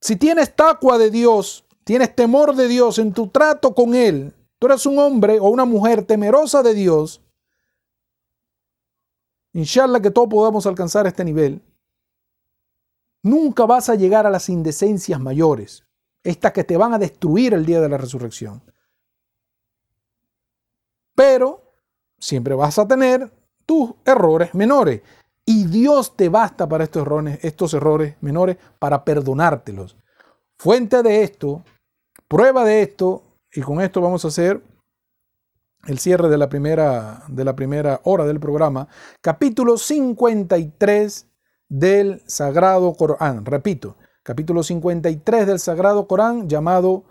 Si 0.00 0.16
tienes 0.16 0.54
taqwa 0.54 0.96
de 0.96 1.10
Dios, 1.10 1.64
tienes 1.88 2.14
temor 2.14 2.54
de 2.54 2.68
Dios 2.68 2.98
en 2.98 3.14
tu 3.14 3.28
trato 3.28 3.74
con 3.74 3.94
Él, 3.94 4.34
tú 4.58 4.66
eres 4.66 4.84
un 4.84 4.98
hombre 4.98 5.40
o 5.40 5.48
una 5.48 5.64
mujer 5.64 6.04
temerosa 6.04 6.62
de 6.62 6.74
Dios, 6.74 7.22
inshallah 9.54 9.98
que 10.02 10.10
todos 10.10 10.28
podamos 10.28 10.66
alcanzar 10.66 11.06
este 11.06 11.24
nivel, 11.24 11.62
nunca 13.22 13.64
vas 13.64 13.88
a 13.88 13.94
llegar 13.94 14.26
a 14.26 14.30
las 14.30 14.50
indecencias 14.50 15.18
mayores, 15.18 15.82
estas 16.22 16.52
que 16.52 16.62
te 16.62 16.76
van 16.76 16.92
a 16.92 16.98
destruir 16.98 17.54
el 17.54 17.64
día 17.64 17.80
de 17.80 17.88
la 17.88 17.96
resurrección. 17.96 18.62
Pero 21.14 21.72
siempre 22.18 22.54
vas 22.54 22.78
a 22.78 22.86
tener 22.86 23.32
tus 23.64 23.94
errores 24.04 24.54
menores. 24.54 25.00
Y 25.46 25.64
Dios 25.64 26.14
te 26.14 26.28
basta 26.28 26.68
para 26.68 26.84
estos 26.84 27.00
errores, 27.00 27.38
estos 27.42 27.72
errores 27.72 28.16
menores 28.20 28.58
para 28.78 29.02
perdonártelos. 29.06 29.96
Fuente 30.58 31.02
de 31.02 31.22
esto 31.22 31.64
Prueba 32.28 32.62
de 32.62 32.82
esto, 32.82 33.22
y 33.54 33.62
con 33.62 33.80
esto 33.80 34.02
vamos 34.02 34.22
a 34.22 34.28
hacer 34.28 34.62
el 35.86 35.98
cierre 35.98 36.28
de 36.28 36.36
la 36.36 36.50
primera, 36.50 37.22
de 37.26 37.42
la 37.42 37.56
primera 37.56 38.02
hora 38.04 38.26
del 38.26 38.38
programa, 38.38 38.86
capítulo 39.22 39.78
53 39.78 41.26
del 41.70 42.20
Sagrado 42.26 42.92
Corán. 42.92 43.46
Repito, 43.46 43.96
capítulo 44.22 44.62
53 44.62 45.46
del 45.46 45.58
Sagrado 45.58 46.06
Corán 46.06 46.50
llamado 46.50 47.04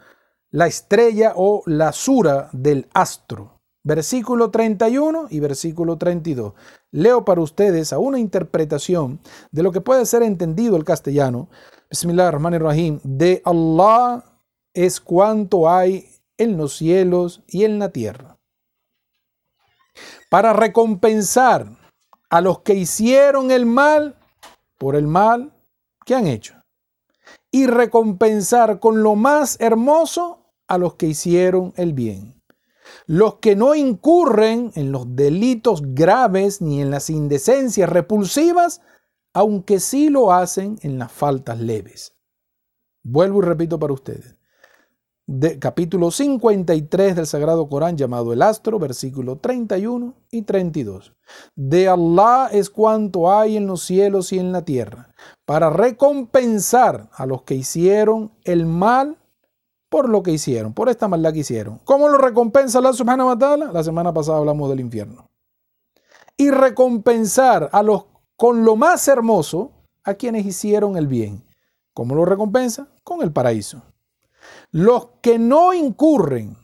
La 0.52 0.68
estrella 0.68 1.34
o 1.36 1.64
la 1.66 1.94
sura 1.94 2.50
del 2.52 2.88
astro. 2.94 3.60
Versículo 3.84 4.52
31 4.52 5.30
y 5.32 5.40
versículo 5.40 5.98
32. 5.98 6.54
Leo 6.92 7.26
para 7.26 7.42
ustedes 7.42 7.92
a 7.92 7.98
una 7.98 8.20
interpretación 8.20 9.20
de 9.50 9.64
lo 9.64 9.72
que 9.72 9.82
puede 9.82 10.06
ser 10.06 10.22
entendido 10.22 10.78
el 10.78 10.84
castellano. 10.84 11.50
Bismillah 11.90 12.28
ar 12.28 12.40
rahim 12.62 13.00
De 13.04 13.42
Allah 13.46 14.24
es 14.78 15.02
cuanto 15.02 15.68
hay 15.72 16.08
en 16.38 16.56
los 16.56 16.78
cielos 16.78 17.44
y 17.48 17.64
en 17.64 17.80
la 17.80 17.90
tierra. 17.90 18.38
Para 20.30 20.54
recompensar 20.54 21.68
a 22.30 22.42
los 22.42 22.60
que 22.60 22.76
hicieron 22.76 23.50
el 23.50 23.66
mal 23.66 24.20
por 24.78 24.96
el 24.96 25.08
mal 25.08 25.52
que 26.06 26.14
han 26.14 26.28
hecho. 26.28 26.54
Y 27.50 27.66
recompensar 27.66 28.80
con 28.80 29.02
lo 29.02 29.16
más 29.16 29.60
hermoso 29.60 30.46
a 30.68 30.78
los 30.78 30.94
que 30.94 31.08
hicieron 31.08 31.74
el 31.76 31.94
bien. 31.94 32.44
Los 33.08 33.40
que 33.40 33.56
no 33.56 33.74
incurren 33.74 34.72
en 34.76 34.92
los 34.92 35.16
delitos 35.16 35.82
graves 35.96 36.62
ni 36.62 36.84
en 36.84 36.92
las 36.92 37.10
indecencias 37.10 37.90
repulsivas, 37.90 38.82
aunque 39.34 39.80
sí 39.80 40.10
lo 40.10 40.32
hacen 40.32 40.78
en 40.84 41.00
las 41.00 41.12
faltas 41.12 41.60
leves. 41.60 42.16
Vuelvo 43.02 43.40
y 43.40 43.46
repito 43.46 43.80
para 43.80 43.94
ustedes 43.94 44.37
de, 45.28 45.60
capítulo 45.60 46.10
53 46.10 47.16
del 47.16 47.28
Sagrado 47.28 47.68
Corán 47.68 47.98
llamado 47.98 48.32
El 48.32 48.42
Astro, 48.42 48.80
versículo 48.80 49.38
31 49.38 50.16
y 50.32 50.44
32. 50.44 51.14
De 51.56 51.90
Allah 51.90 52.50
es 52.52 52.70
cuanto 52.70 53.32
hay 53.32 53.58
en 53.58 53.68
los 53.68 53.84
cielos 53.84 54.32
y 54.32 54.40
en 54.40 54.54
la 54.54 54.64
tierra, 54.64 55.14
para 55.46 55.70
recompensar 55.70 57.10
a 57.14 57.26
los 57.26 57.44
que 57.44 57.56
hicieron 57.56 58.32
el 58.46 58.66
mal 58.66 59.18
por 59.90 60.10
lo 60.10 60.24
que 60.24 60.32
hicieron, 60.32 60.74
por 60.74 60.90
esta 60.90 61.08
maldad 61.08 61.34
que 61.34 61.40
hicieron. 61.40 61.80
¿Cómo 61.84 62.08
lo 62.08 62.18
recompensa 62.18 62.80
Allah 62.80 62.94
subhanahu 62.94 63.28
wa? 63.28 63.58
La 63.72 63.84
semana 63.84 64.14
pasada 64.14 64.38
hablamos 64.38 64.70
del 64.70 64.80
infierno. 64.80 65.30
Y 66.38 66.52
recompensar 66.52 67.70
a 67.72 67.84
los 67.84 68.06
con 68.36 68.64
lo 68.64 68.76
más 68.76 69.08
hermoso 69.08 69.72
a 70.04 70.14
quienes 70.14 70.46
hicieron 70.46 70.96
el 70.96 71.08
bien. 71.08 71.44
¿Cómo 71.94 72.16
lo 72.16 72.26
recompensa? 72.26 72.90
Con 73.04 73.24
el 73.24 73.32
paraíso. 73.32 73.82
Los 74.72 75.10
que 75.22 75.40
no 75.40 75.74
incurren 75.74 76.58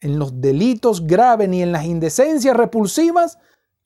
en 0.00 0.18
los 0.18 0.40
delitos 0.40 1.06
graves 1.06 1.48
ni 1.48 1.62
en 1.62 1.72
las 1.72 1.84
indecencias 1.84 2.56
repulsivas, 2.56 3.38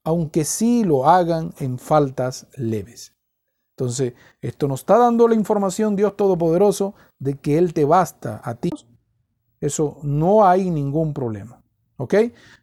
aunque 0.03 0.45
sí 0.45 0.83
lo 0.83 1.09
hagan 1.09 1.53
en 1.59 1.79
faltas 1.79 2.49
leves. 2.57 3.17
Entonces, 3.77 4.15
esto 4.41 4.69
nos 4.69 4.81
está 4.81 4.97
dando 4.97 5.29
la 5.29 5.35
información, 5.35 5.97
Dios 5.97 6.17
Todopoderoso, 6.17 6.95
de 7.19 7.35
que 7.35 7.59
Él 7.59 7.75
te 7.75 7.85
basta 7.85 8.41
a 8.43 8.55
ti. 8.55 8.71
Eso 9.61 9.99
no 10.03 10.47
hay 10.47 10.71
ningún 10.71 11.13
problema. 11.13 11.63
¿Ok? 11.99 12.15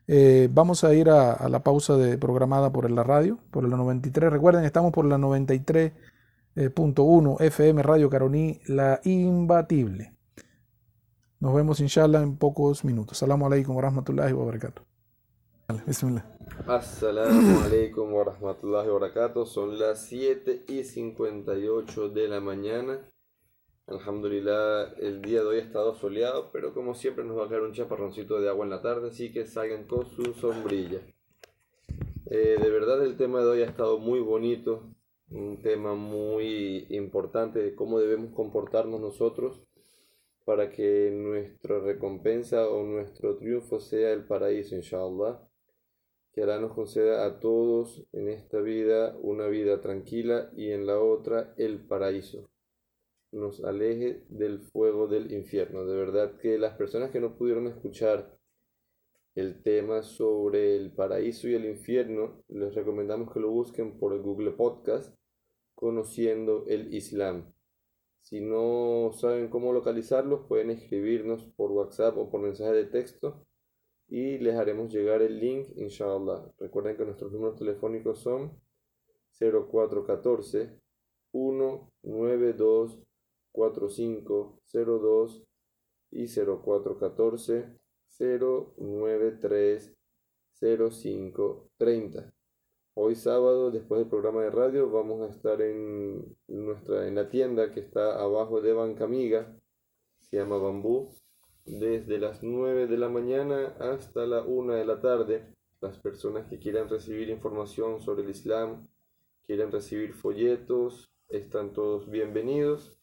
Eh, 0.08 0.50
vamos 0.52 0.84
a 0.84 0.94
ir 0.94 1.10
a, 1.10 1.48
la 1.50 1.64
pausa 1.64 1.96
programada 2.20 2.72
por 2.72 2.90
la 2.90 3.04
radio, 3.04 3.38
por 3.52 3.68
la 3.68 3.78
93. 3.78 4.32
Recuerden, 4.32 4.66
estamos 4.66 4.92
por 4.92 5.06
la 5.06 5.18
93.1 5.18 7.42
FM 7.42 7.84
Radio 7.84 8.10
Caroní, 8.10 8.60
la 8.66 9.00
imbatible. 9.04 10.13
Nos 11.44 11.54
vemos 11.54 11.82
inshallah 11.82 12.24
en 12.24 12.38
pocos 12.38 12.86
minutos. 12.86 13.18
Salamu 13.18 13.48
alaikum 13.48 13.76
wa 13.76 13.82
rahmatullahi 13.82 14.32
wa 14.32 14.46
barakatuh. 14.46 14.82
Bismillah. 15.86 16.24
Assalamu 16.66 17.60
alaikum 17.66 18.14
wa 18.14 18.24
rahmatullahi 18.24 18.88
wa 18.88 19.00
barakatuh. 19.00 19.46
Son 19.46 19.78
las 19.78 20.06
7 20.06 20.64
y 20.70 20.86
58 20.86 22.08
de 22.08 22.30
la 22.30 22.40
mañana. 22.40 23.02
Alhamdulillah, 23.88 24.94
el 25.02 25.22
día 25.22 25.42
de 25.42 25.48
hoy 25.48 25.58
ha 25.58 25.64
estado 25.64 25.96
soleado, 25.96 26.50
pero 26.54 26.74
como 26.74 26.96
siempre 26.96 27.26
nos 27.26 27.38
va 27.38 27.48
a 27.48 27.50
caer 27.50 27.64
un 27.64 27.74
chaparroncito 27.74 28.40
de 28.40 28.48
agua 28.48 28.64
en 28.64 28.70
la 28.70 28.82
tarde, 28.82 29.10
así 29.10 29.34
que 29.34 29.46
salgan 29.46 29.84
con 29.84 30.06
su 30.06 30.34
sombrilla. 30.36 31.02
Eh, 32.28 32.56
de 32.58 32.70
verdad 32.70 33.04
el 33.04 33.18
tema 33.18 33.42
de 33.42 33.48
hoy 33.48 33.62
ha 33.64 33.68
estado 33.68 34.00
muy 34.00 34.22
bonito, 34.22 34.84
un 35.30 35.62
tema 35.62 35.94
muy 35.94 36.88
importante 36.90 37.60
de 37.60 37.76
cómo 37.76 38.00
debemos 38.00 38.32
comportarnos 38.34 39.02
nosotros 39.02 39.60
para 40.46 40.70
que 40.70 41.12
nuestra 41.12 41.80
recompensa 41.80 42.70
o 42.70 42.84
nuestro 42.84 43.38
triunfo 43.38 43.80
sea 43.80 44.12
el 44.12 44.26
paraíso, 44.26 44.76
inshallah. 44.76 45.40
Que 46.34 46.44
Allah 46.44 46.60
nos 46.60 46.74
conceda 46.74 47.26
a 47.26 47.40
todos 47.40 48.06
en 48.12 48.28
esta 48.28 48.60
vida 48.60 49.16
una 49.22 49.48
vida 49.48 49.82
tranquila 49.82 50.50
y 50.56 50.72
en 50.72 50.86
la 50.88 51.00
otra 51.00 51.54
el 51.58 51.80
paraíso. 51.80 52.50
Nos 53.32 53.64
aleje 53.64 54.24
del 54.30 54.60
fuego 54.60 55.08
del 55.08 55.32
infierno. 55.32 55.86
De 55.86 55.96
verdad 55.96 56.38
que 56.38 56.58
las 56.58 56.76
personas 56.76 57.12
que 57.12 57.20
no 57.20 57.36
pudieron 57.38 57.68
escuchar 57.68 58.38
el 59.36 59.62
tema 59.64 60.04
sobre 60.04 60.76
el 60.76 60.92
paraíso 60.92 61.48
y 61.48 61.56
el 61.56 61.66
infierno, 61.66 62.44
les 62.50 62.76
recomendamos 62.76 63.32
que 63.32 63.40
lo 63.40 63.50
busquen 63.50 63.98
por 63.98 64.20
Google 64.22 64.52
Podcast, 64.52 65.16
conociendo 65.76 66.66
el 66.68 66.94
Islam. 66.94 67.53
Si 68.24 68.40
no 68.40 69.12
saben 69.14 69.50
cómo 69.50 69.74
localizarlos, 69.74 70.48
pueden 70.48 70.72
escribirnos 70.72 71.44
por 71.58 71.72
WhatsApp 71.72 72.18
o 72.18 72.32
por 72.32 72.42
mensaje 72.42 72.72
de 72.72 72.86
texto 72.86 73.46
y 74.08 74.38
les 74.38 74.56
haremos 74.56 74.94
llegar 74.94 75.22
el 75.22 75.42
link, 75.42 75.68
inshallah. 75.76 76.50
Recuerden 76.58 76.96
que 76.96 77.04
nuestros 77.04 77.34
números 77.34 77.58
telefónicos 77.58 78.20
son 78.20 78.58
0414 79.38 80.80
192 81.32 83.04
4502 83.52 85.44
y 86.12 86.28
0414 86.28 87.78
093 88.20 89.94
0530. 90.60 92.33
Hoy 92.96 93.16
sábado, 93.16 93.72
después 93.72 94.00
del 94.00 94.08
programa 94.08 94.44
de 94.44 94.52
radio, 94.52 94.88
vamos 94.88 95.22
a 95.22 95.34
estar 95.34 95.60
en, 95.64 96.38
nuestra, 96.48 97.08
en 97.08 97.16
la 97.16 97.28
tienda 97.28 97.72
que 97.72 97.80
está 97.80 98.22
abajo 98.22 98.62
de 98.62 98.72
Banca 98.74 99.06
Amiga, 99.06 99.52
se 100.20 100.38
llama 100.38 100.58
Bambú, 100.58 101.10
desde 101.66 102.20
las 102.20 102.44
9 102.44 102.86
de 102.86 102.98
la 103.00 103.10
mañana 103.10 103.76
hasta 103.80 104.28
la 104.28 104.44
1 104.44 104.74
de 104.74 104.86
la 104.86 105.02
tarde. 105.02 105.56
Las 105.82 105.98
personas 105.98 106.48
que 106.48 106.60
quieran 106.60 106.88
recibir 106.88 107.30
información 107.30 108.00
sobre 108.00 108.22
el 108.22 108.30
Islam, 108.30 108.88
quieren 109.48 109.72
recibir 109.72 110.14
folletos, 110.14 111.12
están 111.30 111.74
todos 111.74 112.12
bienvenidos 112.12 112.96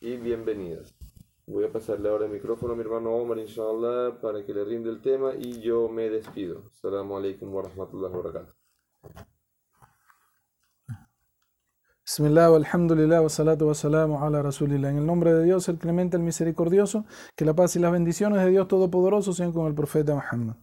y 0.00 0.16
bienvenidas. 0.16 0.94
Voy 1.46 1.64
a 1.64 1.72
pasarle 1.72 2.08
ahora 2.08 2.24
el 2.24 2.32
micrófono 2.32 2.72
a 2.72 2.76
mi 2.76 2.82
hermano 2.82 3.14
Omar, 3.14 3.38
inshallah, 3.38 4.18
para 4.22 4.46
que 4.46 4.54
le 4.54 4.64
rinde 4.64 4.88
el 4.88 5.02
tema 5.02 5.34
y 5.38 5.60
yo 5.60 5.90
me 5.90 6.08
despido. 6.08 6.62
Assalamu 6.72 7.18
alaikum 7.18 7.54
wa 7.54 7.62
rahmatullahi. 7.62 8.59
Bismillah, 12.10 12.46
alhamdulillah, 12.46 13.22
wa 13.22 13.28
salatu 13.28 13.68
wa 13.68 13.74
salamu 13.74 14.18
ala 14.18 14.42
rasulillah. 14.42 14.90
En 14.90 14.98
el 14.98 15.06
nombre 15.06 15.32
de 15.32 15.44
Dios, 15.44 15.68
el 15.68 15.78
clemente, 15.78 16.16
el 16.16 16.24
misericordioso, 16.24 17.04
que 17.36 17.44
la 17.44 17.54
paz 17.54 17.76
y 17.76 17.78
las 17.78 17.92
bendiciones 17.92 18.42
de 18.42 18.50
Dios 18.50 18.66
Todopoderoso 18.66 19.32
sean 19.32 19.52
con 19.52 19.68
el 19.68 19.74
profeta 19.74 20.16
Muhammad. 20.16 20.56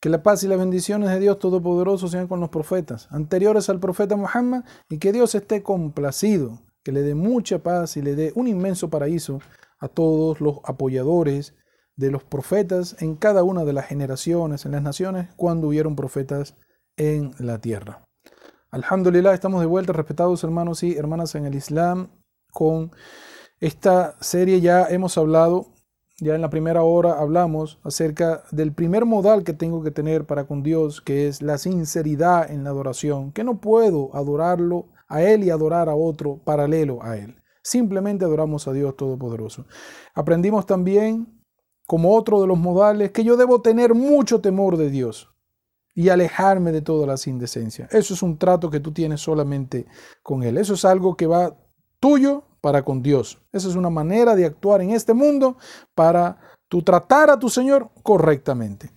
Que 0.00 0.08
la 0.08 0.22
paz 0.22 0.44
y 0.44 0.48
las 0.48 0.58
bendiciones 0.58 1.10
de 1.10 1.20
Dios 1.20 1.38
Todopoderoso 1.40 2.08
sean 2.08 2.26
con 2.26 2.40
los 2.40 2.48
profetas 2.48 3.06
anteriores 3.10 3.68
al 3.68 3.80
profeta 3.80 4.16
Muhammad 4.16 4.64
y 4.88 4.96
que 4.96 5.12
Dios 5.12 5.34
esté 5.34 5.62
complacido, 5.62 6.62
que 6.82 6.92
le 6.92 7.02
dé 7.02 7.14
mucha 7.14 7.58
paz 7.62 7.98
y 7.98 8.00
le 8.00 8.14
dé 8.14 8.32
un 8.34 8.48
inmenso 8.48 8.88
paraíso 8.88 9.40
a 9.80 9.88
todos 9.88 10.40
los 10.40 10.60
apoyadores 10.64 11.54
de 11.96 12.10
los 12.10 12.24
profetas 12.24 12.96
en 13.02 13.14
cada 13.14 13.42
una 13.44 13.66
de 13.66 13.74
las 13.74 13.84
generaciones, 13.84 14.64
en 14.64 14.72
las 14.72 14.82
naciones, 14.82 15.28
cuando 15.36 15.68
hubieron 15.68 15.96
profetas 15.96 16.56
en 16.98 17.32
la 17.38 17.58
tierra. 17.58 18.04
Alhamdulillah, 18.70 19.32
estamos 19.32 19.60
de 19.60 19.66
vuelta, 19.66 19.94
respetados 19.94 20.44
hermanos 20.44 20.82
y 20.82 20.94
hermanas 20.94 21.34
en 21.34 21.46
el 21.46 21.54
Islam, 21.54 22.10
con 22.52 22.90
esta 23.60 24.16
serie 24.20 24.60
ya 24.60 24.84
hemos 24.84 25.16
hablado, 25.16 25.72
ya 26.20 26.34
en 26.34 26.42
la 26.42 26.50
primera 26.50 26.82
hora 26.82 27.18
hablamos 27.18 27.78
acerca 27.82 28.42
del 28.50 28.74
primer 28.74 29.06
modal 29.06 29.42
que 29.42 29.54
tengo 29.54 29.82
que 29.82 29.90
tener 29.90 30.26
para 30.26 30.46
con 30.46 30.62
Dios, 30.62 31.00
que 31.00 31.28
es 31.28 31.40
la 31.40 31.56
sinceridad 31.56 32.50
en 32.50 32.64
la 32.64 32.70
adoración, 32.70 33.32
que 33.32 33.44
no 33.44 33.60
puedo 33.60 34.14
adorarlo 34.14 34.88
a 35.08 35.22
Él 35.22 35.44
y 35.44 35.50
adorar 35.50 35.88
a 35.88 35.94
otro 35.94 36.42
paralelo 36.44 37.02
a 37.02 37.16
Él. 37.16 37.36
Simplemente 37.62 38.24
adoramos 38.24 38.68
a 38.68 38.72
Dios 38.72 38.96
Todopoderoso. 38.96 39.66
Aprendimos 40.14 40.66
también, 40.66 41.42
como 41.86 42.14
otro 42.14 42.40
de 42.40 42.46
los 42.46 42.58
modales, 42.58 43.12
que 43.12 43.24
yo 43.24 43.36
debo 43.36 43.62
tener 43.62 43.94
mucho 43.94 44.40
temor 44.40 44.76
de 44.76 44.90
Dios 44.90 45.28
y 45.98 46.10
alejarme 46.10 46.70
de 46.70 46.80
todas 46.80 47.08
las 47.08 47.26
indecencias. 47.26 47.92
Eso 47.92 48.14
es 48.14 48.22
un 48.22 48.38
trato 48.38 48.70
que 48.70 48.78
tú 48.78 48.92
tienes 48.92 49.20
solamente 49.20 49.84
con 50.22 50.44
Él. 50.44 50.56
Eso 50.56 50.74
es 50.74 50.84
algo 50.84 51.16
que 51.16 51.26
va 51.26 51.56
tuyo 51.98 52.44
para 52.60 52.84
con 52.84 53.02
Dios. 53.02 53.42
Esa 53.50 53.66
es 53.66 53.74
una 53.74 53.90
manera 53.90 54.36
de 54.36 54.46
actuar 54.46 54.80
en 54.80 54.92
este 54.92 55.12
mundo 55.12 55.56
para 55.96 56.38
tú 56.68 56.82
tratar 56.82 57.30
a 57.30 57.38
tu 57.40 57.50
Señor 57.50 57.90
correctamente. 58.04 58.92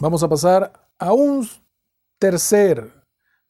Vamos 0.00 0.22
a 0.22 0.28
pasar 0.30 0.72
a 0.98 1.12
un 1.12 1.46
tercer 2.18 2.90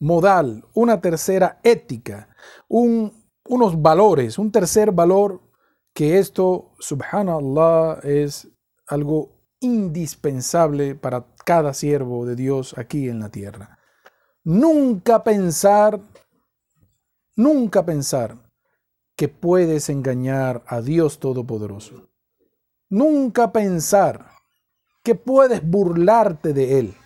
modal, 0.01 0.65
una 0.73 0.99
tercera 0.99 1.61
ética, 1.63 2.35
unos 2.67 3.81
valores, 3.81 4.37
un 4.37 4.51
tercer 4.51 4.91
valor 4.91 5.39
que 5.93 6.19
esto, 6.19 6.73
subhanallah, 6.79 8.01
es 8.03 8.49
algo 8.87 9.31
indispensable 9.61 10.95
para 10.95 11.25
cada 11.45 11.73
siervo 11.73 12.25
de 12.25 12.35
Dios 12.35 12.75
aquí 12.77 13.07
en 13.07 13.19
la 13.19 13.29
tierra. 13.29 13.79
Nunca 14.43 15.23
pensar, 15.23 16.01
nunca 17.35 17.85
pensar 17.85 18.37
que 19.15 19.29
puedes 19.29 19.89
engañar 19.89 20.63
a 20.67 20.81
Dios 20.81 21.19
Todopoderoso. 21.19 22.09
Nunca 22.89 23.51
pensar 23.51 24.29
que 25.03 25.15
puedes 25.15 25.65
burlarte 25.65 26.51
de 26.53 26.79
Él, 26.79 26.97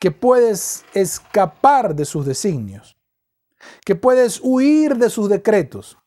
que 0.00 0.10
puedes 0.10 0.84
escapar 0.94 1.94
de 1.94 2.04
sus 2.04 2.24
designios, 2.24 2.96
que 3.84 3.96
puedes 3.96 4.40
huir 4.42 4.96
de 4.96 5.10
sus 5.10 5.28
decretos. 5.28 5.98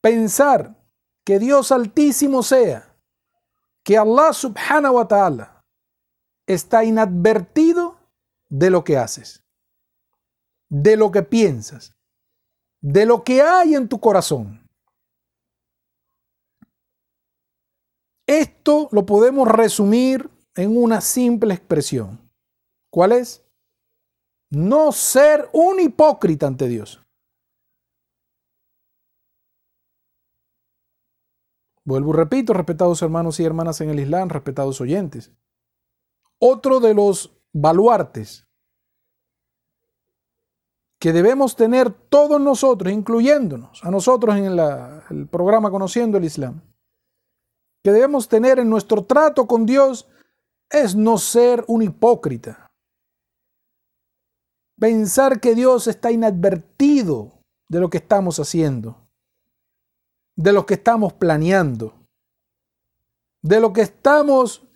Pensar 0.00 0.76
que 1.24 1.38
Dios 1.38 1.72
altísimo 1.72 2.42
sea 2.42 2.93
que 3.84 3.98
Allah 3.98 4.32
subhanahu 4.32 4.94
wa 4.94 5.06
ta'ala 5.06 5.62
está 6.46 6.84
inadvertido 6.84 7.98
de 8.48 8.70
lo 8.70 8.82
que 8.82 8.96
haces, 8.96 9.44
de 10.70 10.96
lo 10.96 11.10
que 11.10 11.22
piensas, 11.22 11.94
de 12.80 13.06
lo 13.06 13.22
que 13.22 13.42
hay 13.42 13.74
en 13.74 13.88
tu 13.88 14.00
corazón. 14.00 14.66
Esto 18.26 18.88
lo 18.90 19.04
podemos 19.04 19.46
resumir 19.46 20.30
en 20.56 20.76
una 20.76 21.00
simple 21.00 21.52
expresión. 21.52 22.30
¿Cuál 22.90 23.12
es? 23.12 23.44
No 24.50 24.92
ser 24.92 25.50
un 25.52 25.80
hipócrita 25.80 26.46
ante 26.46 26.68
Dios. 26.68 27.03
Vuelvo 31.86 32.14
y 32.14 32.16
repito, 32.16 32.54
respetados 32.54 33.02
hermanos 33.02 33.38
y 33.40 33.44
hermanas 33.44 33.80
en 33.80 33.90
el 33.90 34.00
Islam, 34.00 34.30
respetados 34.30 34.80
oyentes. 34.80 35.32
Otro 36.38 36.80
de 36.80 36.94
los 36.94 37.36
baluartes 37.52 38.48
que 40.98 41.12
debemos 41.12 41.54
tener 41.56 41.92
todos 41.92 42.40
nosotros, 42.40 42.90
incluyéndonos 42.90 43.84
a 43.84 43.90
nosotros 43.90 44.36
en 44.36 44.46
el 44.46 45.28
programa 45.28 45.70
Conociendo 45.70 46.16
el 46.16 46.24
Islam, 46.24 46.62
que 47.82 47.92
debemos 47.92 48.28
tener 48.28 48.58
en 48.58 48.70
nuestro 48.70 49.04
trato 49.04 49.46
con 49.46 49.66
Dios 49.66 50.08
es 50.70 50.96
no 50.96 51.18
ser 51.18 51.62
un 51.68 51.82
hipócrita. 51.82 52.72
Pensar 54.80 55.40
que 55.40 55.54
Dios 55.54 55.86
está 55.86 56.10
inadvertido 56.10 57.38
de 57.68 57.80
lo 57.80 57.90
que 57.90 57.98
estamos 57.98 58.40
haciendo 58.40 59.03
de 60.36 60.52
lo 60.52 60.66
que 60.66 60.74
estamos 60.74 61.12
planeando, 61.12 61.94
de 63.42 63.60
lo 63.60 63.72
que 63.72 63.82
estamos 63.82 64.66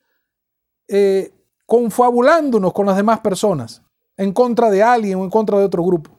eh, 0.88 1.34
confabulándonos 1.66 2.72
con 2.72 2.86
las 2.86 2.96
demás 2.96 3.20
personas 3.20 3.82
en 4.16 4.32
contra 4.32 4.70
de 4.70 4.82
alguien 4.82 5.18
o 5.18 5.24
en 5.24 5.30
contra 5.30 5.58
de 5.58 5.64
otro 5.64 5.82
grupo. 5.82 6.10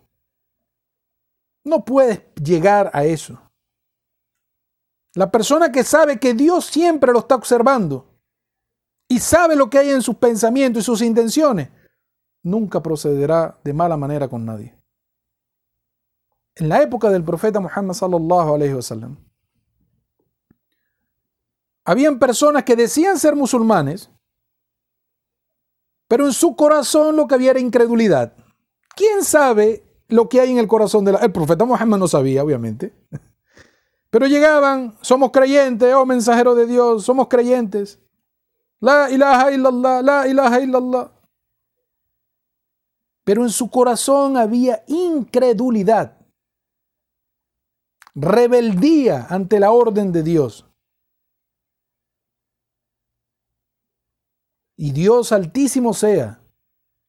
No 1.63 1.83
puedes 1.83 2.21
llegar 2.35 2.89
a 2.93 3.03
eso. 3.05 3.39
La 5.15 5.29
persona 5.29 5.71
que 5.71 5.83
sabe 5.83 6.19
que 6.19 6.33
Dios 6.33 6.65
siempre 6.65 7.11
lo 7.11 7.19
está 7.19 7.35
observando, 7.35 8.09
y 9.11 9.19
sabe 9.19 9.55
lo 9.55 9.69
que 9.69 9.79
hay 9.79 9.89
en 9.89 10.03
sus 10.03 10.15
pensamientos 10.15 10.83
y 10.83 10.85
sus 10.85 11.01
intenciones, 11.01 11.69
nunca 12.43 12.81
procederá 12.81 13.59
de 13.63 13.73
mala 13.73 13.97
manera 13.97 14.27
con 14.27 14.45
nadie. 14.45 14.77
En 16.55 16.69
la 16.69 16.81
época 16.83 17.09
del 17.09 17.23
profeta 17.23 17.59
Muhammad 17.59 17.95
sallallahu 17.95 18.53
alaihi 18.53 18.73
wasallam, 18.75 19.17
habían 21.89 22.19
personas 22.19 22.65
que 22.65 22.75
decían 22.75 23.17
ser 23.17 23.35
musulmanes, 23.35 24.11
pero 26.07 26.27
en 26.27 26.33
su 26.33 26.55
corazón 26.55 27.15
lo 27.15 27.27
que 27.27 27.33
había 27.33 27.49
era 27.49 27.59
incredulidad. 27.59 28.35
¿Quién 28.95 29.23
sabe 29.23 29.83
lo 30.07 30.29
que 30.29 30.39
hay 30.39 30.51
en 30.51 30.59
el 30.59 30.67
corazón 30.67 31.03
del 31.03 31.17
El 31.19 31.31
profeta 31.31 31.65
Muhammad 31.65 31.97
no 31.97 32.07
sabía, 32.07 32.43
obviamente. 32.43 32.93
Pero 34.11 34.27
llegaban, 34.27 34.97
somos 35.01 35.31
creyentes, 35.31 35.91
oh 35.95 36.05
mensajero 36.05 36.53
de 36.53 36.67
Dios, 36.67 37.05
somos 37.05 37.27
creyentes. 37.27 37.99
La 38.79 39.09
ilaha 39.09 39.51
illallah, 39.51 40.01
la 40.03 40.27
ilaha 40.27 40.59
illallah. 40.59 41.11
Pero 43.23 43.43
en 43.43 43.49
su 43.49 43.67
corazón 43.69 44.37
había 44.37 44.83
incredulidad, 44.87 46.17
rebeldía 48.13 49.25
ante 49.29 49.59
la 49.59 49.71
orden 49.71 50.11
de 50.11 50.21
Dios. 50.21 50.68
Y 54.81 54.91
Dios 54.91 55.33
altísimo 55.33 55.93
sea, 55.93 56.41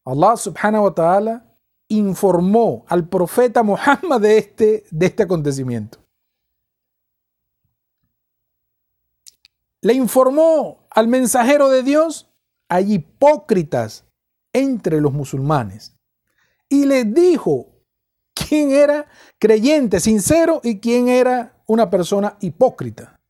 Allah 0.03 0.35
subhanahu 0.35 0.83
wa 0.83 0.93
ta'ala, 0.93 1.55
informó 1.87 2.83
al 2.89 3.07
profeta 3.07 3.63
Muhammad 3.63 4.19
de 4.19 4.37
este, 4.39 4.83
de 4.91 5.05
este 5.05 5.23
acontecimiento. 5.23 5.97
Le 9.79 9.93
informó 9.93 10.85
al 10.89 11.07
mensajero 11.07 11.69
de 11.69 11.81
Dios, 11.81 12.29
hay 12.67 12.95
hipócritas 12.95 14.03
entre 14.51 14.99
los 14.99 15.13
musulmanes. 15.13 15.97
Y 16.67 16.83
les 16.83 17.13
dijo 17.13 17.69
quién 18.33 18.71
era 18.71 19.07
creyente, 19.39 20.01
sincero 20.01 20.59
y 20.61 20.81
quién 20.81 21.07
era 21.07 21.63
una 21.67 21.89
persona 21.89 22.35
hipócrita. 22.41 23.21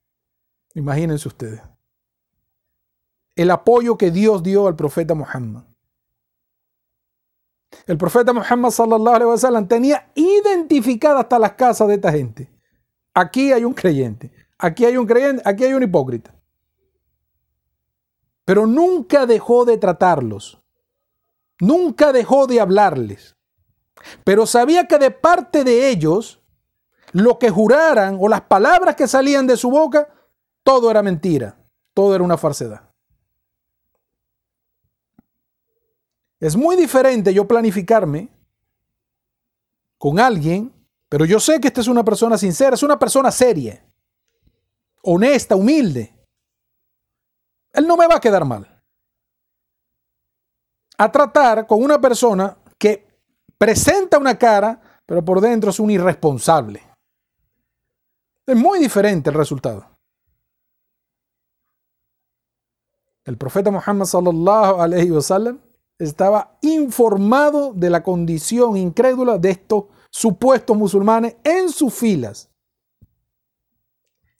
Imagínense 0.74 1.28
ustedes. 1.28 1.62
El 3.42 3.50
apoyo 3.50 3.98
que 3.98 4.12
Dios 4.12 4.44
dio 4.44 4.68
al 4.68 4.76
profeta 4.76 5.16
Muhammad. 5.16 5.64
El 7.88 7.98
profeta 7.98 8.34
Muhammad 8.34 8.70
sallallahu 8.70 9.16
alaihi 9.16 9.32
wasallam 9.32 9.68
tenía 9.68 10.12
identificada 10.14 11.22
hasta 11.22 11.40
las 11.40 11.54
casas 11.54 11.88
de 11.88 11.96
esta 11.96 12.12
gente. 12.12 12.52
Aquí 13.16 13.52
hay 13.52 13.66
un 13.66 13.74
creyente, 13.74 14.32
aquí 14.60 14.86
hay 14.86 14.96
un 14.96 15.08
creyente, 15.08 15.42
aquí 15.44 15.64
hay 15.64 15.74
un 15.74 15.82
hipócrita. 15.82 16.36
Pero 18.46 18.68
nunca 18.68 19.26
dejó 19.26 19.66
de 19.66 19.80
tratarlos. 19.80 20.62
Nunca 21.60 22.14
dejó 22.14 22.46
de 22.46 22.62
hablarles. 22.62 23.36
Pero 24.24 24.46
sabía 24.46 24.86
que 24.86 25.00
de 25.00 25.10
parte 25.10 25.64
de 25.64 25.90
ellos, 25.90 26.44
lo 27.12 27.40
que 27.40 27.50
juraran 27.50 28.20
o 28.22 28.28
las 28.28 28.42
palabras 28.42 28.96
que 28.96 29.08
salían 29.08 29.48
de 29.48 29.58
su 29.58 29.72
boca, 29.72 30.10
todo 30.62 30.92
era 30.92 31.02
mentira, 31.02 31.58
todo 31.96 32.14
era 32.14 32.24
una 32.24 32.38
falsedad. 32.38 32.91
Es 36.42 36.56
muy 36.56 36.76
diferente 36.76 37.32
yo 37.32 37.48
planificarme 37.48 38.28
con 40.00 40.20
alguien, 40.20 40.74
pero 41.08 41.24
yo 41.24 41.40
sé 41.40 41.62
que 41.62 41.68
esta 41.68 41.82
es 41.82 41.88
una 41.88 42.04
persona 42.04 42.36
sincera, 42.36 42.74
es 42.74 42.82
una 42.82 42.98
persona 42.98 43.30
seria, 43.32 43.86
honesta, 45.04 45.56
humilde. 45.56 46.12
Él 47.72 47.86
no 47.86 47.96
me 47.96 48.08
va 48.08 48.16
a 48.16 48.20
quedar 48.20 48.44
mal. 48.44 48.68
A 50.98 51.12
tratar 51.12 51.68
con 51.68 51.84
una 51.84 52.02
persona 52.02 52.58
que 52.80 53.08
presenta 53.56 54.18
una 54.18 54.36
cara, 54.36 54.82
pero 55.06 55.24
por 55.24 55.42
dentro 55.42 55.70
es 55.70 55.80
un 55.80 55.92
irresponsable. 55.92 56.82
Es 58.48 58.56
muy 58.56 58.80
diferente 58.80 59.30
el 59.30 59.36
resultado. 59.36 59.86
El 63.26 63.38
profeta 63.38 63.70
Muhammad 63.70 64.06
sallallahu 64.06 64.82
alaihi 64.82 65.12
wasallam 65.12 65.71
estaba 66.06 66.58
informado 66.62 67.74
de 67.74 67.90
la 67.90 68.04
condición 68.04 68.76
incrédula 68.76 69.38
de 69.38 69.52
estos 69.52 69.86
supuestos 70.10 70.76
musulmanes 70.76 71.36
en 71.44 71.70
sus 71.70 71.94
filas. 71.94 72.50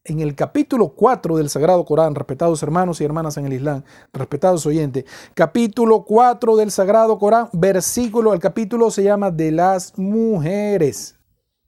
En 0.04 0.20
el 0.20 0.34
capítulo 0.34 0.96
4 0.96 1.38
del 1.38 1.50
Sagrado 1.50 1.86
Corán, 1.86 2.16
respetados 2.16 2.64
hermanos 2.64 3.00
y 3.00 3.04
hermanas 3.04 3.38
en 3.38 3.46
el 3.46 3.54
Islam, 3.54 3.84
respetados 4.12 4.66
oyentes, 4.66 5.06
capítulo 5.36 6.04
4 6.04 6.56
del 6.56 6.72
Sagrado 6.72 7.20
Corán, 7.20 7.50
versículo, 7.54 8.34
el 8.34 8.40
capítulo 8.40 8.90
se 8.90 9.04
llama 9.04 9.30
de 9.30 9.52
las 9.52 9.96
mujeres. 10.00 11.20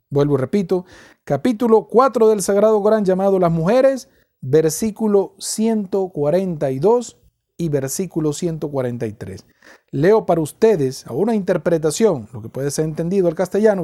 Vuelvo 0.09 0.33
y 0.33 0.37
repito, 0.37 0.85
capítulo 1.23 1.87
4 1.87 2.29
del 2.29 2.41
Sagrado 2.41 2.81
Corán 2.81 3.05
llamado 3.05 3.37
las 3.37 3.51
mujeres, 3.51 4.09
versículo 4.41 5.35
142 5.37 7.22
versículo 7.69 8.33
143. 8.33 9.45
Leo 9.91 10.25
para 10.25 10.41
ustedes 10.41 11.05
a 11.07 11.13
una 11.13 11.35
interpretación, 11.35 12.27
lo 12.33 12.41
que 12.41 12.49
puede 12.49 12.71
ser 12.71 12.85
entendido 12.85 13.27
al 13.27 13.35
castellano, 13.35 13.83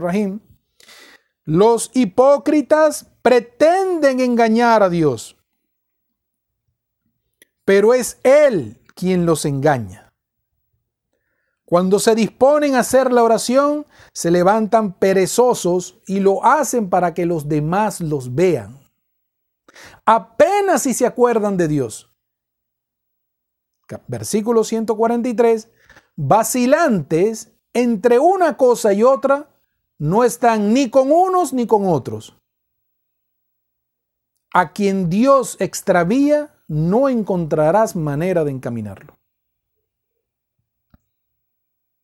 Rahim. 0.00 0.40
Los 1.44 1.90
hipócritas 1.94 3.06
pretenden 3.22 4.20
engañar 4.20 4.82
a 4.82 4.88
Dios, 4.88 5.36
pero 7.64 7.94
es 7.94 8.18
Él 8.22 8.80
quien 8.94 9.26
los 9.26 9.44
engaña. 9.44 10.12
Cuando 11.64 12.00
se 12.00 12.16
disponen 12.16 12.74
a 12.74 12.80
hacer 12.80 13.12
la 13.12 13.22
oración, 13.22 13.86
se 14.12 14.30
levantan 14.30 14.92
perezosos 14.92 16.00
y 16.06 16.18
lo 16.18 16.44
hacen 16.44 16.90
para 16.90 17.14
que 17.14 17.26
los 17.26 17.48
demás 17.48 18.00
los 18.00 18.34
vean. 18.34 18.80
Apenas 20.04 20.82
si 20.82 20.94
se 20.94 21.06
acuerdan 21.06 21.56
de 21.56 21.68
Dios 21.68 22.09
versículo 24.06 24.64
143, 24.64 25.68
vacilantes 26.16 27.52
entre 27.72 28.18
una 28.18 28.56
cosa 28.56 28.92
y 28.92 29.02
otra, 29.02 29.48
no 29.98 30.24
están 30.24 30.72
ni 30.72 30.90
con 30.90 31.12
unos 31.12 31.52
ni 31.52 31.66
con 31.66 31.86
otros. 31.86 32.36
A 34.52 34.72
quien 34.72 35.08
Dios 35.08 35.56
extravía, 35.60 36.54
no 36.66 37.08
encontrarás 37.08 37.94
manera 37.96 38.44
de 38.44 38.50
encaminarlo. 38.50 39.20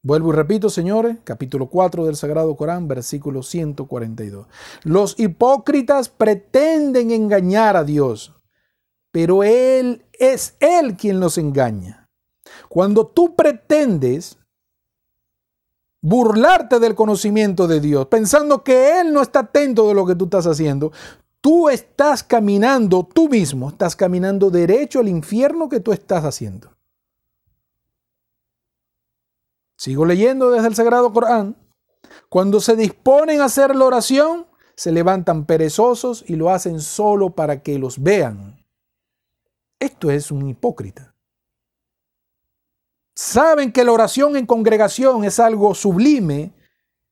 Vuelvo 0.07 0.33
y 0.33 0.37
repito, 0.37 0.71
señores, 0.71 1.17
capítulo 1.25 1.69
4 1.69 2.05
del 2.05 2.15
Sagrado 2.15 2.55
Corán, 2.55 2.87
versículo 2.87 3.43
142. 3.43 4.47
Los 4.85 5.19
hipócritas 5.19 6.09
pretenden 6.09 7.11
engañar 7.11 7.77
a 7.77 7.83
Dios, 7.83 8.36
pero 9.17 9.43
Él 9.43 10.05
es 10.13 10.57
Él 10.61 10.95
quien 10.95 11.21
los 11.21 11.39
engaña. 11.39 12.07
Cuando 12.69 13.07
tú 13.07 13.35
pretendes 13.35 14.37
burlarte 16.03 16.79
del 16.79 16.95
conocimiento 16.95 17.67
de 17.67 17.81
Dios, 17.81 18.09
pensando 18.09 18.63
que 18.63 19.01
Él 19.01 19.15
no 19.15 19.23
está 19.23 19.39
atento 19.39 19.89
de 19.89 19.95
lo 19.95 20.05
que 20.05 20.15
tú 20.15 20.25
estás 20.25 20.47
haciendo, 20.47 20.93
tú 21.41 21.71
estás 21.71 22.23
caminando, 22.23 23.09
tú 23.11 23.31
mismo 23.31 23.71
estás 23.71 23.97
caminando 23.97 24.51
derecho 24.51 25.01
al 25.01 25.09
infierno 25.09 25.71
que 25.71 25.81
tú 25.81 25.95
estás 25.95 26.23
haciendo. 26.23 26.77
Sigo 29.79 30.05
leyendo 30.05 30.51
desde 30.51 30.69
el 30.69 30.75
Sagrado 30.75 31.11
Corán. 31.11 31.57
Cuando 32.29 32.61
se 32.61 32.77
disponen 32.77 33.41
a 33.41 33.47
hacer 33.47 33.75
la 33.75 33.87
oración, 33.87 34.45
se 34.77 34.93
levantan 34.93 35.47
perezosos 35.47 36.23
y 36.29 36.37
lo 36.37 36.51
hacen 36.51 36.83
solo 36.83 37.31
para 37.31 37.63
que 37.63 37.79
los 37.79 38.03
vean. 38.03 38.56
Esto 39.79 40.11
es 40.11 40.31
un 40.31 40.49
hipócrita. 40.49 41.15
Saben 43.15 43.73
que 43.73 43.85
la 43.85 43.93
oración 43.93 44.37
en 44.37 44.47
congregación 44.47 45.25
es 45.25 45.41
algo 45.41 45.75
sublime 45.75 46.53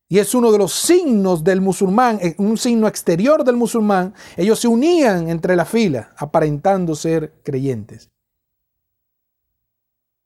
y 0.09 0.19
es 0.19 0.35
uno 0.35 0.53
de 0.53 0.59
los 0.59 0.73
signos 0.73 1.43
del 1.43 1.61
musulmán, 1.61 2.19
eh, 2.21 2.35
un 2.39 2.59
signo 2.59 2.87
exterior 2.87 3.43
del 3.43 3.57
musulmán. 3.57 4.15
Ellos 4.37 4.61
se 4.61 4.69
unían 4.69 5.29
entre 5.29 5.57
la 5.57 5.65
fila, 5.65 6.15
aparentando 6.17 6.95
ser 6.95 7.41
creyentes. 7.43 8.11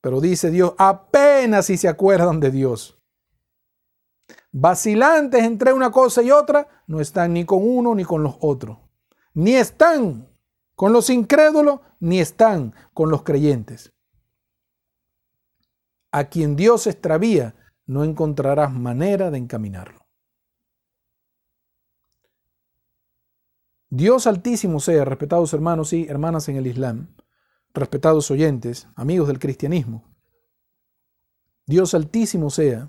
Pero 0.01 0.21
dice 0.21 0.51
Dios, 0.51 0.75
apenas 0.79 1.67
si 1.67 1.77
se 1.77 1.89
acuerdan 1.89 2.41
de 2.41 2.51
Dios. 2.51 2.99
Vacilantes 4.51 5.45
entre 5.45 5.73
una 5.73 5.91
cosa 5.91 6.23
y 6.23 6.31
otra, 6.31 6.67
no 6.87 7.01
están 7.01 7.33
ni 7.33 7.45
con 7.45 7.61
uno 7.63 7.95
ni 7.95 8.05
con 8.05 8.23
los 8.23 8.37
otros. 8.41 8.79
Ni 9.35 9.55
están 9.55 10.28
con 10.79 10.93
los 10.93 11.11
incrédulos 11.11 11.81
ni 11.99 12.21
están 12.21 12.73
con 12.95 13.11
los 13.11 13.25
creyentes. 13.25 13.93
A 16.13 16.29
quien 16.29 16.55
Dios 16.55 16.87
extravía, 16.87 17.57
no 17.85 18.05
encontrarás 18.05 18.73
manera 18.73 19.33
de 19.33 19.39
encaminarlo. 19.39 20.07
Dios 23.91 24.29
altísimo 24.29 24.79
sea, 24.79 25.05
respetados 25.05 25.53
hermanos 25.53 25.93
y 25.93 26.07
hermanas 26.07 26.49
en 26.49 26.55
el 26.55 26.69
Islam, 26.69 27.17
respetados 27.75 28.31
oyentes, 28.31 28.87
amigos 28.95 29.27
del 29.27 29.41
cristianismo, 29.41 30.05
Dios 31.67 31.93
altísimo 31.93 32.51
sea, 32.51 32.89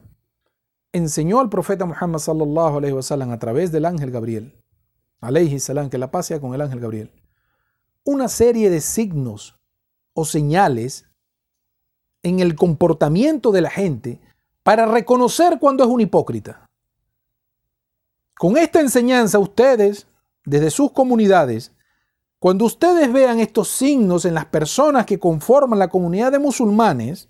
enseñó 0.92 1.40
al 1.40 1.50
profeta 1.50 1.86
Muhammad 1.86 2.20
sallallahu 2.20 2.78
alaihi 2.78 2.94
wasallam 2.94 3.32
a 3.32 3.40
través 3.40 3.72
del 3.72 3.86
ángel 3.86 4.12
Gabriel, 4.12 4.64
alayhi 5.22 5.60
salam, 5.60 5.90
que 5.90 5.98
la 5.98 6.12
paz 6.12 6.32
con 6.40 6.54
el 6.54 6.62
ángel 6.62 6.82
Gabriel, 6.82 7.20
una 8.10 8.28
serie 8.28 8.72
de 8.72 8.82
signos 8.82 9.56
o 10.16 10.26
señales 10.26 11.06
en 12.24 12.40
el 12.40 12.56
comportamiento 12.56 13.52
de 13.52 13.62
la 13.62 13.70
gente 13.70 14.20
para 14.64 14.88
reconocer 14.88 15.60
cuando 15.60 15.84
es 15.84 15.90
un 15.92 16.02
hipócrita. 16.02 16.66
Con 18.36 18.58
esta 18.58 18.82
enseñanza 18.82 19.38
ustedes, 19.38 20.08
desde 20.44 20.72
sus 20.72 20.92
comunidades, 20.92 21.72
cuando 22.40 22.66
ustedes 22.66 23.14
vean 23.14 23.40
estos 23.40 23.68
signos 23.68 24.26
en 24.26 24.34
las 24.34 24.46
personas 24.46 25.06
que 25.06 25.20
conforman 25.20 25.78
la 25.78 25.90
comunidad 25.90 26.32
de 26.32 26.40
musulmanes, 26.40 27.30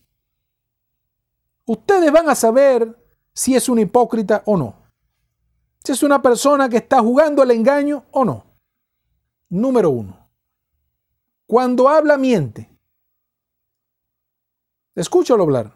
ustedes 1.66 2.10
van 2.10 2.30
a 2.30 2.36
saber 2.36 2.98
si 3.34 3.54
es 3.54 3.68
un 3.68 3.80
hipócrita 3.80 4.44
o 4.46 4.56
no. 4.56 4.76
Si 5.84 5.92
es 5.92 6.04
una 6.04 6.22
persona 6.22 6.70
que 6.70 6.78
está 6.78 7.02
jugando 7.02 7.44
el 7.44 7.52
engaño 7.52 8.06
o 8.12 8.24
no. 8.24 8.46
Número 9.50 9.90
uno. 9.90 10.19
Cuando 11.50 11.90
habla, 11.90 12.16
miente. 12.16 12.70
Escúchalo 14.94 15.42
hablar. 15.42 15.76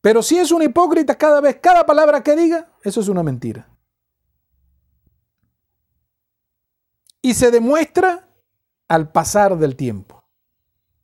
Pero 0.00 0.22
si 0.22 0.38
es 0.38 0.52
un 0.52 0.62
hipócrita 0.62 1.18
cada 1.18 1.40
vez, 1.40 1.58
cada 1.60 1.84
palabra 1.84 2.22
que 2.22 2.36
diga, 2.36 2.70
eso 2.84 3.00
es 3.00 3.08
una 3.08 3.24
mentira. 3.24 3.68
Y 7.20 7.34
se 7.34 7.50
demuestra 7.50 8.28
al 8.86 9.10
pasar 9.10 9.58
del 9.58 9.74
tiempo. 9.74 10.22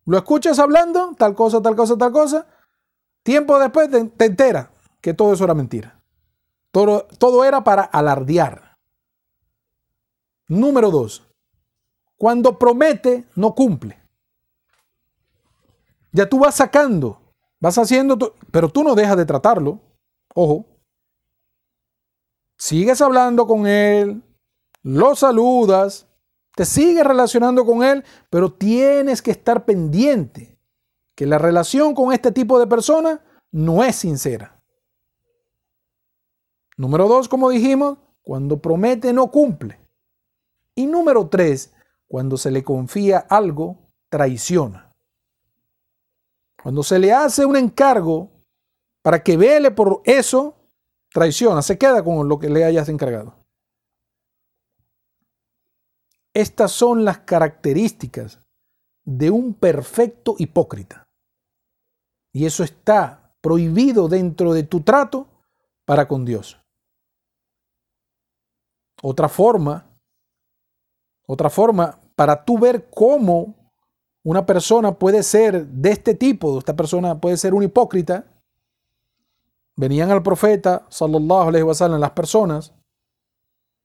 Lo 0.05 0.17
escuchas 0.17 0.61
hablando, 0.61 1.17
tal 1.19 1.35
cosa, 1.35 1.61
tal 1.61 1.75
cosa, 1.75 1.99
tal 1.99 2.13
cosa. 2.13 2.47
Tiempo 3.25 3.59
después 3.59 3.91
te, 3.91 4.05
te 4.05 4.27
enteras 4.27 4.69
que 5.01 5.15
todo 5.15 5.33
eso 5.33 5.43
era 5.43 5.55
mentira. 5.55 6.01
Todo, 6.71 7.09
todo 7.19 7.45
era 7.45 7.65
para 7.65 7.83
alardear. 7.83 8.79
Número 10.47 10.93
dos. 10.93 11.34
Cuando 12.25 12.59
promete, 12.59 13.27
no 13.35 13.55
cumple. 13.55 14.01
Ya 16.11 16.27
tú 16.27 16.39
vas 16.39 16.55
sacando 16.55 17.21
Vas 17.61 17.77
haciendo, 17.77 18.17
pero 18.51 18.71
tú 18.71 18.83
no 18.83 18.95
dejas 18.95 19.19
de 19.19 19.27
tratarlo. 19.27 19.79
Ojo. 20.35 20.65
Sigues 22.57 23.03
hablando 23.03 23.47
con 23.47 23.67
él, 23.67 24.23
lo 24.83 25.15
saludas, 25.15 26.09
te 26.57 26.65
sigues 26.65 27.05
relacionando 27.05 27.67
con 27.67 27.85
él, 27.85 28.03
pero 28.31 28.51
tienes 28.51 29.21
que 29.21 29.31
estar 29.31 29.67
pendiente 29.67 30.59
que 31.15 31.27
la 31.27 31.37
relación 31.37 31.95
con 31.95 32.11
este 32.11 32.33
tipo 32.33 32.59
de 32.59 32.67
persona 32.67 33.23
no 33.51 33.85
es 33.85 33.97
sincera. 33.97 34.63
Número 36.79 37.07
dos, 37.07 37.29
como 37.29 37.51
dijimos, 37.51 37.99
cuando 38.23 38.63
promete 38.63 39.13
no 39.13 39.31
cumple. 39.31 39.79
Y 40.75 40.87
número 40.87 41.29
tres, 41.29 41.74
cuando 42.09 42.37
se 42.37 42.51
le 42.51 42.63
confía 42.63 43.19
algo, 43.19 43.79
traiciona. 44.09 44.93
Cuando 46.63 46.83
se 46.83 46.99
le 46.99 47.13
hace 47.13 47.45
un 47.45 47.57
encargo 47.57 48.31
para 49.03 49.23
que 49.23 49.37
vele 49.37 49.71
por 49.71 50.01
eso, 50.05 50.57
traiciona, 51.13 51.63
se 51.63 51.77
queda 51.77 52.03
con 52.03 52.29
lo 52.29 52.39
que 52.39 52.49
le 52.49 52.65
hayas 52.65 52.89
encargado. 52.89 53.35
Estas 56.33 56.73
son 56.73 57.05
las 57.05 57.19
características 57.19 58.41
de 59.05 59.31
un 59.31 59.55
perfecto 59.55 60.35
hipócrita. 60.39 61.05
Y 62.33 62.47
eso 62.47 62.65
está 62.65 63.37
prohibido 63.41 64.09
dentro 64.09 64.53
de 64.53 64.65
tu 64.65 64.81
trato 64.81 65.29
para 65.85 66.09
con 66.09 66.25
Dios. 66.25 66.61
Otra 69.03 69.29
forma, 69.29 69.94
otra 71.27 71.51
forma 71.51 71.99
para 72.17 72.45
tú 72.45 72.59
ver 72.59 72.89
cómo 72.91 73.55
una 74.25 74.47
persona 74.47 74.93
puede 74.93 75.23
ser 75.23 75.67
de 75.67 75.91
este 75.91 76.15
tipo, 76.15 76.59
esta 76.59 76.75
persona 76.75 77.21
puede 77.21 77.37
ser 77.37 77.55
un 77.55 77.63
hipócrita. 77.63 78.25
Venían 79.77 80.11
al 80.11 80.23
profeta, 80.23 80.87
sallallahu 80.89 81.49
alaihi 81.49 81.65
wasallam, 81.65 82.01
las 82.01 82.13
personas, 82.13 82.73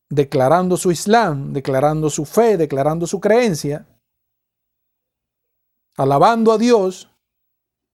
declarando 0.10 0.78
su 0.78 0.92
Islam, 0.92 1.52
declarando 1.52 2.10
su 2.10 2.26
fe, 2.26 2.58
declarando 2.58 3.06
su 3.08 3.20
creencia, 3.20 3.86
alabando 5.98 6.54
a 6.54 6.58
Dios, 6.58 7.10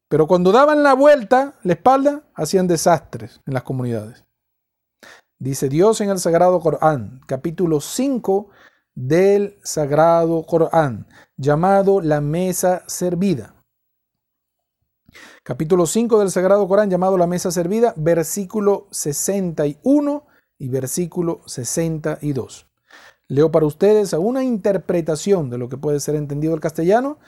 pero 0.07 0.27
cuando 0.27 0.51
daban 0.51 0.83
la 0.83 0.93
vuelta, 0.93 1.55
la 1.63 1.73
espalda, 1.73 2.23
hacían 2.35 2.67
desastres 2.67 3.41
en 3.45 3.53
las 3.53 3.63
comunidades. 3.63 4.23
Dice 5.39 5.67
Dios 5.67 5.99
en 6.01 6.09
el 6.09 6.19
Sagrado 6.19 6.59
Corán, 6.59 7.21
capítulo 7.25 7.81
5 7.81 8.49
del 8.95 9.59
Sagrado 9.63 10.43
Corán, 10.43 11.05
llamado 11.37 12.01
la 12.01 12.21
mesa 12.21 12.83
servida. 12.87 13.55
Capítulo 15.43 15.85
5 15.85 16.19
del 16.19 16.31
Sagrado 16.31 16.67
Corán, 16.67 16.89
llamado 16.89 17.17
la 17.17 17.27
mesa 17.27 17.51
servida, 17.51 17.93
versículo 17.97 18.87
61 18.91 20.25
y 20.57 20.69
versículo 20.69 21.41
62. 21.45 22.67
Leo 23.27 23.51
para 23.51 23.65
ustedes 23.65 24.13
una 24.13 24.43
interpretación 24.43 25.49
de 25.49 25.57
lo 25.57 25.69
que 25.69 25.77
puede 25.77 25.99
ser 25.99 26.15
entendido 26.15 26.53
el 26.53 26.59
castellano. 26.61 27.19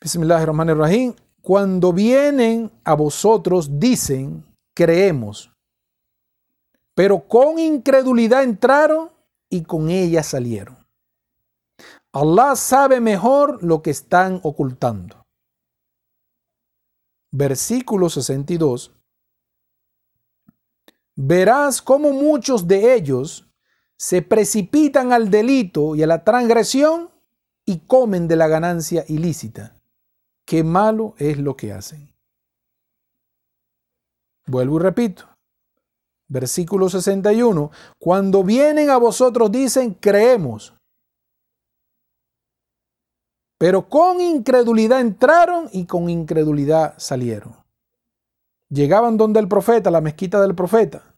Bismillahirrahmanirrahim. 0.00 1.14
Cuando 1.40 1.92
vienen 1.92 2.70
a 2.84 2.94
vosotros, 2.94 3.78
dicen, 3.78 4.44
creemos, 4.74 5.52
pero 6.94 7.26
con 7.26 7.58
incredulidad 7.58 8.44
entraron 8.44 9.13
y 9.48 9.64
con 9.64 9.90
ella 9.90 10.22
salieron. 10.22 10.76
Allah 12.12 12.54
sabe 12.54 13.00
mejor 13.00 13.62
lo 13.62 13.82
que 13.82 13.90
están 13.90 14.40
ocultando. 14.42 15.26
Versículo 17.32 18.08
62. 18.08 18.94
Verás 21.16 21.82
cómo 21.82 22.12
muchos 22.12 22.66
de 22.68 22.94
ellos 22.94 23.48
se 23.96 24.22
precipitan 24.22 25.12
al 25.12 25.30
delito 25.30 25.94
y 25.94 26.02
a 26.02 26.06
la 26.06 26.24
transgresión 26.24 27.10
y 27.64 27.80
comen 27.80 28.28
de 28.28 28.36
la 28.36 28.48
ganancia 28.48 29.04
ilícita. 29.08 29.80
Qué 30.44 30.62
malo 30.62 31.14
es 31.18 31.38
lo 31.38 31.56
que 31.56 31.72
hacen. 31.72 32.14
Vuelvo 34.46 34.76
y 34.76 34.82
repito. 34.82 35.33
Versículo 36.34 36.90
61. 36.90 37.70
Cuando 37.98 38.44
vienen 38.44 38.90
a 38.90 38.98
vosotros 38.98 39.50
dicen, 39.50 39.94
creemos 39.94 40.74
pero 43.64 43.88
con 43.88 44.20
incredulidad 44.20 45.00
entraron 45.00 45.70
y 45.72 45.86
con 45.86 46.10
incredulidad 46.10 46.92
salieron. 46.98 47.56
Llegaban 48.68 49.16
donde 49.16 49.40
el 49.40 49.48
profeta, 49.48 49.90
la 49.90 50.02
mezquita 50.02 50.38
del 50.42 50.54
profeta, 50.54 51.14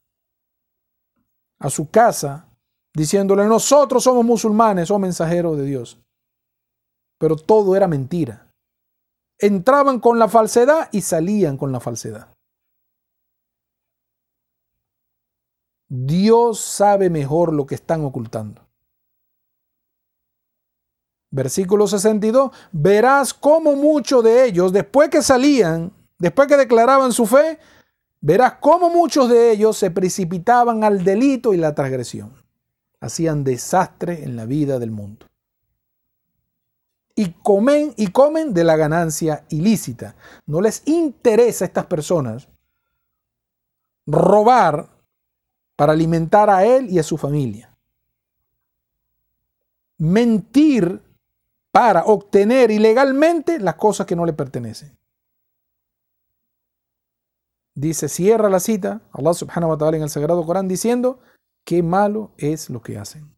a 1.59 1.71
su 1.71 1.91
casa, 1.91 2.49
diciéndole, 2.95 3.47
nosotros 3.47 4.05
somos 4.05 4.25
musulmanes, 4.25 4.93
o 4.93 4.99
mensajeros 5.01 5.57
de 5.57 5.65
Dios. 5.65 5.99
Pero 7.19 7.35
todo 7.35 7.75
era 7.75 7.89
mentira. 7.89 8.49
Entraban 9.41 9.99
con 9.99 10.21
la 10.21 10.29
falsedad 10.29 10.89
y 10.93 11.01
salían 11.01 11.57
con 11.57 11.73
la 11.73 11.81
falsedad. 11.81 12.36
Dios 15.89 16.61
sabe 16.61 17.11
mejor 17.11 17.53
lo 17.53 17.67
que 17.67 17.77
están 17.77 18.05
ocultando. 18.05 18.67
Versículo 21.31 21.87
62, 21.87 22.51
verás 22.73 23.35
cómo 23.35 23.77
muchos 23.77 24.25
de 24.25 24.47
ellos, 24.47 24.73
después 24.73 25.11
que 25.11 25.23
salían, 25.23 25.93
después 26.19 26.49
que 26.49 26.57
declaraban 26.57 27.13
su 27.13 27.27
fe, 27.27 27.59
verás 28.21 28.55
cómo 28.61 28.91
muchos 28.91 29.29
de 29.29 29.53
ellos 29.53 29.77
se 29.77 29.91
precipitaban 29.91 30.83
al 30.83 31.05
delito 31.05 31.53
y 31.53 31.59
la 31.59 31.75
transgresión. 31.75 32.33
Hacían 33.01 33.45
desastre 33.45 34.25
en 34.25 34.37
la 34.37 34.47
vida 34.47 34.79
del 34.79 34.91
mundo. 34.91 35.27
Y 37.15 37.33
comen 37.43 37.93
y 37.97 38.09
comen 38.09 38.55
de 38.55 38.65
la 38.65 38.77
ganancia 38.77 39.45
ilícita. 39.49 40.17
No 40.47 40.61
les 40.61 40.83
interesa 40.87 41.65
a 41.65 41.69
estas 41.69 41.87
personas 41.87 42.49
robar 44.07 44.96
para 45.77 45.93
alimentar 45.93 46.51
a 46.51 46.65
él 46.65 46.91
y 46.91 46.99
a 46.99 47.03
su 47.03 47.17
familia. 47.17 47.77
Mentir 49.99 51.03
para 51.71 52.05
obtener 52.05 52.71
ilegalmente 52.71 53.61
las 53.61 53.77
cosas 53.77 54.07
que 54.07 54.17
no 54.17 54.25
le 54.25 54.33
pertenecen. 54.33 54.97
Dice, 57.75 58.09
cierra 58.09 58.49
la 58.49 58.59
cita, 58.59 59.03
Allah 59.13 59.35
subhanahu 59.35 59.71
wa 59.71 59.79
ta'ala 59.79 59.99
en 59.99 60.03
el 60.03 60.11
Sagrado 60.11 60.45
Corán 60.47 60.67
diciendo, 60.67 61.21
qué 61.65 61.83
malo 61.83 62.33
es 62.39 62.71
lo 62.71 62.81
que 62.81 62.97
hacen. 62.99 63.37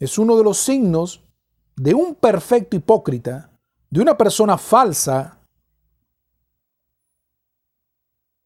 es 0.00 0.18
uno 0.18 0.36
de 0.36 0.42
los 0.42 0.58
signos 0.58 1.22
de 1.76 1.94
un 1.94 2.14
perfecto 2.14 2.74
hipócrita, 2.74 3.50
de 3.90 4.00
una 4.00 4.16
persona 4.16 4.56
falsa, 4.56 5.38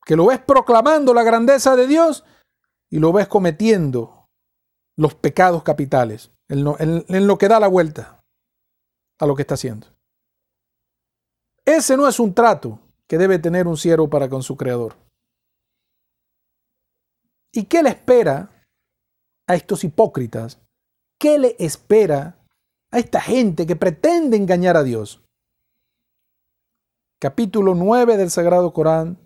que 0.04 0.16
lo 0.16 0.26
ves 0.26 0.40
proclamando 0.40 1.14
la 1.14 1.22
grandeza 1.22 1.76
de 1.76 1.86
Dios 1.86 2.24
y 2.90 2.98
lo 2.98 3.12
ves 3.12 3.26
cometiendo 3.26 4.28
los 4.96 5.14
pecados 5.14 5.62
capitales, 5.62 6.30
en 6.48 6.62
lo, 7.26 7.38
que 7.38 7.48
da 7.48 7.58
la 7.58 7.68
vuelta 7.68 8.20
a 9.18 9.26
lo 9.26 9.34
que 9.34 9.42
está 9.42 9.54
haciendo. 9.54 9.88
Ese 11.64 11.96
no 11.96 12.06
es 12.06 12.20
un 12.20 12.34
trato 12.34 12.78
que 13.08 13.18
debe 13.18 13.38
tener 13.38 13.66
un 13.66 13.76
siervo 13.76 14.08
para 14.08 14.28
con 14.28 14.42
su 14.42 14.56
creador. 14.56 14.94
¿Y 17.52 17.64
qué 17.64 17.82
le 17.82 17.90
espera 17.90 18.50
a 19.48 19.54
estos 19.54 19.84
hipócritas? 19.84 20.60
¿Qué 21.18 21.38
le 21.38 21.56
espera 21.58 22.38
a 22.90 22.98
esta 22.98 23.20
gente 23.20 23.66
que 23.66 23.76
pretende 23.76 24.36
engañar 24.36 24.76
a 24.76 24.82
Dios? 24.82 25.22
Capítulo 27.20 27.74
9 27.74 28.16
del 28.16 28.30
Sagrado 28.30 28.72
Corán, 28.72 29.23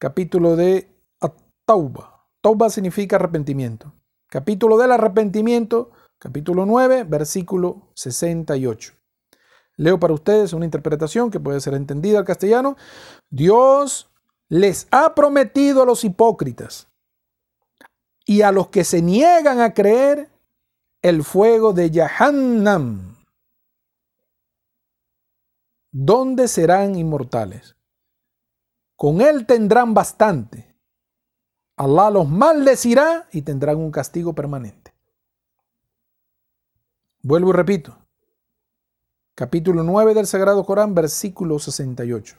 capítulo 0.00 0.56
de 0.56 0.88
At-Tauba. 1.20 2.26
Tauba 2.40 2.70
significa 2.70 3.16
arrepentimiento. 3.16 3.92
Capítulo 4.28 4.78
del 4.78 4.92
arrepentimiento, 4.92 5.90
capítulo 6.18 6.64
9, 6.64 7.04
versículo 7.04 7.90
68. 7.94 8.94
Leo 9.76 10.00
para 10.00 10.14
ustedes 10.14 10.54
una 10.54 10.64
interpretación 10.64 11.30
que 11.30 11.38
puede 11.38 11.60
ser 11.60 11.74
entendida 11.74 12.18
al 12.18 12.24
castellano. 12.24 12.76
Dios 13.28 14.10
les 14.48 14.88
ha 14.90 15.14
prometido 15.14 15.82
a 15.82 15.86
los 15.86 16.02
hipócritas 16.02 16.88
y 18.24 18.40
a 18.40 18.52
los 18.52 18.68
que 18.68 18.84
se 18.84 19.02
niegan 19.02 19.60
a 19.60 19.74
creer 19.74 20.30
el 21.02 21.24
fuego 21.24 21.74
de 21.74 21.90
Jahannam, 21.90 23.16
donde 25.92 26.48
serán 26.48 26.94
inmortales. 26.94 27.76
Con 29.00 29.22
él 29.22 29.46
tendrán 29.46 29.94
bastante. 29.94 30.76
Allah 31.74 32.10
los 32.10 32.28
maldecirá 32.28 33.30
y 33.32 33.40
tendrán 33.40 33.78
un 33.78 33.90
castigo 33.90 34.34
permanente. 34.34 34.92
Vuelvo 37.22 37.48
y 37.48 37.52
repito 37.54 37.96
capítulo 39.34 39.82
9 39.84 40.12
del 40.12 40.26
Sagrado 40.26 40.66
Corán, 40.66 40.94
versículo 40.94 41.58
68. 41.58 42.36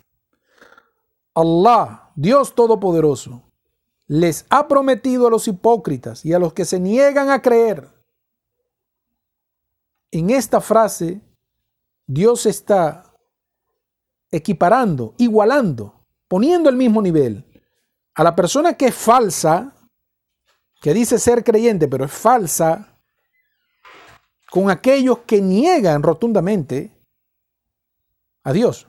Allah, 1.34 2.12
Dios 2.14 2.54
Todopoderoso, 2.54 3.42
les 4.06 4.46
ha 4.52 4.68
prometido 4.68 5.26
a 5.26 5.32
los 5.32 5.48
hipócritas 5.48 6.24
y 6.24 6.34
a 6.34 6.38
los 6.38 6.54
que 6.54 6.64
se 6.64 6.80
niegan 6.80 7.32
a 7.32 7.42
creer. 7.42 7.90
En 10.12 10.30
esta 10.30 10.62
frase, 10.62 11.22
Dios 12.06 12.46
está 12.46 13.12
equiparando, 14.30 15.16
igualando, 15.18 16.01
poniendo 16.32 16.70
el 16.70 16.78
mismo 16.78 17.02
nivel 17.02 17.44
a 18.16 18.24
la 18.24 18.34
persona 18.34 18.76
que 18.76 18.86
es 18.86 18.96
falsa, 18.96 19.76
que 20.82 20.94
dice 20.94 21.20
ser 21.20 21.44
creyente, 21.44 21.90
pero 21.90 22.06
es 22.06 22.12
falsa, 22.14 22.98
con 24.50 24.70
aquellos 24.70 25.20
que 25.28 25.42
niegan 25.42 26.02
rotundamente 26.02 26.90
a 28.46 28.54
Dios. 28.54 28.88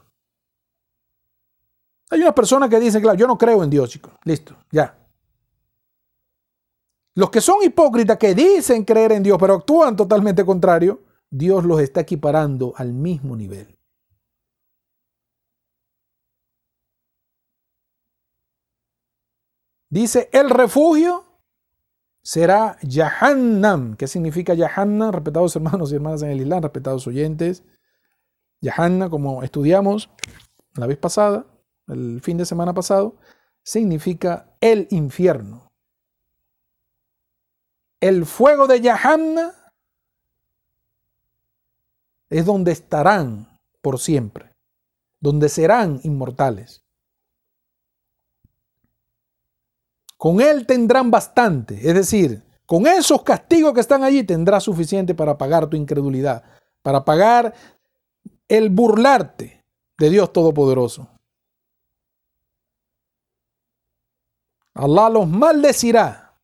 Hay 2.11 2.21
una 2.21 2.33
persona 2.33 2.69
que 2.69 2.79
dice, 2.79 3.01
claro, 3.01 3.19
yo 3.19 3.27
no 3.27 3.37
creo 3.37 3.65
en 3.65 3.71
Dios, 3.71 3.91
chicos. 3.91 4.13
Listo, 4.23 4.57
ya. 4.71 4.97
Los 7.17 7.29
que 7.29 7.41
son 7.41 7.61
hipócritas, 7.65 8.19
que 8.19 8.37
dicen 8.37 8.85
creer 8.85 9.11
en 9.11 9.25
Dios, 9.25 9.37
pero 9.41 9.55
actúan 9.55 9.97
totalmente 9.97 10.45
contrario, 10.45 11.03
Dios 11.29 11.65
los 11.65 11.81
está 11.81 12.03
equiparando 12.03 12.73
al 12.77 12.93
mismo 12.93 13.35
nivel. 13.35 13.82
Dice, 19.93 20.31
el 20.33 20.49
refugio 20.49 21.23
será 22.23 22.79
Yahannam. 22.81 23.95
¿Qué 23.97 24.09
significa 24.09 24.55
Yahannam? 24.55 25.13
Respetados 25.13 25.55
hermanos 25.55 25.93
y 25.93 25.97
hermanas 25.97 26.23
en 26.23 26.31
el 26.31 26.41
Islam, 26.41 26.63
respetados 26.63 27.07
oyentes. 27.07 27.63
Yahanna, 28.63 29.11
como 29.11 29.43
estudiamos 29.43 30.09
la 30.77 30.87
vez 30.87 30.97
pasada, 30.97 31.45
el 31.89 32.23
fin 32.23 32.39
de 32.39 32.47
semana 32.47 32.73
pasado, 32.73 33.19
significa 33.63 34.57
el 34.63 34.89
infierno. 34.89 35.71
El 38.01 38.25
fuego 38.25 38.67
de 38.69 38.81
Yahanna 38.81 39.53
es 42.31 42.47
donde 42.47 42.73
estarán 42.73 43.61
por 43.83 43.99
siempre, 43.99 44.57
donde 45.21 45.51
serán 45.51 46.01
inmortales. 46.03 46.82
Con 50.23 50.41
él 50.41 50.67
tendrán 50.69 51.11
bastante, 51.11 51.75
es 51.75 51.97
decir, 51.97 52.45
con 52.65 52.87
esos 52.87 53.25
castigos 53.25 53.75
que 53.75 53.81
están 53.81 54.05
allí 54.05 54.23
tendrás 54.23 54.63
suficiente 54.63 55.17
para 55.17 55.37
pagar 55.37 55.67
tu 55.67 55.77
incredulidad, 55.77 56.45
para 56.81 57.05
pagar 57.05 57.53
el 58.47 58.71
burlarte 58.71 59.65
de 59.99 60.11
Dios 60.11 60.33
Todopoderoso. 60.33 61.09
Allah 64.75 65.09
los 65.09 65.27
maldecirá 65.27 66.39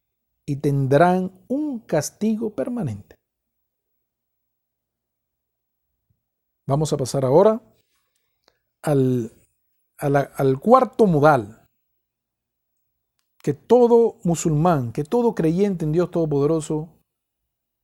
y 0.45 0.57
tendrán 0.57 1.31
un 1.47 1.79
castigo 1.79 2.51
permanente. 2.51 3.15
Vamos 6.67 6.93
a 6.93 6.97
pasar 6.97 7.25
ahora 7.25 7.63
al, 8.83 9.33
al 9.99 10.59
cuarto 10.59 11.07
modal 11.07 11.58
que 13.43 13.55
todo 13.55 14.17
musulmán, 14.25 14.93
que 14.93 15.05
todo 15.05 15.35
creyente 15.35 15.85
en 15.85 15.93
Dios 15.93 16.11
Todopoderoso 16.11 16.89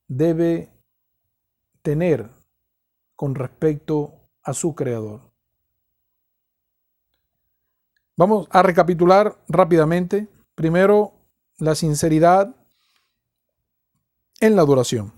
debe 0.08 0.70
tener 1.82 2.30
con 3.16 3.34
respecto 3.34 4.12
a 4.42 4.52
su 4.52 4.74
creador. 4.74 5.20
Vamos 8.16 8.46
a 8.50 8.62
recapitular 8.62 9.36
rápidamente. 9.48 10.28
Primero, 10.54 11.12
la 11.58 11.74
sinceridad 11.74 12.54
en 14.40 14.56
la 14.56 14.62
adoración. 14.62 15.12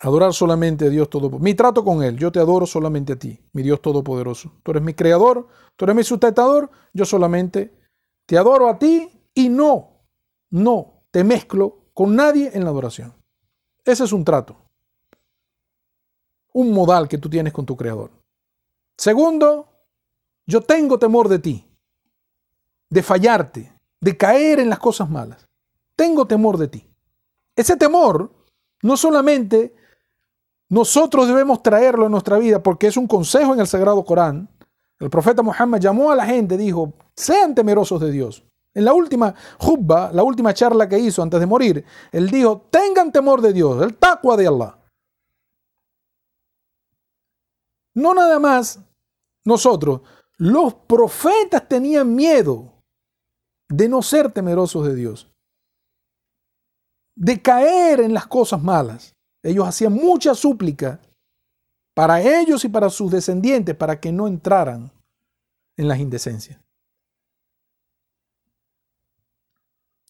Adorar 0.00 0.32
solamente 0.32 0.86
a 0.86 0.90
Dios 0.90 1.10
Todopoderoso. 1.10 1.44
Mi 1.44 1.54
trato 1.54 1.84
con 1.84 2.02
Él, 2.02 2.16
yo 2.16 2.30
te 2.30 2.38
adoro 2.38 2.66
solamente 2.66 3.14
a 3.14 3.18
ti, 3.18 3.40
mi 3.52 3.62
Dios 3.62 3.80
Todopoderoso. 3.82 4.52
Tú 4.62 4.70
eres 4.70 4.82
mi 4.82 4.94
creador, 4.94 5.48
tú 5.76 5.84
eres 5.84 5.96
mi 5.96 6.04
sustentador, 6.04 6.70
yo 6.92 7.04
solamente 7.04 7.77
te 8.28 8.36
adoro 8.36 8.68
a 8.68 8.78
ti 8.78 9.10
y 9.32 9.48
no, 9.48 10.04
no 10.50 11.04
te 11.10 11.24
mezclo 11.24 11.86
con 11.94 12.14
nadie 12.14 12.50
en 12.52 12.62
la 12.62 12.68
adoración. 12.68 13.14
Ese 13.82 14.04
es 14.04 14.12
un 14.12 14.22
trato. 14.22 14.54
Un 16.52 16.70
modal 16.72 17.08
que 17.08 17.16
tú 17.16 17.30
tienes 17.30 17.54
con 17.54 17.64
tu 17.64 17.74
creador. 17.74 18.10
Segundo, 18.98 19.66
yo 20.46 20.60
tengo 20.60 20.98
temor 20.98 21.30
de 21.30 21.38
ti, 21.38 21.66
de 22.90 23.02
fallarte, 23.02 23.72
de 23.98 24.16
caer 24.18 24.60
en 24.60 24.68
las 24.68 24.78
cosas 24.78 25.08
malas. 25.08 25.48
Tengo 25.96 26.26
temor 26.26 26.58
de 26.58 26.68
ti. 26.68 26.86
Ese 27.56 27.78
temor 27.78 28.30
no 28.82 28.98
solamente 28.98 29.74
nosotros 30.68 31.28
debemos 31.28 31.62
traerlo 31.62 32.04
en 32.04 32.12
nuestra 32.12 32.36
vida 32.36 32.62
porque 32.62 32.88
es 32.88 32.98
un 32.98 33.06
consejo 33.06 33.54
en 33.54 33.60
el 33.60 33.66
Sagrado 33.66 34.04
Corán, 34.04 34.50
el 34.98 35.08
profeta 35.08 35.40
Muhammad 35.40 35.80
llamó 35.80 36.10
a 36.10 36.16
la 36.16 36.26
gente, 36.26 36.58
dijo, 36.58 36.92
sean 37.18 37.54
temerosos 37.54 38.00
de 38.00 38.12
Dios. 38.12 38.44
En 38.74 38.84
la 38.84 38.94
última 38.94 39.34
jubba, 39.58 40.12
la 40.12 40.22
última 40.22 40.54
charla 40.54 40.88
que 40.88 40.98
hizo 40.98 41.20
antes 41.20 41.40
de 41.40 41.46
morir, 41.46 41.84
él 42.12 42.30
dijo, 42.30 42.68
tengan 42.70 43.10
temor 43.10 43.40
de 43.42 43.52
Dios, 43.52 43.82
el 43.82 43.96
taqwa 43.96 44.36
de 44.36 44.46
Allah. 44.46 44.78
No 47.94 48.14
nada 48.14 48.38
más 48.38 48.78
nosotros, 49.44 50.02
los 50.36 50.74
profetas 50.74 51.68
tenían 51.68 52.14
miedo 52.14 52.72
de 53.68 53.88
no 53.88 54.00
ser 54.00 54.30
temerosos 54.30 54.86
de 54.86 54.94
Dios, 54.94 55.28
de 57.16 57.42
caer 57.42 58.00
en 58.00 58.14
las 58.14 58.28
cosas 58.28 58.62
malas. 58.62 59.12
Ellos 59.42 59.66
hacían 59.66 59.92
mucha 59.92 60.34
súplica 60.36 61.00
para 61.94 62.20
ellos 62.20 62.64
y 62.64 62.68
para 62.68 62.88
sus 62.90 63.10
descendientes, 63.10 63.74
para 63.74 63.98
que 63.98 64.12
no 64.12 64.28
entraran 64.28 64.92
en 65.76 65.88
las 65.88 65.98
indecencias. 65.98 66.60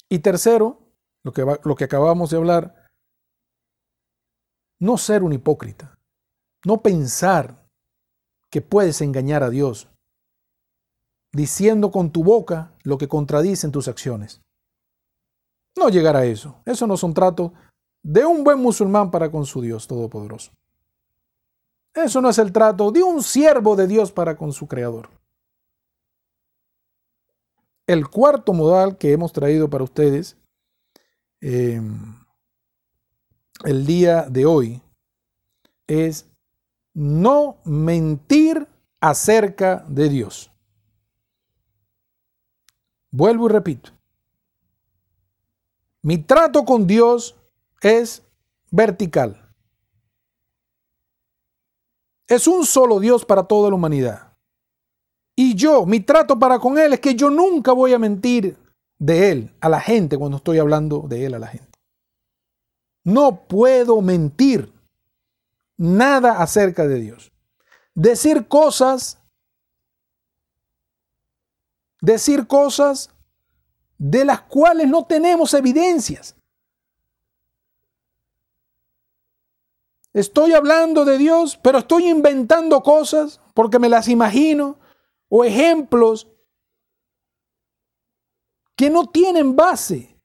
Y 0.09 0.21
tercero, 0.21 0.79
lo 1.23 1.33
que, 1.77 1.85
acabamos 1.85 2.31
de 2.31 2.39
hablar, 2.39 2.87
no 4.81 4.97
ser 4.97 5.23
un 5.23 5.33
hipócrita, 5.33 5.99
no 6.65 6.83
pensar 6.83 7.67
que 8.51 8.63
puedes 8.63 9.01
engañar 9.03 9.43
a 9.43 9.51
Dios, 9.51 9.89
diciendo 11.33 11.91
con 11.91 12.11
tu 12.11 12.25
boca 12.25 12.73
lo 12.83 12.97
que 12.97 13.09
contradicen 13.09 13.71
tus 13.71 13.89
acciones. 13.89 14.41
No 15.77 15.91
llegar 15.91 16.17
a 16.17 16.25
eso. 16.25 16.61
Eso 16.65 16.87
no 16.87 16.97
son 16.97 17.13
tratos 17.13 17.53
de 18.03 18.25
un 18.25 18.43
buen 18.43 18.59
musulmán 18.59 19.11
para 19.11 19.31
con 19.31 19.45
su 19.45 19.61
Dios 19.61 19.87
Todopoderoso. 19.87 20.53
Eso 21.95 22.21
no 22.21 22.31
es 22.31 22.39
el 22.39 22.53
trato 22.53 22.91
de 22.91 23.03
un 23.03 23.23
siervo 23.23 23.77
de 23.77 23.87
Dios 23.87 24.13
para 24.13 24.37
con 24.37 24.53
su 24.53 24.67
Creador. 24.67 25.11
El 27.89 28.07
cuarto 28.07 28.53
modal 28.53 28.99
que 28.99 29.13
hemos 29.13 29.33
traído 29.33 29.71
para 29.71 29.83
ustedes 29.83 30.37
em, 31.41 32.23
el 33.65 33.87
día 33.87 34.27
de 34.29 34.45
hoy 34.45 34.83
es 35.87 36.27
no 36.93 37.57
mentir 37.65 38.69
acerca 39.01 39.87
de 39.89 40.11
Dios. 40.11 40.51
Vuelvo 43.11 43.47
y 43.47 43.53
repito. 43.53 43.91
Mi 46.03 46.19
trato 46.19 46.67
con 46.67 46.87
Dios 46.87 47.37
es 47.81 48.23
vertical. 48.71 49.51
Es 52.27 52.47
un 52.47 52.67
solo 52.67 53.01
Dios 53.01 53.25
para 53.25 53.45
toda 53.45 53.71
la 53.71 53.77
humanidad. 53.77 54.28
Y 55.41 55.55
yo, 55.55 55.87
mi 55.87 56.01
trato 56.01 56.37
para 56.37 56.59
con 56.59 56.77
Él 56.79 56.95
es 56.95 56.99
que 56.99 57.15
yo 57.15 57.31
nunca 57.31 57.71
voy 57.71 57.93
a 57.93 57.99
mentir 58.01 58.57
de 58.99 59.31
Él 59.31 59.55
a 59.61 59.69
la 59.69 59.81
gente 59.81 60.19
cuando 60.19 60.39
estoy 60.39 60.59
hablando 60.59 61.05
de 61.07 61.27
Él 61.27 61.35
a 61.35 61.39
la 61.39 61.47
gente. 61.47 61.79
No 63.05 63.47
puedo 63.47 64.03
mentir 64.03 64.73
nada 65.77 66.43
acerca 66.43 66.89
de 66.89 66.99
Dios. 66.99 67.31
Decir 67.95 68.49
cosas, 68.49 69.21
decir 72.01 72.49
cosas 72.49 73.11
de 73.97 74.25
las 74.25 74.41
cuales 74.41 74.89
no 74.89 75.07
tenemos 75.07 75.55
evidencias. 75.55 76.35
Estoy 80.13 80.55
hablando 80.55 81.05
de 81.05 81.17
Dios, 81.17 81.57
pero 81.63 81.79
estoy 81.79 82.09
inventando 82.09 82.83
cosas 82.83 83.41
porque 83.55 83.79
me 83.79 83.89
las 83.89 84.09
imagino 84.09 84.79
o 85.29 85.45
ejemplos 85.45 86.27
que 88.77 88.91
no 88.91 89.07
tienen 89.07 89.55
base. 89.55 90.17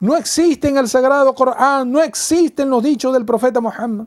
No 0.00 0.16
existen 0.16 0.72
en 0.72 0.78
el 0.78 0.88
Sagrado 0.88 1.34
Corán, 1.34 1.90
no 1.90 2.00
existen 2.00 2.70
los 2.70 2.82
dichos 2.82 3.12
del 3.12 3.24
profeta 3.24 3.60
Muhammad. 3.60 4.06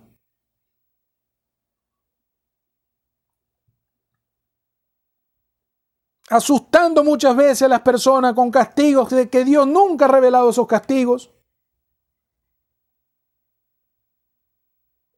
Asustando 6.29 7.03
muchas 7.03 7.35
veces 7.35 7.63
a 7.63 7.67
las 7.67 7.81
personas 7.81 8.33
con 8.33 8.49
castigos 8.49 9.09
de 9.09 9.29
que 9.29 9.43
Dios 9.43 9.67
nunca 9.67 10.05
ha 10.05 10.07
revelado 10.07 10.49
esos 10.49 10.65
castigos. 10.65 11.29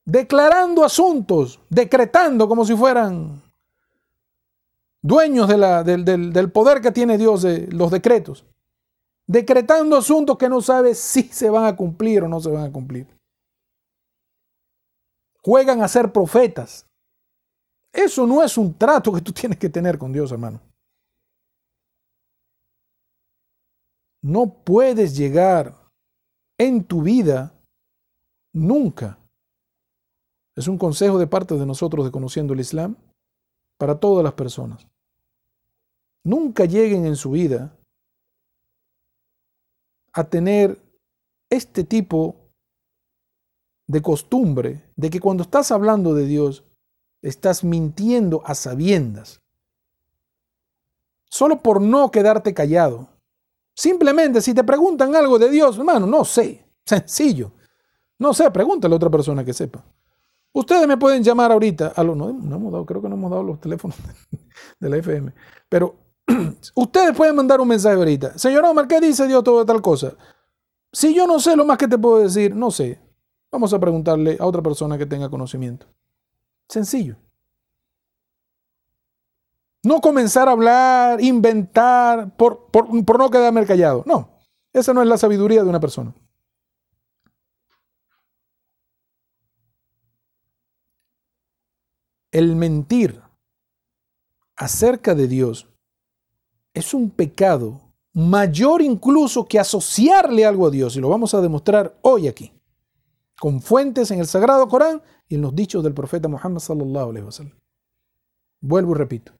declarando 0.05 0.83
asuntos, 0.83 1.59
decretando 1.69 2.47
como 2.47 2.65
si 2.65 2.75
fueran 2.75 3.41
dueños 5.03 5.47
del, 5.47 6.51
poder 6.51 6.81
que 6.81 6.91
tiene 6.91 7.19
Dios 7.19 7.43
de 7.43 7.67
los 7.67 7.91
decretos, 7.91 8.45
decretando 9.27 9.97
asuntos 9.97 10.37
que 10.37 10.49
no 10.49 10.61
sabe 10.61 10.95
si 10.95 11.23
se 11.23 11.49
van 11.51 11.65
a 11.65 11.75
cumplir 11.75 12.23
o 12.23 12.27
no 12.27 12.39
se 12.39 12.49
van 12.49 12.63
a 12.63 12.71
cumplir. 12.71 13.07
Juegan 15.43 15.83
a 15.83 15.87
ser 15.87 16.11
profetas. 16.11 16.87
Eso 17.91 18.25
no 18.25 18.41
es 18.41 18.57
un 18.57 18.73
trato 18.73 19.13
que 19.13 19.21
tú 19.21 19.31
tienes 19.31 19.59
que 19.59 19.69
tener 19.69 19.99
con 19.99 20.11
Dios, 20.11 20.31
hermano. 20.31 20.59
No 24.23 24.47
puedes 24.63 25.15
llegar 25.15 25.77
en 26.57 26.83
tu 26.83 27.03
vida 27.03 27.53
nunca 28.53 29.19
es 30.55 30.67
un 30.67 30.77
consejo 30.77 31.17
de 31.17 31.27
parte 31.27 31.55
de 31.55 31.65
nosotros 31.65 32.05
de 32.05 32.11
Conociendo 32.11 32.53
el 32.53 32.59
Islam 32.59 32.95
para 33.79 33.99
todas 33.99 34.23
las 34.23 34.33
personas. 34.33 34.87
Nunca 36.23 36.65
lleguen 36.65 37.05
en 37.05 37.15
su 37.15 37.31
vida 37.31 37.77
a 40.13 40.23
tener 40.23 40.81
este 41.49 41.83
tipo 41.83 42.43
de 43.87 44.01
costumbre 44.01 44.89
de 44.95 45.09
que 45.09 45.19
cuando 45.19 45.43
estás 45.43 45.71
hablando 45.71 46.13
de 46.13 46.25
Dios, 46.25 46.63
estás 47.21 47.63
mintiendo 47.63 48.41
a 48.45 48.55
sabiendas. 48.55 49.41
Solo 51.29 51.61
por 51.61 51.81
no 51.81 52.11
quedarte 52.11 52.53
callado. 52.53 53.09
Simplemente 53.75 54.41
si 54.41 54.53
te 54.53 54.63
preguntan 54.63 55.15
algo 55.15 55.39
de 55.39 55.49
Dios, 55.49 55.77
hermano, 55.77 56.05
no 56.05 56.23
sé. 56.23 56.63
Sencillo. 56.85 57.51
No 58.19 58.33
sé, 58.33 58.51
pregúntale 58.51 58.93
a 58.93 58.97
otra 58.97 59.09
persona 59.09 59.43
que 59.43 59.53
sepa. 59.53 59.83
Ustedes 60.53 60.87
me 60.87 60.97
pueden 60.97 61.23
llamar 61.23 61.51
ahorita. 61.51 61.93
A 61.95 62.03
no, 62.03 62.13
no 62.15 62.55
hemos 62.55 62.71
dado, 62.71 62.85
creo 62.85 63.01
que 63.01 63.09
no 63.09 63.15
hemos 63.15 63.31
dado 63.31 63.43
los 63.43 63.59
teléfonos 63.59 63.97
de 64.79 64.89
la 64.89 64.97
FM. 64.97 65.33
Pero 65.67 66.02
ustedes 66.75 67.15
pueden 67.15 67.35
mandar 67.35 67.59
un 67.61 67.67
mensaje 67.67 67.95
ahorita. 67.95 68.37
Señor 68.37 68.65
Omar, 68.65 68.87
¿qué 68.87 68.99
dice 68.99 69.27
Dios 69.27 69.43
todo 69.43 69.65
tal 69.65 69.81
cosa? 69.81 70.15
Si 70.91 71.13
yo 71.13 71.27
no 71.27 71.39
sé 71.39 71.55
lo 71.55 71.65
más 71.65 71.77
que 71.77 71.87
te 71.87 71.97
puedo 71.97 72.19
decir, 72.19 72.55
no 72.55 72.71
sé. 72.71 73.01
Vamos 73.51 73.73
a 73.73 73.79
preguntarle 73.79 74.37
a 74.39 74.45
otra 74.45 74.61
persona 74.61 74.97
que 74.97 75.05
tenga 75.05 75.29
conocimiento. 75.29 75.87
Sencillo. 76.67 77.17
No 79.83 79.99
comenzar 79.99 80.47
a 80.47 80.51
hablar, 80.51 81.21
inventar, 81.21 82.35
por, 82.37 82.67
por, 82.71 82.87
por 83.05 83.19
no 83.19 83.29
quedarme 83.29 83.65
callado. 83.65 84.03
No, 84.05 84.29
esa 84.71 84.93
no 84.93 85.01
es 85.01 85.07
la 85.07 85.17
sabiduría 85.17 85.61
de 85.63 85.69
una 85.69 85.79
persona. 85.79 86.13
El 92.31 92.55
mentir 92.55 93.21
acerca 94.55 95.13
de 95.13 95.27
Dios 95.27 95.72
es 96.73 96.93
un 96.93 97.09
pecado 97.09 97.81
mayor 98.13 98.81
incluso 98.81 99.45
que 99.45 99.59
asociarle 99.59 100.45
algo 100.45 100.67
a 100.67 100.69
Dios, 100.69 100.95
y 100.95 100.99
lo 100.99 101.09
vamos 101.09 101.33
a 101.33 101.41
demostrar 101.41 101.97
hoy 102.01 102.27
aquí, 102.27 102.53
con 103.39 103.61
fuentes 103.61 104.11
en 104.11 104.19
el 104.19 104.27
Sagrado 104.27 104.67
Corán 104.67 105.01
y 105.27 105.35
en 105.35 105.41
los 105.41 105.55
dichos 105.55 105.83
del 105.83 105.93
profeta 105.93 106.27
Muhammad 106.27 106.59
sallallahu 106.59 107.09
alaihi 107.09 107.25
wasallam. 107.25 107.59
Vuelvo 108.61 108.91
y 108.91 108.95
repito. 108.95 109.33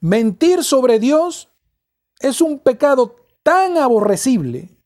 Mentir 0.00 0.64
sobre 0.64 0.98
Dios 0.98 1.48
es 2.18 2.40
un 2.40 2.58
pecado 2.58 3.16
tan 3.42 3.78
aborrecible 3.78 4.76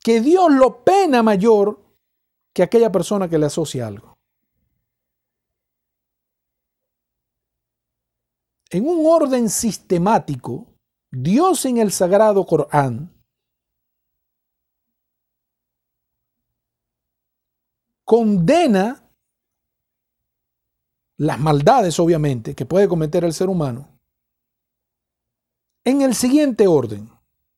que 0.00 0.20
Dios 0.20 0.50
lo 0.50 0.82
pena 0.82 1.22
mayor 1.22 1.80
que 2.52 2.62
aquella 2.62 2.90
persona 2.90 3.28
que 3.28 3.38
le 3.38 3.46
asocia 3.46 3.86
algo. 3.86 4.11
En 8.72 8.88
un 8.88 9.04
orden 9.06 9.50
sistemático, 9.50 10.66
Dios 11.10 11.66
en 11.66 11.76
el 11.76 11.92
Sagrado 11.92 12.46
Corán 12.46 13.12
condena 18.04 19.06
las 21.18 21.38
maldades, 21.38 22.00
obviamente, 22.00 22.54
que 22.54 22.64
puede 22.64 22.88
cometer 22.88 23.24
el 23.24 23.34
ser 23.34 23.48
humano, 23.48 23.88
en 25.84 26.00
el 26.00 26.14
siguiente 26.14 26.66
orden. 26.66 27.10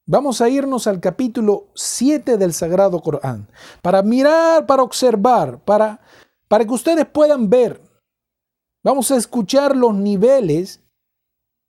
Vamos 0.06 0.40
a 0.40 0.48
irnos 0.48 0.86
al 0.86 1.00
capítulo 1.00 1.68
7 1.74 2.36
del 2.36 2.52
Sagrado 2.52 3.00
Corán, 3.00 3.48
para 3.82 4.02
mirar, 4.02 4.66
para 4.66 4.82
observar, 4.82 5.64
para, 5.64 6.00
para 6.48 6.64
que 6.64 6.74
ustedes 6.74 7.06
puedan 7.06 7.48
ver. 7.48 7.80
Vamos 8.82 9.10
a 9.12 9.16
escuchar 9.16 9.76
los 9.76 9.94
niveles 9.94 10.83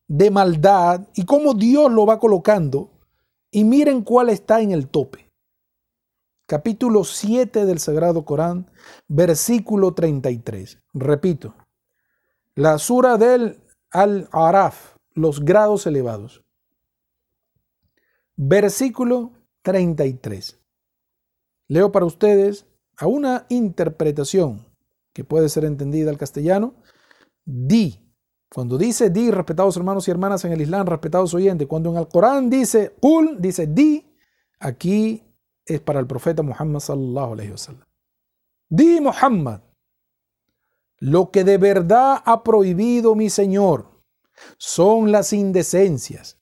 de 0.07 0.32
maldad 0.32 1.07
y 1.15 1.26
cómo 1.26 1.53
Dios 1.53 1.91
lo 1.91 2.06
va 2.06 2.19
colocando. 2.19 2.91
Y 3.52 3.64
miren 3.64 4.02
cuál 4.02 4.30
está 4.30 4.61
en 4.61 4.72
el 4.72 4.88
tope. 4.88 5.32
Capítulo 6.48 7.03
7 7.03 7.65
del 7.65 7.80
Sagrado 7.80 8.23
Corán, 8.23 8.69
versículo 9.07 9.94
33. 9.94 10.80
Repito, 10.94 11.56
la 12.53 12.77
sura 12.77 13.18
del 13.18 13.64
Al-Araf, 13.90 14.95
los 15.14 15.44
grados 15.44 15.88
elevados. 15.88 16.44
Versículo 18.36 19.32
33. 19.64 20.60
Leo 21.68 21.91
para 21.91 22.06
ustedes 22.06 22.68
a 22.98 23.07
una 23.07 23.45
interpretación 23.49 24.65
que 25.14 25.23
puede 25.23 25.49
ser 25.49 25.65
entendida 25.65 26.11
al 26.11 26.18
castellano. 26.18 26.76
Di 27.45 28.05
cuando 28.50 28.78
dice 28.78 29.10
di, 29.10 29.32
respetados 29.32 29.76
hermanos 29.78 30.08
y 30.08 30.12
hermanas 30.12 30.46
en 30.46 30.54
el 30.54 30.62
Islam, 30.62 30.88
respetados 30.88 31.34
oyentes, 31.34 31.68
cuando 31.68 31.90
en 31.92 31.98
el 31.98 32.08
Corán 32.08 32.50
dice 32.50 32.96
ul, 33.02 33.38
dice 33.40 33.68
di, 33.68 34.06
aquí 34.60 35.24
es 35.66 35.82
para 35.82 36.00
el 36.00 36.08
profeta 36.08 36.42
Muhammad 36.42 36.80
sallallahu 36.80 37.34
alaihi 37.34 37.52
wasallam. 37.52 37.86
Di 38.70 39.00
Muhammad, 39.02 39.62
lo 41.00 41.32
que 41.32 41.44
de 41.44 41.58
verdad 41.58 42.22
ha 42.26 42.44
prohibido 42.44 43.16
mi 43.16 43.30
Señor 43.30 44.02
son 44.58 45.12
las 45.12 45.34
indecencias. 45.34 46.40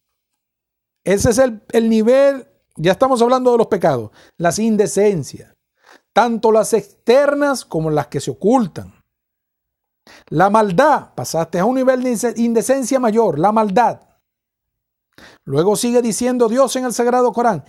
Ese 1.04 1.32
es 1.32 1.38
el, 1.38 1.62
el 1.72 1.90
nivel 1.90 2.48
Ya 2.76 2.94
estamos 2.94 3.22
hablando 3.22 3.52
de 3.52 3.58
los 3.60 3.68
pecados, 3.68 4.12
las 4.38 4.58
indecencias, 4.58 5.56
tanto 6.12 6.52
las 6.52 6.74
externas 6.74 7.66
como 7.66 7.92
las 7.92 8.08
que 8.08 8.20
se 8.20 8.32
ocultan. 8.32 8.93
La 10.30 10.50
maldad, 10.50 11.14
pasaste 11.16 11.60
a 11.60 11.66
un 11.66 11.76
nivel 11.76 12.04
de 12.04 12.34
indecencia 12.38 13.00
mayor, 13.00 13.40
la 13.40 13.52
maldad. 13.52 14.02
Luego 15.46 15.76
sigue 15.76 16.02
diciendo 16.02 16.50
Dios 16.50 16.76
en 16.76 16.86
el 16.86 16.94
Sagrado 16.94 17.32
Corán, 17.32 17.64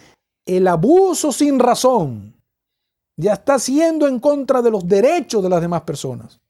el 0.47 0.67
abuso 0.67 1.33
sin 1.33 1.59
razón 1.59 2.35
ya 3.17 3.35
está 3.35 3.59
siendo 3.59 4.09
en 4.09 4.19
contra 4.19 4.61
de 4.63 4.71
los 4.71 4.87
derechos 4.87 5.43
de 5.43 5.49
las 5.49 5.61
demás 5.61 5.83
personas. 5.83 6.41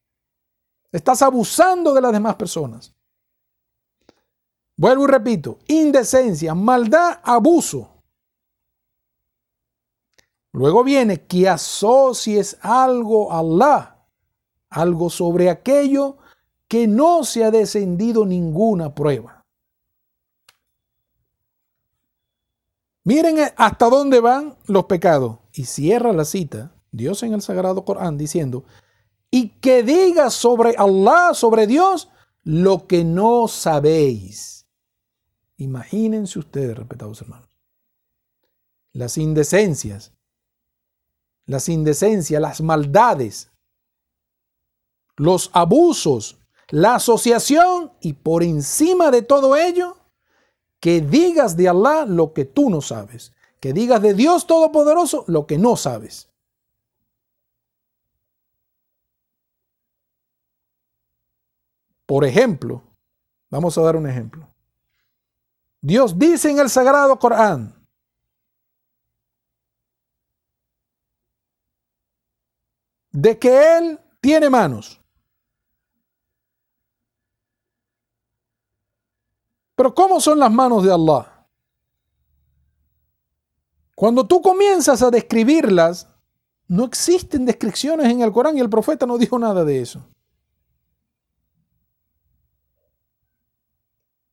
Estás 0.90 1.22
abusando 1.22 1.92
de 1.92 2.00
las 2.00 2.12
demás 2.12 2.36
personas. 2.36 2.94
Vuelvo 4.76 5.04
y 5.04 5.08
repito, 5.08 5.58
indecencia, 5.66 6.54
maldad, 6.54 7.20
abuso. 7.22 7.90
Luego 10.52 10.84
viene 10.84 11.26
que 11.26 11.48
asocies 11.48 12.56
algo 12.60 13.32
a 13.32 13.38
Allah, 13.40 13.93
algo 14.74 15.10
sobre 15.10 15.50
aquello 15.50 16.18
que 16.68 16.86
no 16.86 17.24
se 17.24 17.44
ha 17.44 17.50
descendido 17.50 18.26
ninguna 18.26 18.94
prueba. 18.94 19.44
Miren 23.04 23.36
hasta 23.56 23.88
dónde 23.88 24.20
van 24.20 24.56
los 24.66 24.86
pecados. 24.86 25.38
Y 25.52 25.66
cierra 25.66 26.12
la 26.12 26.24
cita, 26.24 26.74
Dios 26.90 27.22
en 27.22 27.34
el 27.34 27.42
Sagrado 27.42 27.84
Corán, 27.84 28.16
diciendo, 28.18 28.64
y 29.30 29.50
que 29.60 29.82
diga 29.82 30.30
sobre 30.30 30.74
Allah, 30.76 31.32
sobre 31.34 31.66
Dios, 31.66 32.08
lo 32.42 32.86
que 32.86 33.04
no 33.04 33.46
sabéis. 33.46 34.66
Imagínense 35.56 36.38
ustedes, 36.38 36.76
respetados 36.76 37.22
hermanos, 37.22 37.48
las 38.92 39.18
indecencias, 39.18 40.12
las 41.46 41.68
indecencias, 41.68 42.40
las 42.40 42.60
maldades, 42.60 43.52
los 45.16 45.50
abusos, 45.52 46.38
la 46.70 46.96
asociación 46.96 47.92
y 48.00 48.14
por 48.14 48.42
encima 48.42 49.10
de 49.10 49.22
todo 49.22 49.56
ello, 49.56 49.96
que 50.80 51.00
digas 51.00 51.56
de 51.56 51.68
Allah 51.68 52.04
lo 52.06 52.32
que 52.32 52.44
tú 52.44 52.70
no 52.70 52.80
sabes, 52.80 53.32
que 53.60 53.72
digas 53.72 54.02
de 54.02 54.14
Dios 54.14 54.46
Todopoderoso 54.46 55.24
lo 55.28 55.46
que 55.46 55.58
no 55.58 55.76
sabes. 55.76 56.28
Por 62.06 62.24
ejemplo, 62.24 62.82
vamos 63.50 63.78
a 63.78 63.82
dar 63.82 63.96
un 63.96 64.06
ejemplo. 64.06 64.46
Dios 65.80 66.18
dice 66.18 66.50
en 66.50 66.58
el 66.58 66.68
Sagrado 66.68 67.18
Corán, 67.18 67.74
de 73.10 73.38
que 73.38 73.78
Él 73.78 74.00
tiene 74.20 74.50
manos. 74.50 75.00
Pero 79.74 79.94
¿cómo 79.94 80.20
son 80.20 80.38
las 80.38 80.52
manos 80.52 80.84
de 80.84 80.92
Allah? 80.92 81.46
Cuando 83.94 84.26
tú 84.26 84.42
comienzas 84.42 85.02
a 85.02 85.10
describirlas, 85.10 86.08
no 86.68 86.84
existen 86.84 87.44
descripciones 87.44 88.10
en 88.10 88.20
el 88.20 88.32
Corán 88.32 88.56
y 88.56 88.60
el 88.60 88.70
profeta 88.70 89.06
no 89.06 89.18
dijo 89.18 89.38
nada 89.38 89.64
de 89.64 89.80
eso. 89.80 90.04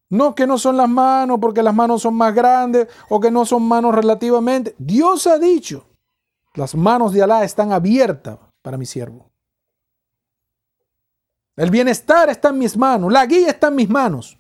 No 0.10 0.36
que 0.36 0.46
no 0.46 0.58
son 0.58 0.76
las 0.76 0.90
manos 0.90 1.40
porque 1.40 1.64
las 1.64 1.74
manos 1.74 2.02
son 2.02 2.16
más 2.16 2.36
grandes 2.36 2.88
o 3.10 3.20
que 3.20 3.32
no 3.32 3.46
son 3.46 3.64
manos 3.64 3.96
relativamente. 3.96 4.76
Dios 4.78 5.26
ha 5.26 5.40
dicho, 5.40 5.86
las 6.54 6.76
manos 6.76 7.14
de 7.14 7.24
Alá 7.24 7.44
están 7.46 7.72
abiertas 7.72 8.38
para 8.62 8.78
mi 8.78 8.86
siervo. 8.86 9.30
El 11.56 11.70
bienestar 11.70 12.30
está 12.30 12.50
en 12.50 12.58
mis 12.58 12.76
manos, 12.76 13.12
la 13.12 13.26
guía 13.26 13.50
está 13.50 13.68
en 13.68 13.76
mis 13.76 13.90
manos. 13.90 14.38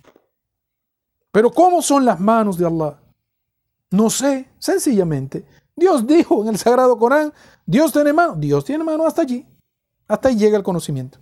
Pero 1.32 1.52
¿cómo 1.52 1.82
son 1.82 2.06
las 2.06 2.20
manos 2.20 2.58
de 2.58 2.66
Allah? 2.66 3.00
No 3.92 4.10
sé, 4.10 4.50
sencillamente. 4.60 5.46
Dios 5.76 6.06
dijo 6.06 6.42
en 6.42 6.50
el 6.50 6.58
Sagrado 6.58 6.98
Corán, 6.98 7.34
Dios 7.66 7.94
tiene 7.94 8.14
mano, 8.14 8.36
Dios 8.36 8.66
tiene 8.66 8.84
mano 8.84 9.06
hasta 9.06 9.22
allí. 9.22 9.46
Hasta 10.08 10.30
ahí 10.30 10.36
llega 10.36 10.58
el 10.58 10.64
conocimiento. 10.64 11.20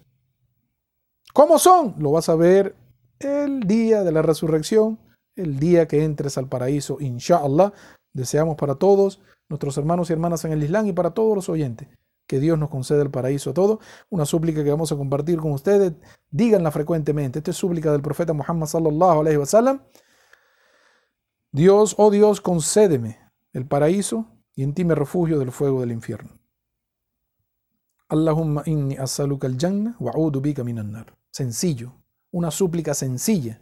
¿Cómo 1.34 1.60
son? 1.60 1.96
Lo 2.00 2.12
vas 2.12 2.30
a 2.30 2.36
ver 2.36 2.76
el 3.20 3.62
día 3.62 4.04
de 4.04 4.12
la 4.12 4.22
resurrección, 4.22 4.98
el 5.36 5.60
día 5.60 5.88
que 5.88 6.04
entres 6.04 6.38
al 6.38 6.48
paraíso, 6.48 6.98
inshallah. 7.00 7.72
Deseamos 8.14 8.56
para 8.56 8.76
todos 8.76 9.22
nuestros 9.48 9.78
hermanos 9.78 10.10
y 10.10 10.14
hermanas 10.14 10.44
en 10.46 10.54
el 10.54 10.64
Islam 10.64 10.88
y 10.88 10.94
para 10.94 11.12
todos 11.12 11.36
los 11.36 11.50
oyentes 11.50 11.88
que 12.30 12.40
Dios 12.40 12.60
nos 12.60 12.70
conceda 12.70 13.02
el 13.02 13.10
paraíso 13.10 13.50
a 13.50 13.54
todos. 13.56 13.80
Una 14.12 14.24
súplica 14.24 14.64
que 14.64 14.70
vamos 14.70 14.92
a 14.92 14.96
compartir 14.96 15.40
con 15.40 15.52
ustedes. 15.52 15.94
Díganla 16.30 16.70
frecuentemente. 16.70 17.40
Esta 17.40 17.50
es 17.50 17.58
súplica 17.58 17.92
del 17.92 18.04
profeta 18.04 18.34
Muhammad 18.34 18.68
sallallahu 18.68 19.22
alaihi 19.22 19.38
wasallam. 19.38 19.82
Dios, 21.52 21.96
oh 21.98 22.12
Dios, 22.12 22.40
concédeme 22.40 23.18
el 23.52 23.66
paraíso 23.66 24.28
y 24.54 24.62
en 24.62 24.76
ti 24.76 24.86
me 24.86 24.94
refugio 24.94 25.40
del 25.40 25.52
fuego 25.52 25.82
del 25.82 25.92
infierno. 25.92 26.30
Allahumma 28.10 28.62
inni 28.68 28.96
as'aluka 28.96 29.48
al-jannah 29.48 29.96
wa 30.00 30.14
bika 30.40 30.64
minan. 30.64 31.08
Sencillo, 31.32 31.96
una 32.30 32.52
súplica 32.52 32.94
sencilla 32.94 33.60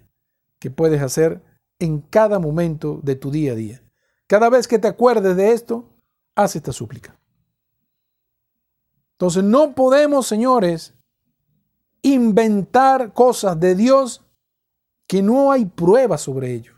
que 0.59 0.71
puedes 0.71 1.01
hacer 1.01 1.41
en 1.79 2.01
cada 2.01 2.39
momento 2.39 2.99
de 3.01 3.15
tu 3.15 3.31
día 3.31 3.53
a 3.53 3.55
día. 3.55 3.81
Cada 4.27 4.49
vez 4.49 4.67
que 4.67 4.77
te 4.77 4.89
acuerdes 4.89 5.37
de 5.37 5.53
esto, 5.53 5.89
haz 6.35 6.57
esta 6.57 6.73
súplica. 6.73 7.17
Entonces 9.17 9.43
no 9.43 9.73
podemos, 9.73 10.27
señores, 10.27 10.93
inventar 12.03 13.13
cosas 13.13 13.59
de 13.59 13.73
Dios 13.73 14.23
que 15.07 15.23
no 15.23 15.51
hay 15.51 15.65
pruebas 15.65 16.21
sobre 16.21 16.53
ello. 16.53 16.73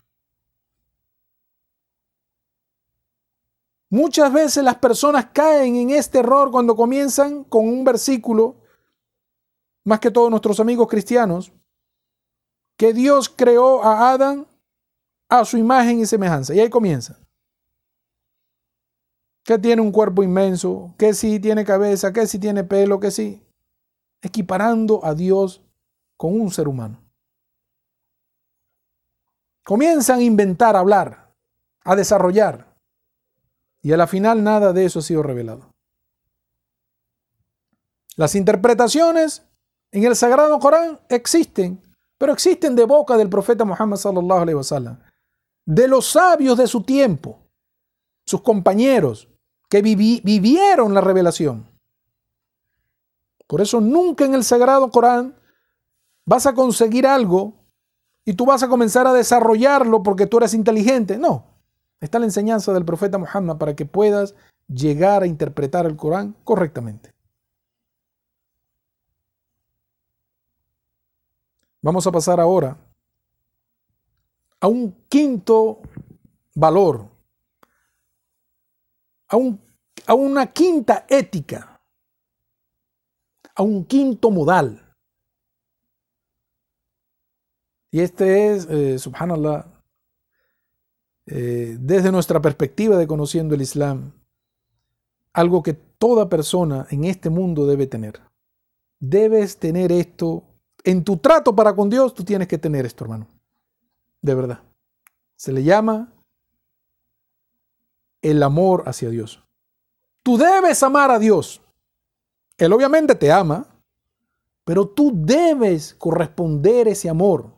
Muchas 3.90 4.32
veces 4.32 4.64
las 4.64 4.76
personas 4.76 5.28
caen 5.34 5.76
en 5.76 5.90
este 5.90 6.20
error 6.20 6.50
cuando 6.50 6.78
comienzan 6.78 7.44
con 7.44 7.68
un 7.68 7.84
versículo, 7.84 8.56
más 9.84 10.00
que 10.00 10.12
todos 10.12 10.30
nuestros 10.30 10.62
amigos 10.62 10.88
cristianos, 10.88 11.52
que 12.78 12.94
Dios 12.94 13.28
creó 13.28 13.84
a 13.84 14.12
Adán 14.12 14.48
a 15.28 15.44
su 15.44 15.58
imagen 15.58 16.00
y 16.00 16.06
semejanza. 16.06 16.54
Y 16.54 16.62
ahí 16.62 16.70
comienza. 16.70 17.20
Que 19.50 19.58
tiene 19.58 19.82
un 19.82 19.92
cuerpo 19.92 20.22
inmenso, 20.22 20.94
que 20.96 21.16
sí 21.16 21.40
tiene 21.40 21.66
cabeza, 21.66 22.14
que 22.14 22.28
sí 22.28 22.38
tiene 22.38 22.64
pelo, 22.64 23.00
que 23.00 23.10
sí. 23.10 23.44
Equiparando 24.22 25.04
a 25.04 25.16
Dios 25.16 25.64
con 26.18 26.40
un 26.40 26.52
ser 26.52 26.68
humano. 26.68 27.02
Comienzan 29.66 30.20
a 30.20 30.22
inventar, 30.22 30.76
a 30.76 30.80
hablar, 30.82 31.34
a 31.84 31.96
desarrollar. 31.96 32.76
Y 33.82 33.92
a 33.92 33.98
la 33.98 34.06
final 34.06 34.44
nada 34.44 34.72
de 34.72 34.86
eso 34.86 35.00
ha 35.00 35.02
sido 35.02 35.24
revelado. 35.24 35.74
Las 38.18 38.36
interpretaciones 38.36 39.42
en 39.92 40.04
el 40.04 40.16
Sagrado 40.16 40.60
Corán 40.60 41.00
existen 41.10 41.82
pero 42.20 42.34
existen 42.34 42.76
de 42.76 42.84
boca 42.84 43.18
del 43.18 43.30
profeta 43.30 43.66
Muhammad 43.66 43.98
sallallahu 43.98 44.42
alaihi 44.42 44.58
wasallam, 44.58 45.00
de 45.66 45.88
los 45.88 46.06
sabios 46.06 46.58
de 46.58 46.68
su 46.68 46.84
tiempo, 46.84 47.40
sus 48.26 48.42
compañeros 48.42 49.28
que 49.70 49.82
vivieron 49.82 50.94
la 50.94 51.02
revelación. 51.02 51.66
Por 53.48 53.62
eso 53.62 53.82
nunca 53.82 54.26
en 54.26 54.34
el 54.34 54.44
sagrado 54.44 54.92
Corán 54.92 55.36
vas 56.26 56.46
a 56.46 56.54
conseguir 56.54 57.08
algo 57.08 57.54
y 58.26 58.34
tú 58.34 58.46
vas 58.46 58.62
a 58.62 58.68
comenzar 58.68 59.08
a 59.08 59.14
desarrollarlo 59.14 60.04
porque 60.04 60.28
tú 60.28 60.38
eres 60.38 60.54
inteligente. 60.54 61.18
No, 61.18 61.46
está 62.00 62.20
la 62.20 62.26
enseñanza 62.26 62.74
del 62.74 62.86
profeta 62.86 63.18
Muhammad 63.18 63.58
para 63.58 63.76
que 63.76 63.86
puedas 63.86 64.36
llegar 64.68 65.24
a 65.24 65.28
interpretar 65.28 65.86
el 65.86 65.96
Corán 65.96 66.36
correctamente. 66.44 67.14
Vamos 71.82 72.06
a 72.06 72.12
pasar 72.12 72.40
ahora 72.40 72.78
a 74.60 74.68
un 74.68 74.94
quinto 75.08 75.80
valor, 76.54 77.08
a, 79.30 79.38
a 80.08 80.14
una 80.14 80.48
quinta 80.48 81.06
ética, 81.08 81.80
a 83.56 83.64
un 83.64 83.86
quinto 83.86 84.32
modal. 84.32 84.86
Y 87.92 88.02
este 88.02 88.54
es, 88.54 88.68
eh, 88.70 89.00
subhanallah, 89.00 89.66
eh, 91.26 91.78
desde 91.80 92.12
nuestra 92.12 92.42
perspectiva 92.42 92.98
de 92.98 93.08
conociendo 93.08 93.56
el 93.56 93.62
Islam, 93.62 94.12
algo 95.34 95.62
que 95.64 95.74
toda 95.74 96.30
persona 96.30 96.88
en 96.90 97.06
este 97.06 97.30
mundo 97.30 97.66
debe 97.66 97.88
tener. 97.88 98.20
Debes 99.00 99.58
tener 99.58 99.92
esto 99.92 100.44
en 100.84 101.04
tu 101.04 101.18
trato 101.18 101.56
para 101.56 101.76
con 101.76 101.90
Dios, 101.90 102.14
tú 102.14 102.24
tienes 102.24 102.48
que 102.48 102.58
tener 102.58 102.86
esto, 102.86 103.04
hermano. 103.04 103.28
De 104.22 104.36
verdad. 104.36 104.62
Se 105.36 105.52
le 105.52 105.64
llama 105.64 106.12
el 108.22 108.44
amor 108.44 108.84
hacia 108.86 109.10
Dios. 109.10 109.44
Tú 110.24 110.38
debes 110.38 110.82
amar 110.84 111.12
a 111.12 111.20
Dios. 111.20 111.62
Él 112.58 112.74
obviamente 112.74 113.16
te 113.16 113.32
ama, 113.32 113.66
pero 114.66 114.88
tú 114.88 115.12
debes 115.16 115.94
corresponder 115.96 116.88
ese 116.88 117.10
amor 117.10 117.52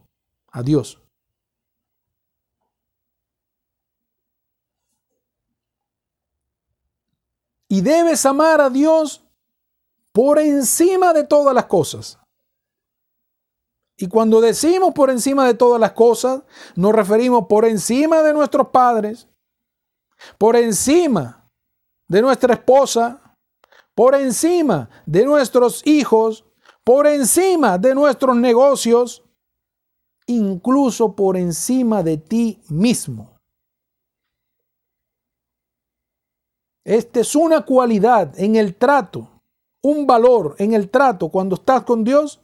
a 0.51 0.61
Dios. 0.61 1.01
Y 7.67 7.81
debes 7.81 8.25
amar 8.25 8.59
a 8.61 8.69
Dios 8.69 9.23
por 10.11 10.39
encima 10.39 11.13
de 11.13 11.23
todas 11.23 11.55
las 11.55 11.65
cosas. 11.65 12.19
Y 13.97 14.07
cuando 14.07 14.41
decimos 14.41 14.93
por 14.93 15.09
encima 15.09 15.45
de 15.45 15.53
todas 15.53 15.79
las 15.79 15.91
cosas, 15.93 16.41
nos 16.75 16.91
referimos 16.91 17.45
por 17.47 17.65
encima 17.65 18.21
de 18.23 18.33
nuestros 18.33 18.69
padres, 18.69 19.27
por 20.37 20.55
encima 20.55 21.49
de 22.07 22.21
nuestra 22.21 22.53
esposa, 22.55 23.35
por 23.95 24.15
encima 24.15 24.89
de 25.05 25.25
nuestros 25.25 25.85
hijos, 25.85 26.45
por 26.83 27.07
encima 27.07 27.77
de 27.77 27.95
nuestros 27.95 28.35
negocios, 28.35 29.23
incluso 30.27 31.15
por 31.15 31.37
encima 31.37 32.03
de 32.03 32.17
ti 32.17 32.61
mismo. 32.69 33.37
Esta 36.83 37.19
es 37.19 37.35
una 37.35 37.63
cualidad 37.63 38.37
en 38.39 38.55
el 38.55 38.75
trato, 38.75 39.41
un 39.83 40.07
valor 40.07 40.55
en 40.57 40.73
el 40.73 40.89
trato 40.89 41.29
cuando 41.29 41.55
estás 41.55 41.83
con 41.83 42.03
Dios. 42.03 42.41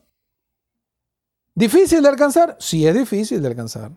¿Difícil 1.56 2.04
de 2.04 2.10
alcanzar? 2.10 2.56
Sí, 2.60 2.86
es 2.86 2.94
difícil 2.94 3.42
de 3.42 3.48
alcanzar. 3.48 3.92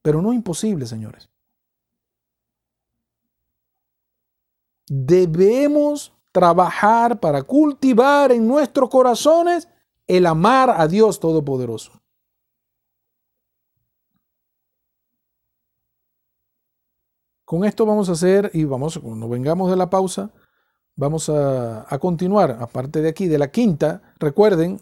Pero 0.00 0.22
no 0.22 0.32
imposible, 0.32 0.86
señores. 0.86 1.28
Debemos 4.86 6.12
trabajar 6.32 7.20
para 7.20 7.42
cultivar 7.42 8.32
en 8.32 8.46
nuestros 8.46 8.90
corazones 8.90 9.68
el 10.06 10.26
amar 10.26 10.70
a 10.70 10.88
Dios 10.88 11.20
Todopoderoso. 11.20 11.92
Con 17.44 17.64
esto 17.64 17.86
vamos 17.86 18.08
a 18.08 18.12
hacer, 18.12 18.50
y 18.54 18.64
vamos, 18.64 18.98
cuando 18.98 19.28
vengamos 19.28 19.70
de 19.70 19.76
la 19.76 19.90
pausa, 19.90 20.30
vamos 20.96 21.28
a, 21.28 21.86
a 21.88 21.98
continuar, 21.98 22.56
aparte 22.58 23.00
de 23.00 23.10
aquí, 23.10 23.28
de 23.28 23.38
la 23.38 23.50
quinta, 23.50 24.02
recuerden, 24.18 24.80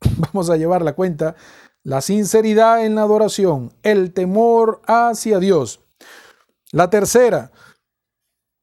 vamos 0.18 0.50
a 0.50 0.56
llevar 0.56 0.82
la 0.82 0.94
cuenta, 0.94 1.34
la 1.82 2.00
sinceridad 2.00 2.84
en 2.84 2.94
la 2.94 3.02
adoración, 3.02 3.72
el 3.82 4.12
temor 4.12 4.80
hacia 4.86 5.38
Dios. 5.38 5.80
La 6.72 6.90
tercera, 6.90 7.52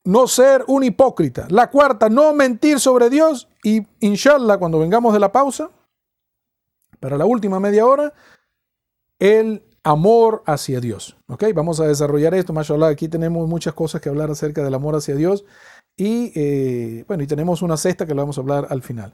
no 0.03 0.28
ser 0.28 0.64
un 0.68 0.84
hipócrita. 0.84 1.48
La 1.49 1.69
cuarta, 1.69 2.10
no 2.10 2.34
mentir 2.34 2.80
sobre 2.80 3.10
Dios. 3.10 3.48
Y 3.64 3.86
inshallah, 3.99 4.57
cuando 4.57 4.80
vengamos 4.80 5.14
de 5.14 5.19
la 5.19 5.32
pausa, 5.32 5.69
para 6.99 7.18
la 7.18 7.26
última 7.26 7.60
media 7.60 7.86
hora, 7.86 8.14
el 9.19 9.64
amor 9.84 10.44
hacia 10.45 10.80
Dios. 10.80 11.18
¿Ok? 11.28 11.45
Vamos 11.53 11.80
a 11.80 11.88
desarrollar 11.88 12.34
esto, 12.34 12.53
mashallah. 12.53 12.88
Aquí 12.88 13.07
tenemos 13.07 13.48
muchas 13.48 13.73
cosas 13.73 14.02
que 14.02 14.10
hablar 14.10 14.30
acerca 14.32 14.64
del 14.64 14.73
amor 14.73 14.95
hacia 14.95 15.15
Dios. 15.15 15.45
Y 15.98 16.32
eh, 16.36 17.06
bueno, 17.07 17.23
y 17.23 17.28
tenemos 17.28 17.61
una 17.61 17.78
cesta 17.78 18.06
que 18.06 18.14
le 18.14 18.22
vamos 18.22 18.38
a 18.38 18.41
hablar 18.41 18.68
al 18.69 18.82
final. 18.82 19.14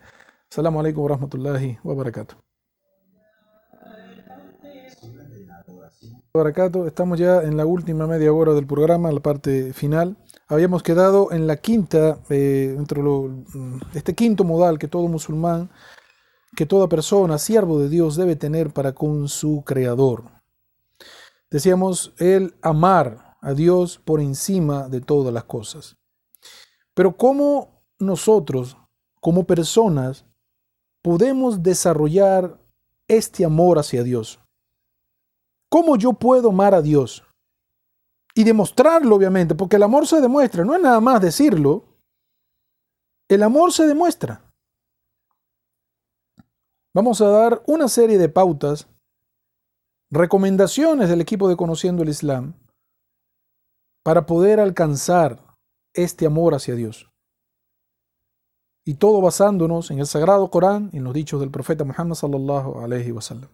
Assalamu 0.50 0.80
alaikum 0.80 1.04
wa 1.04 1.10
rahmatullahi 1.10 1.80
wa 1.84 1.96
barakatuh. 1.96 2.36
Estamos 6.86 7.18
ya 7.18 7.42
en 7.42 7.58
la 7.58 7.66
última 7.66 8.06
media 8.06 8.32
hora 8.32 8.54
del 8.54 8.68
programa, 8.68 9.12
la 9.12 9.22
parte 9.22 9.74
final. 9.74 10.18
Habíamos 10.49 10.82
quedado 10.82 11.34
en 11.34 11.45
la 11.45 11.57
quinta, 11.57 12.19
eh, 12.30 12.74
entre 12.78 13.02
mm, 13.02 13.82
este 13.94 14.15
quinto 14.15 14.45
modal 14.45 14.80
que 14.80 14.88
todo 14.88 15.07
musulmán, 15.10 15.69
que 16.56 16.65
toda 16.65 16.88
persona, 16.88 17.38
siervo 17.38 17.80
de 17.80 17.90
Dios, 17.90 18.15
debe 18.15 18.38
tener 18.38 18.72
para 18.72 18.94
con 18.94 19.28
su 19.28 19.64
Creador. 19.65 20.24
Decíamos, 21.52 22.14
el 22.18 22.56
amar 22.61 23.38
a 23.41 23.53
Dios 23.53 23.99
por 24.03 24.22
encima 24.22 24.88
de 24.88 25.02
todas 25.02 25.34
las 25.34 25.44
cosas. 25.44 25.98
Pero 26.94 27.18
¿cómo 27.18 27.84
nosotros, 27.99 28.78
como 29.19 29.45
personas, 29.45 30.26
podemos 31.02 31.61
desarrollar 31.61 32.57
este 33.10 33.44
amor 33.44 33.80
hacia 33.80 34.02
Dios? 34.02 34.40
¿Cómo 35.69 35.98
yo 35.98 36.14
puedo 36.14 36.49
amar 36.49 36.74
a 36.74 36.82
Dios? 36.82 37.27
Y 38.38 38.44
demostrarlo, 38.44 39.16
obviamente, 39.16 39.56
porque 39.56 39.78
el 39.78 39.84
amor 39.84 40.06
se 40.06 40.22
demuestra, 40.22 40.64
no 40.64 40.76
es 40.76 40.82
nada 40.82 41.00
más 41.00 41.20
decirlo, 41.20 41.86
el 43.28 43.42
amor 43.42 43.74
se 43.74 43.88
demuestra. 43.88 44.44
Vamos 46.94 47.20
a 47.20 47.30
dar 47.30 47.64
una 47.66 47.88
serie 47.88 48.20
de 48.20 48.30
pautas, 48.30 48.88
recomendaciones 50.12 51.10
del 51.10 51.20
equipo 51.20 51.50
de 51.50 51.58
Conociendo 51.58 52.04
el 52.04 52.10
Islam, 52.10 52.54
para 54.04 54.28
poder 54.28 54.60
alcanzar 54.60 55.44
este 55.96 56.28
amor 56.28 56.54
hacia 56.54 56.76
Dios. 56.76 57.10
Y 58.86 58.94
todo 58.94 59.20
basándonos 59.20 59.90
en 59.90 59.98
el 59.98 60.06
Sagrado 60.06 60.52
Corán 60.52 60.92
y 60.94 60.98
en 60.98 61.06
los 61.06 61.14
dichos 61.16 61.40
del 61.40 61.50
profeta 61.50 61.84
Muhammad 61.84 62.14
sallallahu 62.14 62.82
alaihi 62.82 63.12
wasallam. 63.12 63.50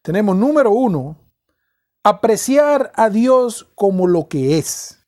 Tenemos 0.00 0.34
número 0.34 0.70
uno, 0.70 1.23
apreciar 2.04 2.92
a 2.94 3.08
Dios 3.08 3.70
como 3.74 4.06
lo 4.06 4.28
que 4.28 4.58
es. 4.58 5.00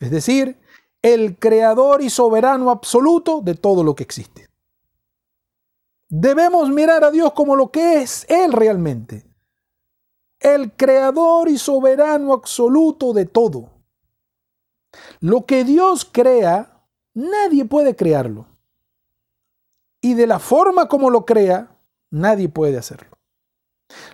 Es 0.00 0.10
decir, 0.10 0.58
el 1.02 1.38
creador 1.38 2.02
y 2.02 2.10
soberano 2.10 2.70
absoluto 2.70 3.42
de 3.42 3.54
todo 3.54 3.84
lo 3.84 3.94
que 3.94 4.02
existe. 4.02 4.48
Debemos 6.08 6.70
mirar 6.70 7.04
a 7.04 7.10
Dios 7.10 7.34
como 7.34 7.54
lo 7.54 7.70
que 7.70 8.00
es 8.00 8.24
Él 8.30 8.52
realmente. 8.52 9.26
El 10.40 10.72
creador 10.72 11.50
y 11.50 11.58
soberano 11.58 12.32
absoluto 12.32 13.12
de 13.12 13.26
todo. 13.26 13.70
Lo 15.20 15.44
que 15.44 15.64
Dios 15.64 16.08
crea, 16.10 16.86
nadie 17.12 17.66
puede 17.66 17.94
crearlo. 17.94 18.46
Y 20.00 20.14
de 20.14 20.26
la 20.26 20.38
forma 20.38 20.88
como 20.88 21.10
lo 21.10 21.26
crea, 21.26 21.76
nadie 22.10 22.48
puede 22.48 22.78
hacerlo. 22.78 23.17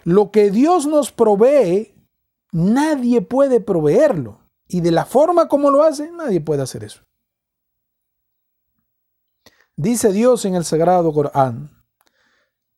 Lo 0.05 0.31
que 0.31 0.51
Dios 0.51 0.87
nos 0.87 1.13
provee, 1.13 1.95
nadie 2.53 3.21
puede 3.23 3.61
proveerlo. 3.61 4.41
Y 4.69 4.81
de 4.81 4.91
la 4.91 5.05
forma 5.05 5.49
como 5.49 5.71
lo 5.71 5.83
hace, 5.83 6.11
nadie 6.11 6.41
puede 6.41 6.63
hacer 6.63 6.85
eso. 6.85 7.03
Dice 9.77 10.13
Dios 10.13 10.45
en 10.45 10.55
el 10.55 10.65
Sagrado 10.65 11.13
Corán, 11.13 11.71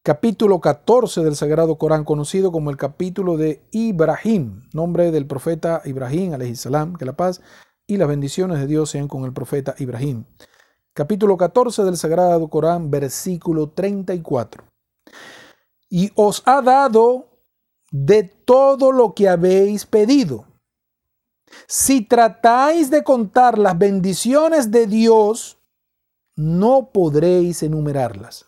capítulo 0.03 0.61
14 0.61 1.23
del 1.23 1.37
Sagrado 1.37 1.77
Corán, 1.77 2.05
conocido 2.05 2.51
como 2.51 2.71
el 2.71 2.79
capítulo 2.79 3.37
de 3.37 3.67
Ibrahim, 3.71 4.63
nombre 4.73 5.11
del 5.11 5.27
profeta 5.27 5.83
Ibrahim, 5.85 6.55
salam, 6.55 6.97
que 6.97 7.05
la 7.05 7.15
paz 7.15 7.43
y 7.87 7.99
las 7.99 8.09
bendiciones 8.09 8.59
de 8.61 8.67
Dios 8.67 8.91
sean 8.91 9.09
con 9.09 9.25
el 9.25 9.35
profeta 9.35 9.75
Ibrahim. 9.79 10.25
Capítulo 10.95 11.37
14 11.37 11.85
del 11.85 11.99
Sagrado 11.99 12.49
Corán, 12.49 12.91
versículo 12.91 13.69
34 13.69 14.65
y 15.89 16.11
os 16.15 16.43
ha 16.47 16.63
dado 16.63 17.29
de 17.91 18.25
todo 18.25 18.93
lo 18.93 19.15
que 19.15 19.29
habéis 19.29 19.87
pedido. 19.87 20.47
Si 21.67 22.03
tratáis 22.03 22.91
de 22.91 23.05
contar 23.05 23.59
las 23.59 23.79
bendiciones 23.79 24.71
de 24.71 24.87
Dios, 24.87 25.59
no 26.35 26.91
podréis 26.93 27.63
enumerarlas. 27.63 28.47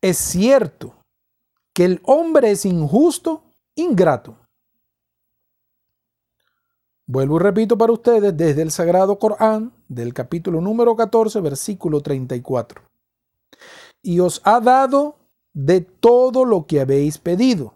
Es 0.00 0.18
cierto 0.18 0.94
que 1.72 1.84
el 1.84 2.02
hombre 2.04 2.50
es 2.50 2.66
injusto, 2.66 3.44
ingrato. 3.76 4.36
Vuelvo 7.06 7.36
y 7.36 7.40
repito 7.40 7.78
para 7.78 7.92
ustedes 7.92 8.36
desde 8.36 8.62
el 8.62 8.70
Sagrado 8.70 9.18
Corán, 9.18 9.72
del 9.88 10.12
capítulo 10.12 10.60
número 10.60 10.96
14, 10.96 11.40
versículo 11.40 12.00
34. 12.00 12.82
Y 14.02 14.20
os 14.20 14.40
ha 14.44 14.60
dado 14.60 15.21
de 15.52 15.80
todo 15.80 16.44
lo 16.44 16.66
que 16.66 16.80
habéis 16.80 17.18
pedido. 17.18 17.74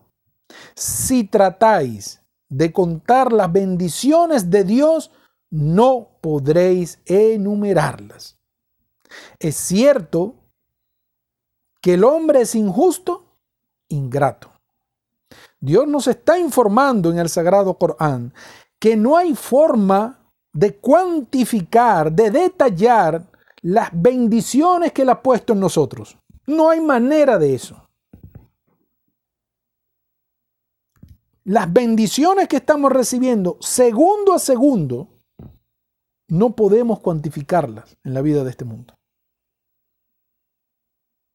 Si 0.74 1.24
tratáis 1.24 2.20
de 2.48 2.72
contar 2.72 3.32
las 3.32 3.52
bendiciones 3.52 4.50
de 4.50 4.64
Dios, 4.64 5.10
no 5.50 6.18
podréis 6.20 7.00
enumerarlas. 7.04 8.38
Es 9.38 9.56
cierto 9.56 10.34
que 11.80 11.94
el 11.94 12.04
hombre 12.04 12.42
es 12.42 12.54
injusto, 12.54 13.38
ingrato. 13.88 14.50
Dios 15.60 15.86
nos 15.86 16.06
está 16.06 16.38
informando 16.38 17.10
en 17.10 17.18
el 17.18 17.28
Sagrado 17.28 17.76
Corán 17.78 18.32
que 18.78 18.96
no 18.96 19.16
hay 19.16 19.34
forma 19.34 20.32
de 20.52 20.76
cuantificar, 20.76 22.12
de 22.12 22.30
detallar 22.30 23.26
las 23.62 23.90
bendiciones 23.92 24.92
que 24.92 25.02
Él 25.02 25.10
ha 25.10 25.22
puesto 25.22 25.52
en 25.52 25.60
nosotros. 25.60 26.16
No 26.46 26.70
hay 26.70 26.80
manera 26.80 27.38
de 27.38 27.54
eso. 27.54 27.86
las 31.46 31.72
bendiciones 31.72 32.48
que 32.48 32.56
estamos 32.56 32.90
recibiendo 32.90 33.56
segundo 33.60 34.34
a 34.34 34.40
segundo, 34.40 35.08
no 36.28 36.56
podemos 36.56 36.98
cuantificarlas 36.98 37.96
en 38.02 38.14
la 38.14 38.20
vida 38.20 38.42
de 38.42 38.50
este 38.50 38.64
mundo. 38.64 38.94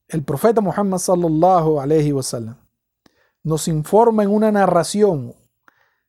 El 0.09 0.23
profeta 0.23 0.59
Muhammad 0.59 0.97
sallallahu 0.97 1.79
alaihi 1.79 2.11
wasallam 2.11 2.57
nos 3.41 3.69
informa 3.69 4.23
en 4.23 4.31
una 4.31 4.51
narración 4.51 5.33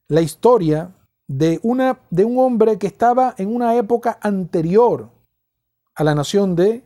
la 0.09 0.21
historia 0.21 0.91
de, 1.29 1.61
una, 1.63 2.01
de 2.11 2.25
un 2.25 2.39
hombre 2.39 2.79
que 2.79 2.89
estaba 2.89 3.37
en 3.39 3.55
una 3.55 3.77
época 3.77 4.19
anterior 4.21 5.11
a 5.95 6.03
la 6.03 6.17
nación 6.17 6.57
de 6.57 6.83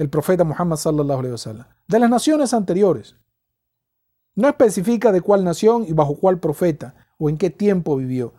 el 0.00 0.08
profeta 0.08 0.44
Muhammad 0.44 0.78
sallallahu 0.78 1.18
alaihi 1.18 1.32
wasallam, 1.32 1.66
de 1.86 1.98
las 1.98 2.08
naciones 2.08 2.54
anteriores. 2.54 3.16
No 4.34 4.48
especifica 4.48 5.12
de 5.12 5.20
cuál 5.20 5.44
nación 5.44 5.84
y 5.86 5.92
bajo 5.92 6.16
cuál 6.16 6.40
profeta 6.40 6.94
o 7.18 7.28
en 7.28 7.36
qué 7.36 7.50
tiempo 7.50 7.96
vivió. 7.96 8.32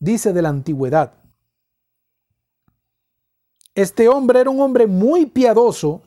Dice 0.00 0.32
de 0.32 0.42
la 0.42 0.48
antigüedad. 0.48 1.14
Este 3.72 4.08
hombre 4.08 4.40
era 4.40 4.50
un 4.50 4.60
hombre 4.60 4.88
muy 4.88 5.26
piadoso, 5.26 6.02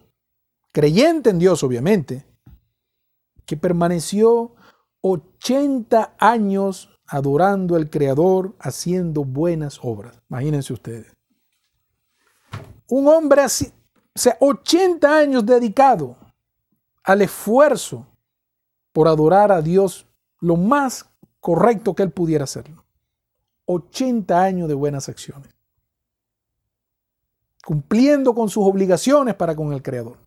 creyente 0.74 1.30
en 1.30 1.40
Dios 1.40 1.64
obviamente, 1.64 2.26
que 3.46 3.56
permaneció 3.56 4.54
80 5.00 6.16
años 6.20 6.90
adorando 7.06 7.78
al 7.78 7.90
Creador, 7.90 8.54
haciendo 8.60 9.24
buenas 9.24 9.80
obras. 9.82 10.22
Imagínense 10.30 10.74
ustedes. 10.74 11.16
Un 12.90 13.08
hombre 13.08 13.44
así, 13.44 13.72
sea, 14.20 14.38
80 14.40 15.18
años 15.18 15.46
dedicado 15.46 16.16
al 17.04 17.22
esfuerzo 17.22 18.06
por 18.92 19.08
adorar 19.08 19.52
a 19.52 19.62
Dios 19.62 20.06
lo 20.40 20.56
más 20.56 21.06
correcto 21.40 21.96
que 21.96 22.04
él 22.04 22.12
pudiera 22.12 22.44
hacerlo. 22.44 22.84
80 23.66 24.42
años 24.42 24.68
de 24.68 24.74
buenas 24.74 25.10
acciones. 25.10 25.54
Cumpliendo 27.64 28.34
con 28.34 28.50
sus 28.50 28.66
obligaciones 28.66 29.36
para 29.36 29.56
con 29.56 29.74
el 29.74 29.82
Creador. 29.82 30.18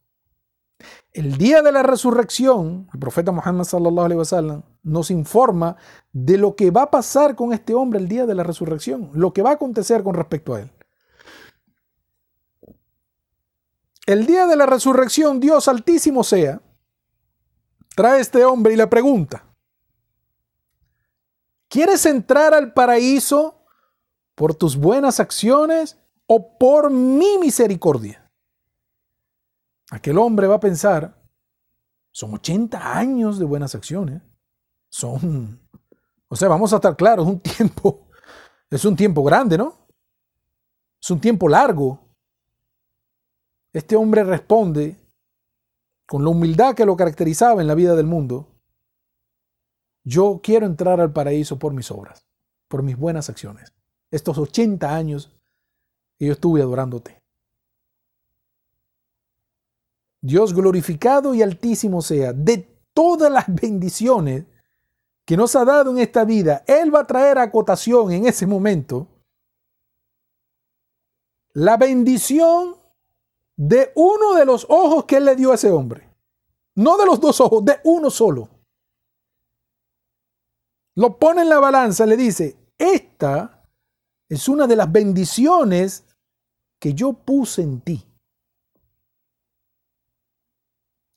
El 1.12 1.36
día 1.36 1.62
de 1.62 1.72
la 1.72 1.82
resurrección, 1.82 2.88
el 2.92 2.98
profeta 2.98 3.32
Muhammad 3.32 3.64
sallallahu 3.64 4.04
alaihi 4.04 4.18
wasallam 4.18 4.62
nos 4.82 5.10
informa 5.10 5.76
de 6.12 6.38
lo 6.38 6.56
que 6.56 6.70
va 6.70 6.82
a 6.82 6.90
pasar 6.90 7.36
con 7.36 7.52
este 7.52 7.74
hombre 7.74 8.00
el 8.00 8.08
día 8.08 8.26
de 8.26 8.34
la 8.34 8.42
resurrección, 8.42 9.10
lo 9.12 9.32
que 9.32 9.42
va 9.42 9.50
a 9.50 9.54
acontecer 9.54 10.02
con 10.02 10.14
respecto 10.14 10.54
a 10.54 10.60
él. 10.60 10.72
El 14.06 14.26
día 14.26 14.46
de 14.46 14.56
la 14.56 14.66
resurrección, 14.66 15.38
Dios 15.38 15.68
altísimo 15.68 16.24
sea, 16.24 16.60
trae 17.94 18.20
este 18.20 18.44
hombre 18.44 18.72
y 18.72 18.76
le 18.76 18.86
pregunta, 18.86 19.44
¿quieres 21.68 22.04
entrar 22.06 22.52
al 22.52 22.72
paraíso 22.72 23.64
por 24.34 24.54
tus 24.54 24.76
buenas 24.76 25.20
acciones 25.20 25.98
o 26.26 26.58
por 26.58 26.90
mi 26.90 27.38
misericordia? 27.38 28.30
Aquel 29.90 30.18
hombre 30.18 30.46
va 30.46 30.56
a 30.56 30.60
pensar, 30.60 31.22
son 32.10 32.34
80 32.34 32.98
años 32.98 33.38
de 33.38 33.44
buenas 33.44 33.74
acciones, 33.74 34.22
son, 34.88 35.60
o 36.28 36.34
sea, 36.34 36.48
vamos 36.48 36.72
a 36.72 36.76
estar 36.76 36.96
claros, 36.96 37.26
un 37.26 37.38
tiempo, 37.40 38.08
es 38.68 38.84
un 38.84 38.96
tiempo 38.96 39.22
grande, 39.22 39.56
¿no? 39.56 39.86
Es 41.00 41.10
un 41.10 41.20
tiempo 41.20 41.48
largo. 41.48 42.01
Este 43.72 43.96
hombre 43.96 44.22
responde 44.24 44.96
con 46.06 46.24
la 46.24 46.30
humildad 46.30 46.74
que 46.74 46.84
lo 46.84 46.96
caracterizaba 46.96 47.62
en 47.62 47.66
la 47.66 47.74
vida 47.74 47.94
del 47.94 48.06
mundo, 48.06 48.48
yo 50.04 50.40
quiero 50.42 50.66
entrar 50.66 51.00
al 51.00 51.12
paraíso 51.12 51.58
por 51.58 51.72
mis 51.72 51.90
obras, 51.90 52.26
por 52.68 52.82
mis 52.82 52.96
buenas 52.98 53.30
acciones. 53.30 53.72
Estos 54.10 54.36
80 54.36 54.94
años 54.94 55.34
que 56.18 56.26
yo 56.26 56.32
estuve 56.32 56.60
adorándote. 56.60 57.22
Dios 60.20 60.54
glorificado 60.54 61.34
y 61.34 61.42
altísimo 61.42 62.02
sea, 62.02 62.32
de 62.32 62.68
todas 62.92 63.32
las 63.32 63.46
bendiciones 63.48 64.44
que 65.24 65.36
nos 65.36 65.56
ha 65.56 65.64
dado 65.64 65.92
en 65.92 65.98
esta 65.98 66.24
vida, 66.24 66.62
Él 66.66 66.94
va 66.94 67.00
a 67.00 67.06
traer 67.06 67.38
a 67.38 67.42
acotación 67.42 68.12
en 68.12 68.26
ese 68.26 68.46
momento 68.46 69.08
la 71.54 71.76
bendición 71.76 72.81
de 73.62 73.92
uno 73.94 74.34
de 74.34 74.44
los 74.44 74.66
ojos 74.68 75.04
que 75.04 75.18
él 75.18 75.24
le 75.24 75.36
dio 75.36 75.52
a 75.52 75.54
ese 75.54 75.70
hombre. 75.70 76.10
No 76.74 76.96
de 76.96 77.06
los 77.06 77.20
dos 77.20 77.40
ojos, 77.40 77.64
de 77.64 77.78
uno 77.84 78.10
solo. 78.10 78.48
Lo 80.96 81.16
pone 81.16 81.42
en 81.42 81.48
la 81.48 81.60
balanza, 81.60 82.04
le 82.04 82.16
dice, 82.16 82.56
esta 82.76 83.64
es 84.28 84.48
una 84.48 84.66
de 84.66 84.74
las 84.74 84.90
bendiciones 84.90 86.04
que 86.80 86.92
yo 86.92 87.12
puse 87.12 87.62
en 87.62 87.80
ti. 87.82 88.04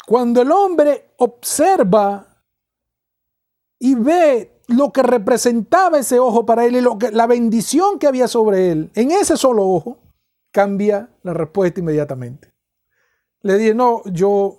Cuando 0.06 0.44
el 0.44 0.52
hombre 0.52 1.16
observa 1.18 2.44
y 3.80 3.96
ve 3.96 4.62
lo 4.68 4.92
que 4.92 5.02
representaba 5.02 5.98
ese 5.98 6.20
ojo 6.20 6.46
para 6.46 6.66
él 6.66 6.76
y 6.76 7.12
la 7.12 7.26
bendición 7.26 7.98
que 7.98 8.06
había 8.06 8.28
sobre 8.28 8.72
él 8.72 8.92
en 8.94 9.10
ese 9.10 9.36
solo 9.36 9.68
ojo, 9.68 10.05
cambia 10.56 11.10
la 11.22 11.34
respuesta 11.34 11.82
inmediatamente. 11.82 12.54
Le 13.42 13.58
dije, 13.58 13.76
no, 13.76 14.02
yo 14.06 14.58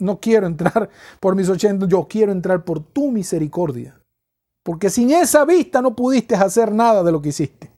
no 0.00 0.18
quiero 0.18 0.48
entrar 0.48 0.90
por 1.20 1.36
mis 1.36 1.48
80, 1.48 1.86
yo 1.86 2.08
quiero 2.08 2.32
entrar 2.32 2.64
por 2.64 2.80
tu 2.80 3.12
misericordia. 3.12 4.02
Porque 4.64 4.90
sin 4.90 5.12
esa 5.12 5.44
vista 5.44 5.80
no 5.80 5.94
pudiste 5.94 6.34
hacer 6.34 6.72
nada 6.72 7.04
de 7.04 7.12
lo 7.12 7.22
que 7.22 7.28
hiciste. 7.28 7.70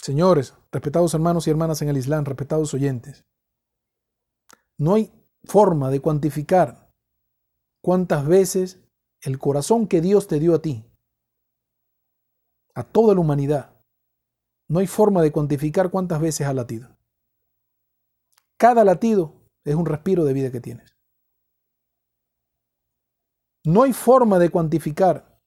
Señores, 0.00 0.54
respetados 0.70 1.12
hermanos 1.12 1.48
y 1.48 1.50
hermanas 1.50 1.82
en 1.82 1.88
el 1.88 1.96
Islam, 1.96 2.24
respetados 2.24 2.72
oyentes, 2.72 3.24
no 4.78 4.94
hay 4.94 5.12
forma 5.42 5.90
de 5.90 6.00
cuantificar 6.00 6.88
cuántas 7.82 8.24
veces 8.28 8.78
el 9.22 9.40
corazón 9.40 9.88
que 9.88 10.00
Dios 10.00 10.28
te 10.28 10.38
dio 10.38 10.54
a 10.54 10.62
ti 10.62 10.85
a 12.76 12.84
toda 12.84 13.14
la 13.14 13.20
humanidad. 13.20 13.74
No 14.68 14.80
hay 14.80 14.86
forma 14.86 15.22
de 15.22 15.32
cuantificar 15.32 15.90
cuántas 15.90 16.20
veces 16.20 16.46
ha 16.46 16.52
latido. 16.52 16.94
Cada 18.58 18.84
latido 18.84 19.34
es 19.64 19.74
un 19.74 19.86
respiro 19.86 20.24
de 20.24 20.34
vida 20.34 20.52
que 20.52 20.60
tienes. 20.60 20.94
No 23.64 23.82
hay 23.82 23.92
forma 23.92 24.38
de 24.38 24.50
cuantificar 24.50 25.40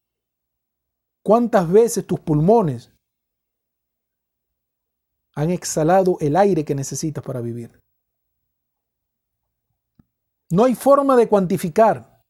cuántas 1.24 1.72
veces 1.72 2.06
tus 2.06 2.20
pulmones 2.20 2.92
han 5.36 5.52
exhalado 5.52 6.18
el 6.20 6.36
aire 6.36 6.66
que 6.66 6.76
necesitas 6.76 7.24
para 7.24 7.42
vivir. 7.42 7.80
No 10.50 10.66
hay 10.66 10.74
forma 10.74 11.16
de 11.16 11.30
cuantificar 11.30 12.24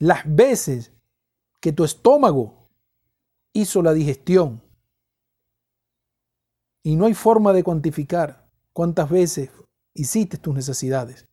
las 0.00 0.22
veces 0.26 0.92
que 1.60 1.72
tu 1.72 1.84
estómago 1.84 2.63
hizo 3.54 3.80
la 3.80 3.94
digestión. 3.94 4.60
Y 6.82 6.96
no 6.96 7.06
hay 7.06 7.14
forma 7.14 7.54
de 7.54 7.64
cuantificar 7.64 8.46
cuántas 8.74 9.08
veces 9.08 9.50
hiciste 9.94 10.36
tus 10.36 10.54
necesidades. 10.54 11.26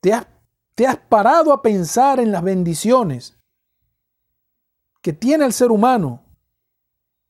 ¿Te 0.00 0.12
has, 0.12 0.26
te 0.74 0.86
has 0.86 0.96
parado 0.96 1.52
a 1.52 1.60
pensar 1.60 2.20
en 2.20 2.32
las 2.32 2.42
bendiciones 2.42 3.36
que 5.02 5.12
tiene 5.12 5.44
el 5.44 5.52
ser 5.52 5.70
humano 5.70 6.22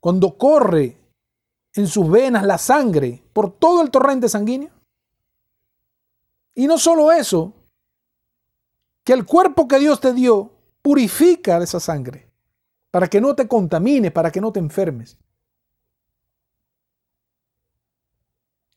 cuando 0.00 0.36
corre 0.36 1.00
en 1.72 1.86
sus 1.88 2.08
venas 2.08 2.44
la 2.44 2.58
sangre 2.58 3.24
por 3.32 3.50
todo 3.58 3.82
el 3.82 3.90
torrente 3.90 4.28
sanguíneo? 4.28 4.70
Y 6.54 6.66
no 6.66 6.78
solo 6.78 7.10
eso, 7.10 7.52
que 9.04 9.12
el 9.12 9.26
cuerpo 9.26 9.68
que 9.68 9.78
Dios 9.78 10.00
te 10.00 10.12
dio 10.14 10.50
purifica 10.82 11.58
esa 11.58 11.78
sangre 11.78 12.30
para 12.90 13.08
que 13.08 13.20
no 13.20 13.34
te 13.34 13.46
contamine, 13.46 14.10
para 14.10 14.30
que 14.30 14.40
no 14.40 14.52
te 14.52 14.60
enfermes. 14.60 15.18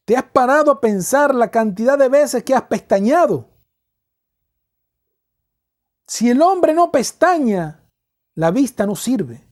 ¿Te 0.05 0.15
has 0.15 0.23
parado 0.23 0.71
a 0.71 0.79
pensar 0.79 1.35
la 1.35 1.51
cantidad 1.51 1.97
de 1.97 2.09
veces 2.09 2.43
que 2.43 2.53
has 2.53 2.63
pestañado? 2.63 3.49
Si 6.05 6.29
el 6.29 6.41
hombre 6.41 6.73
no 6.73 6.91
pestaña, 6.91 7.83
la 8.35 8.51
vista 8.51 8.85
no 8.85 8.95
sirve, 8.95 9.45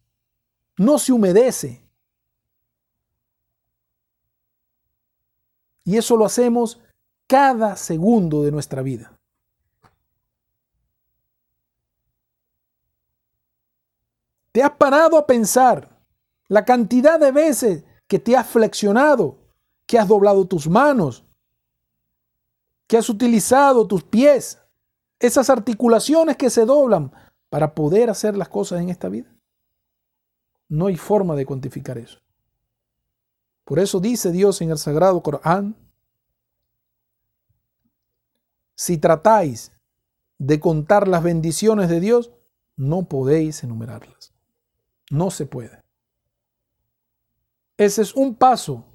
no 0.77 0.97
se 0.97 1.11
humedece. 1.11 1.84
Y 5.84 5.97
eso 5.97 6.15
lo 6.15 6.26
hacemos 6.26 6.81
cada 7.27 7.76
segundo 7.76 8.43
de 8.43 8.52
nuestra 8.52 8.81
vida. 8.81 9.15
¿Te 14.56 14.64
has 14.64 14.72
parado 14.72 15.18
a 15.18 15.27
pensar 15.27 15.99
la 16.48 16.64
cantidad 16.64 17.19
de 17.19 17.34
veces 17.34 17.84
que 18.07 18.19
te 18.19 18.38
has 18.38 18.48
flexionado, 18.48 19.38
que 19.86 19.99
has 19.99 20.07
doblado 20.07 20.48
tus 20.48 20.69
manos, 20.69 21.26
que 22.88 22.95
has 22.95 23.10
utilizado 23.10 23.86
tus 23.86 24.02
pies, 24.02 24.57
esas 25.19 25.49
articulaciones 25.49 26.38
que 26.38 26.49
se 26.49 26.64
doblan 26.64 27.11
para 27.49 27.76
poder 27.76 28.10
hacer 28.10 28.38
las 28.38 28.48
cosas 28.48 28.80
en 28.80 28.88
esta 28.88 29.10
vida. 29.10 29.30
No 30.69 30.86
hay 30.86 30.95
forma 30.95 31.36
de 31.36 31.45
cuantificar 31.45 31.98
eso. 31.98 32.22
Por 33.65 33.77
eso 33.77 33.99
dice 33.99 34.32
Dios 34.32 34.61
en 34.61 34.72
el 34.72 34.77
Sagrado 34.77 35.22
Corán, 35.22 35.76
si 38.73 38.98
tratáis 38.98 39.73
de 40.38 40.61
contar 40.61 41.10
las 41.10 41.23
bendiciones 41.23 41.90
de 41.90 41.99
Dios, 41.99 42.32
no 42.77 43.10
podéis 43.10 43.61
enumerarlas. 43.61 44.35
No 45.11 45.32
se 45.32 45.45
puede. 45.45 45.82
Ese 47.77 48.02
es 48.02 48.15
un 48.15 48.36
paso. 48.36 48.86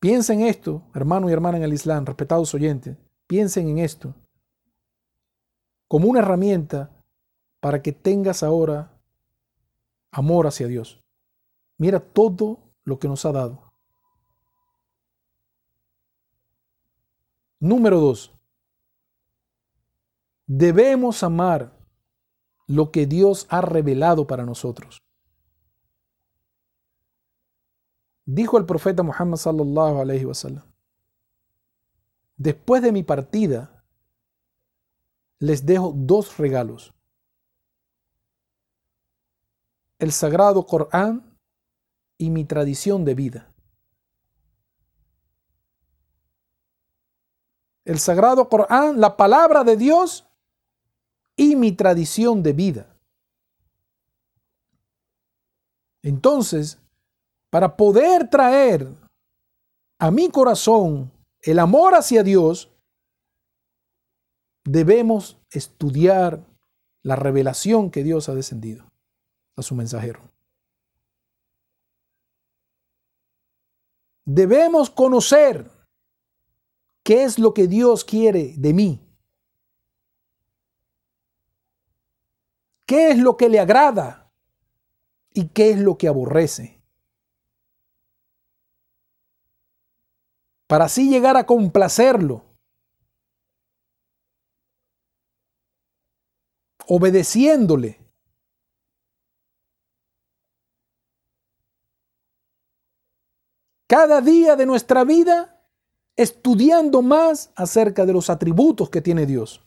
Piensen 0.00 0.40
en 0.40 0.48
esto, 0.48 0.82
hermano 0.94 1.28
y 1.28 1.32
hermana 1.32 1.56
en 1.58 1.64
el 1.64 1.72
Islam, 1.72 2.04
respetados 2.04 2.52
oyentes. 2.54 2.96
Piensen 3.26 3.68
en 3.68 3.78
esto 3.78 4.14
como 5.88 6.08
una 6.08 6.20
herramienta 6.20 6.90
para 7.60 7.82
que 7.82 7.92
tengas 7.92 8.42
ahora 8.42 8.92
amor 10.10 10.46
hacia 10.46 10.66
Dios. 10.66 11.00
Mira 11.78 12.00
todo 12.00 12.58
lo 12.84 12.98
que 12.98 13.08
nos 13.08 13.24
ha 13.24 13.32
dado. 13.32 13.62
Número 17.58 18.00
dos, 18.00 18.34
debemos 20.46 21.22
amar 21.22 21.75
lo 22.66 22.90
que 22.90 23.06
Dios 23.06 23.46
ha 23.48 23.60
revelado 23.60 24.26
para 24.26 24.44
nosotros. 24.44 24.98
Dijo 28.24 28.58
el 28.58 28.66
profeta 28.66 29.02
Muhammad 29.02 29.36
sallallahu 29.36 30.00
alaihi 30.00 30.24
wasallam: 30.24 30.64
Después 32.36 32.82
de 32.82 32.92
mi 32.92 33.02
partida, 33.02 33.84
les 35.38 35.64
dejo 35.64 35.92
dos 35.94 36.36
regalos. 36.38 36.92
El 39.98 40.12
sagrado 40.12 40.66
Corán 40.66 41.38
y 42.18 42.30
mi 42.30 42.44
tradición 42.44 43.04
de 43.04 43.14
vida. 43.14 43.54
El 47.84 47.98
sagrado 48.00 48.48
Corán, 48.48 49.00
la 49.00 49.16
palabra 49.16 49.62
de 49.62 49.76
Dios 49.76 50.25
y 51.36 51.54
mi 51.54 51.72
tradición 51.72 52.42
de 52.42 52.52
vida. 52.52 52.96
Entonces, 56.02 56.78
para 57.50 57.76
poder 57.76 58.28
traer 58.28 58.88
a 59.98 60.10
mi 60.10 60.28
corazón 60.30 61.10
el 61.42 61.58
amor 61.58 61.94
hacia 61.94 62.22
Dios, 62.22 62.70
debemos 64.64 65.38
estudiar 65.50 66.44
la 67.02 67.16
revelación 67.16 67.90
que 67.90 68.02
Dios 68.02 68.28
ha 68.28 68.34
descendido 68.34 68.84
a 69.56 69.62
su 69.62 69.74
mensajero. 69.74 70.20
Debemos 74.24 74.90
conocer 74.90 75.70
qué 77.04 77.22
es 77.22 77.38
lo 77.38 77.54
que 77.54 77.68
Dios 77.68 78.04
quiere 78.04 78.54
de 78.56 78.72
mí. 78.72 79.05
¿Qué 82.86 83.10
es 83.10 83.18
lo 83.18 83.36
que 83.36 83.48
le 83.48 83.58
agrada? 83.58 84.32
¿Y 85.34 85.48
qué 85.48 85.70
es 85.70 85.78
lo 85.78 85.98
que 85.98 86.06
aborrece? 86.06 86.80
Para 90.68 90.84
así 90.84 91.10
llegar 91.10 91.36
a 91.36 91.46
complacerlo. 91.46 92.44
Obedeciéndole. 96.86 98.00
Cada 103.88 104.20
día 104.20 104.56
de 104.56 104.66
nuestra 104.66 105.04
vida 105.04 105.52
estudiando 106.16 107.02
más 107.02 107.52
acerca 107.56 108.06
de 108.06 108.12
los 108.12 108.30
atributos 108.30 108.90
que 108.90 109.00
tiene 109.00 109.26
Dios. 109.26 109.65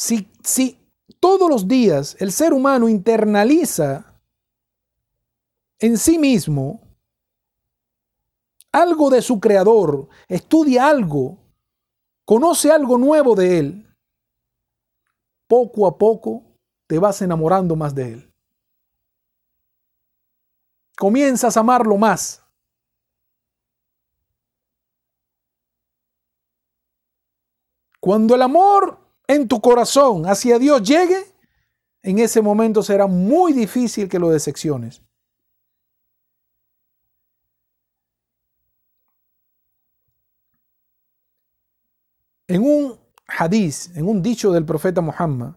Si, 0.00 0.78
todos 1.18 1.50
los 1.50 1.66
días 1.66 2.16
el 2.20 2.30
ser 2.30 2.52
humano 2.52 2.88
internaliza 2.88 4.14
en 5.80 5.98
sí 5.98 6.20
mismo 6.20 6.80
algo 8.70 9.10
de 9.10 9.20
su 9.22 9.40
creador, 9.40 10.08
estudia 10.28 10.86
algo, 10.86 11.36
conoce 12.24 12.70
algo 12.70 12.96
nuevo 12.96 13.34
de 13.34 13.58
él, 13.58 13.96
poco 15.48 15.88
a 15.88 15.98
poco 15.98 16.44
te 16.86 17.00
vas 17.00 17.20
enamorando 17.20 17.74
más 17.74 17.92
de 17.92 18.12
él. 18.12 18.32
Comienzas 20.96 21.56
a 21.56 21.60
amarlo 21.60 21.96
más. 21.96 22.40
Cuando 27.98 28.36
el 28.36 28.42
amor 28.42 29.07
en 29.28 29.46
tu 29.46 29.60
corazón 29.60 30.26
hacia 30.26 30.58
Dios 30.58 30.82
llegue, 30.82 31.24
en 32.02 32.18
ese 32.18 32.40
momento 32.40 32.82
será 32.82 33.06
muy 33.06 33.52
difícil 33.52 34.08
que 34.08 34.18
lo 34.18 34.30
decepciones. 34.30 35.02
En 42.48 42.62
un 42.62 42.98
hadiz, 43.26 43.94
en 43.94 44.08
un 44.08 44.22
dicho 44.22 44.50
del 44.50 44.64
profeta 44.64 45.02
Muhammad, 45.02 45.52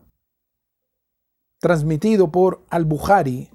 transmitido 1.60 2.30
por 2.30 2.66
Al-Bukhari, 2.70 3.50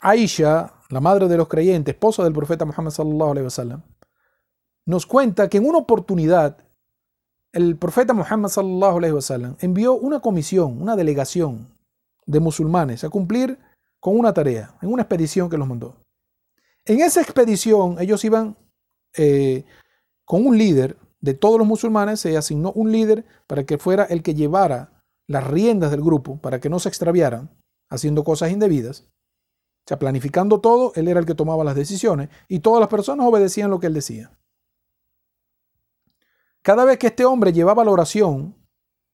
Aisha, 0.00 0.74
la 0.90 1.00
madre 1.00 1.26
de 1.26 1.36
los 1.36 1.48
creyentes, 1.48 1.94
esposa 1.94 2.22
del 2.22 2.32
profeta 2.32 2.64
Muhammad 2.64 2.92
sallallahu 2.92 3.82
nos 4.86 5.06
cuenta 5.06 5.48
que 5.48 5.58
en 5.58 5.66
una 5.66 5.78
oportunidad 5.78 6.67
el 7.52 7.76
profeta 7.76 8.12
Muhammad 8.12 8.50
sallallahu 8.50 9.14
wasallam 9.14 9.56
envió 9.60 9.94
una 9.94 10.20
comisión, 10.20 10.80
una 10.80 10.96
delegación 10.96 11.68
de 12.26 12.40
musulmanes 12.40 13.04
a 13.04 13.08
cumplir 13.08 13.58
con 14.00 14.18
una 14.18 14.32
tarea, 14.32 14.76
en 14.82 14.92
una 14.92 15.02
expedición 15.02 15.48
que 15.48 15.56
los 15.56 15.66
mandó. 15.66 15.96
En 16.84 17.00
esa 17.00 17.20
expedición 17.20 17.96
ellos 18.00 18.24
iban 18.24 18.56
eh, 19.16 19.64
con 20.24 20.46
un 20.46 20.58
líder 20.58 20.96
de 21.20 21.34
todos 21.34 21.58
los 21.58 21.66
musulmanes, 21.66 22.20
se 22.20 22.36
asignó 22.36 22.72
un 22.72 22.92
líder 22.92 23.24
para 23.46 23.64
que 23.64 23.78
fuera 23.78 24.04
el 24.04 24.22
que 24.22 24.34
llevara 24.34 25.02
las 25.26 25.46
riendas 25.46 25.90
del 25.90 26.02
grupo, 26.02 26.40
para 26.40 26.60
que 26.60 26.70
no 26.70 26.78
se 26.78 26.88
extraviaran 26.88 27.50
haciendo 27.90 28.24
cosas 28.24 28.52
indebidas. 28.52 29.08
O 29.84 29.88
sea, 29.88 29.98
planificando 29.98 30.60
todo, 30.60 30.92
él 30.94 31.08
era 31.08 31.18
el 31.18 31.26
que 31.26 31.34
tomaba 31.34 31.64
las 31.64 31.74
decisiones 31.74 32.28
y 32.46 32.60
todas 32.60 32.80
las 32.80 32.88
personas 32.88 33.26
obedecían 33.26 33.70
lo 33.70 33.80
que 33.80 33.86
él 33.86 33.94
decía. 33.94 34.30
Cada 36.68 36.84
vez 36.84 36.98
que 36.98 37.06
este 37.06 37.24
hombre 37.24 37.54
llevaba 37.54 37.82
la 37.82 37.92
oración, 37.92 38.54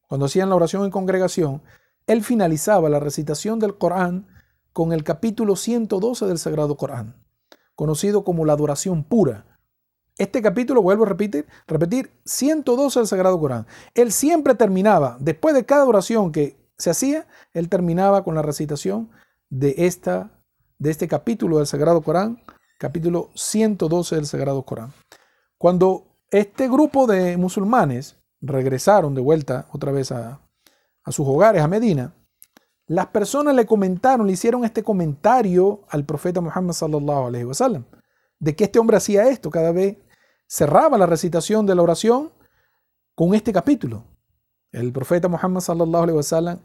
cuando 0.09 0.25
hacían 0.25 0.49
la 0.49 0.57
oración 0.57 0.83
en 0.83 0.91
congregación, 0.91 1.63
él 2.05 2.21
finalizaba 2.21 2.89
la 2.89 2.99
recitación 2.99 3.59
del 3.59 3.77
Corán 3.77 4.27
con 4.73 4.91
el 4.91 5.05
capítulo 5.05 5.55
112 5.55 6.25
del 6.25 6.37
Sagrado 6.37 6.75
Corán, 6.75 7.15
conocido 7.73 8.25
como 8.25 8.43
la 8.43 8.51
adoración 8.51 9.05
pura. 9.05 9.57
Este 10.17 10.41
capítulo, 10.41 10.81
vuelvo 10.81 11.05
a 11.05 11.07
repetir, 11.07 11.47
repetir 11.65 12.11
112 12.25 12.99
del 12.99 13.07
Sagrado 13.07 13.39
Corán. 13.39 13.67
Él 13.93 14.11
siempre 14.11 14.55
terminaba, 14.55 15.15
después 15.21 15.55
de 15.55 15.65
cada 15.65 15.85
oración 15.85 16.33
que 16.33 16.57
se 16.77 16.89
hacía, 16.89 17.25
él 17.53 17.69
terminaba 17.69 18.25
con 18.25 18.35
la 18.35 18.41
recitación 18.41 19.11
de, 19.49 19.75
esta, 19.77 20.29
de 20.77 20.91
este 20.91 21.07
capítulo 21.07 21.59
del 21.59 21.67
Sagrado 21.67 22.01
Corán, 22.01 22.43
capítulo 22.79 23.29
112 23.33 24.13
del 24.13 24.25
Sagrado 24.25 24.63
Corán. 24.63 24.91
Cuando 25.57 26.14
este 26.39 26.67
grupo 26.67 27.07
de 27.07 27.37
musulmanes 27.37 28.17
regresaron 28.41 29.15
de 29.15 29.21
vuelta 29.21 29.69
otra 29.71 29.93
vez 29.93 30.11
a, 30.11 30.41
sus 31.07 31.25
hogares, 31.25 31.61
a 31.61 31.67
Medina. 31.69 32.13
Las 32.87 33.07
personas 33.07 33.55
le 33.55 33.65
comentaron, 33.65 34.27
le 34.27 34.33
hicieron 34.33 34.65
este 34.65 34.83
comentario 34.83 35.85
al 35.89 36.03
profeta 36.03 36.41
Muhammad 36.41 36.73
sallallahu 36.73 37.27
alaihi 37.27 37.45
wasallam, 37.45 37.85
de 38.37 38.53
que 38.53 38.65
este 38.65 38.79
hombre 38.79 38.97
hacía 38.97 39.29
esto 39.29 39.49
cada 39.49 39.71
vez 39.71 39.97
cerraba 40.45 40.97
la 40.97 41.05
recitación 41.05 41.65
de 41.65 41.73
la 41.73 41.83
oración 41.83 42.33
con 43.15 43.33
este 43.33 43.53
capítulo. 43.53 44.03
El 44.73 44.91
profeta 44.91 45.29
Muhammad 45.29 45.61
sallallahu 45.61 46.03
alaihi 46.03 46.17
wasallam 46.17 46.59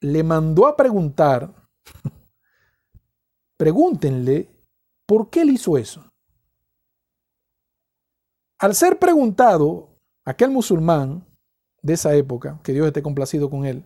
le 0.00 0.22
mandó 0.22 0.68
a 0.68 0.76
preguntar, 0.76 1.52
pregúntenle, 3.56 4.48
¿por 5.06 5.28
qué 5.28 5.40
él 5.40 5.50
hizo 5.50 5.76
eso? 5.76 6.07
Al 8.58 8.74
ser 8.74 8.98
preguntado, 8.98 9.96
aquel 10.24 10.50
musulmán 10.50 11.26
de 11.82 11.94
esa 11.94 12.14
época, 12.14 12.60
que 12.62 12.72
Dios 12.72 12.86
esté 12.86 13.02
complacido 13.02 13.48
con 13.48 13.64
él, 13.64 13.84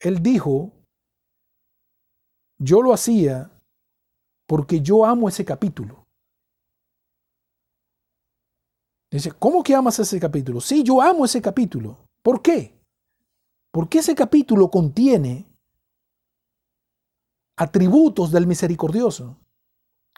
él 0.00 0.22
dijo 0.22 0.72
yo 2.62 2.80
lo 2.80 2.92
hacía 2.92 3.50
porque 4.46 4.80
yo 4.80 5.04
amo 5.04 5.28
ese 5.28 5.44
capítulo. 5.44 6.06
Dice, 9.10 9.32
¿cómo 9.32 9.62
que 9.62 9.74
amas 9.74 9.98
ese 9.98 10.18
capítulo? 10.20 10.60
Sí, 10.60 10.82
yo 10.82 11.02
amo 11.02 11.24
ese 11.24 11.42
capítulo. 11.42 12.06
¿Por 12.22 12.40
qué? 12.40 12.80
Porque 13.72 13.98
ese 13.98 14.14
capítulo 14.14 14.70
contiene 14.70 15.46
atributos 17.58 18.30
del 18.30 18.46
misericordioso. 18.46 19.38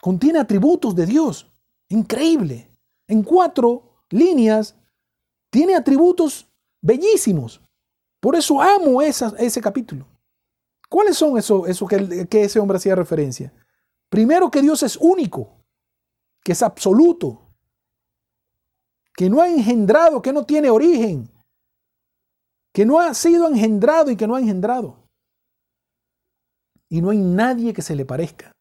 Contiene 0.01 0.39
atributos 0.39 0.95
de 0.95 1.05
Dios. 1.07 1.51
Increíble. 1.89 2.74
En 3.07 3.23
cuatro 3.23 4.03
líneas 4.09 4.75
tiene 5.49 5.75
atributos 5.75 6.47
bellísimos. 6.81 7.61
Por 8.19 8.35
eso 8.35 8.61
amo 8.61 9.01
ese 9.01 9.61
capítulo. 9.61 10.07
¿Cuáles 10.89 11.17
son 11.17 11.37
esos 11.37 11.67
eso 11.67 11.87
que, 11.87 12.27
que 12.27 12.43
ese 12.43 12.59
hombre 12.59 12.77
hacía 12.77 12.95
referencia? 12.95 13.53
Primero 14.09 14.49
que 14.49 14.61
Dios 14.61 14.83
es 14.83 14.97
único, 14.97 15.49
que 16.43 16.51
es 16.51 16.61
absoluto, 16.61 17.41
que 19.15 19.29
no 19.29 19.41
ha 19.41 19.49
engendrado, 19.49 20.21
que 20.21 20.33
no 20.33 20.45
tiene 20.45 20.69
origen, 20.69 21.29
que 22.73 22.85
no 22.85 22.99
ha 22.99 23.13
sido 23.13 23.47
engendrado 23.47 24.11
y 24.11 24.17
que 24.17 24.27
no 24.27 24.35
ha 24.35 24.39
engendrado. 24.39 24.97
Y 26.89 27.01
no 27.01 27.09
hay 27.09 27.17
nadie 27.17 27.73
que 27.73 27.81
se 27.81 27.95
le 27.95 28.05
parezca. 28.05 28.51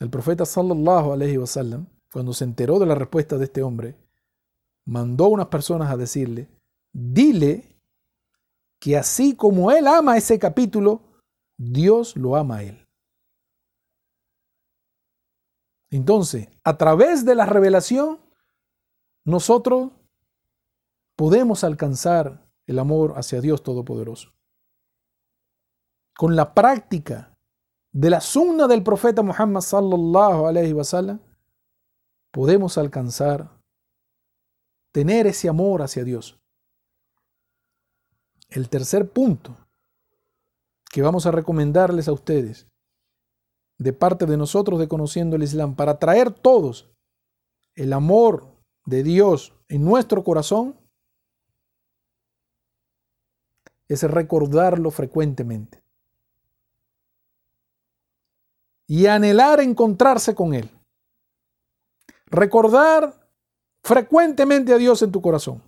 El 0.00 0.10
profeta 0.10 0.44
sallallahu 0.44 1.12
alaihi 1.12 1.38
wasallam, 1.38 1.86
cuando 2.18 2.34
se 2.34 2.42
enteró 2.42 2.80
de 2.80 2.86
la 2.86 2.96
respuesta 2.96 3.38
de 3.38 3.44
este 3.44 3.62
hombre, 3.62 3.96
mandó 4.84 5.26
a 5.26 5.28
unas 5.28 5.46
personas 5.46 5.88
a 5.88 5.96
decirle, 5.96 6.48
dile 6.92 7.80
que 8.80 8.96
así 8.96 9.36
como 9.36 9.70
él 9.70 9.86
ama 9.86 10.16
ese 10.16 10.36
capítulo, 10.36 11.00
Dios 11.56 12.16
lo 12.16 12.34
ama 12.34 12.56
a 12.56 12.62
él. 12.64 12.88
Entonces, 15.92 16.48
a 16.64 16.76
través 16.76 17.24
de 17.24 17.36
la 17.36 17.46
revelación, 17.46 18.18
nosotros 19.24 19.92
podemos 21.14 21.62
alcanzar 21.62 22.50
el 22.66 22.80
amor 22.80 23.12
hacia 23.16 23.40
Dios 23.40 23.62
Todopoderoso. 23.62 24.32
Con 26.16 26.34
la 26.34 26.52
práctica 26.52 27.38
de 27.92 28.10
la 28.10 28.20
sunna 28.20 28.66
del 28.66 28.82
profeta 28.82 29.22
Muhammad 29.22 29.60
sallallahu 29.60 30.48
alaihi 30.48 30.72
wasallam, 30.72 31.20
podemos 32.38 32.78
alcanzar 32.78 33.50
tener 34.92 35.26
ese 35.26 35.48
amor 35.48 35.82
hacia 35.82 36.04
Dios. 36.04 36.38
El 38.48 38.68
tercer 38.68 39.10
punto 39.10 39.56
que 40.88 41.02
vamos 41.02 41.26
a 41.26 41.32
recomendarles 41.32 42.06
a 42.06 42.12
ustedes 42.12 42.68
de 43.78 43.92
parte 43.92 44.24
de 44.24 44.36
nosotros 44.36 44.78
de 44.78 44.86
conociendo 44.86 45.34
el 45.34 45.42
Islam 45.42 45.74
para 45.74 45.98
traer 45.98 46.30
todos 46.30 46.88
el 47.74 47.92
amor 47.92 48.46
de 48.84 49.02
Dios 49.02 49.52
en 49.66 49.84
nuestro 49.84 50.22
corazón 50.22 50.76
es 53.88 54.04
recordarlo 54.04 54.92
frecuentemente 54.92 55.82
y 58.86 59.06
anhelar 59.06 59.58
encontrarse 59.58 60.36
con 60.36 60.54
Él. 60.54 60.77
Recordar 62.30 63.28
frecuentemente 63.82 64.72
a 64.72 64.78
Dios 64.78 65.00
en 65.02 65.10
tu 65.10 65.22
corazón, 65.22 65.62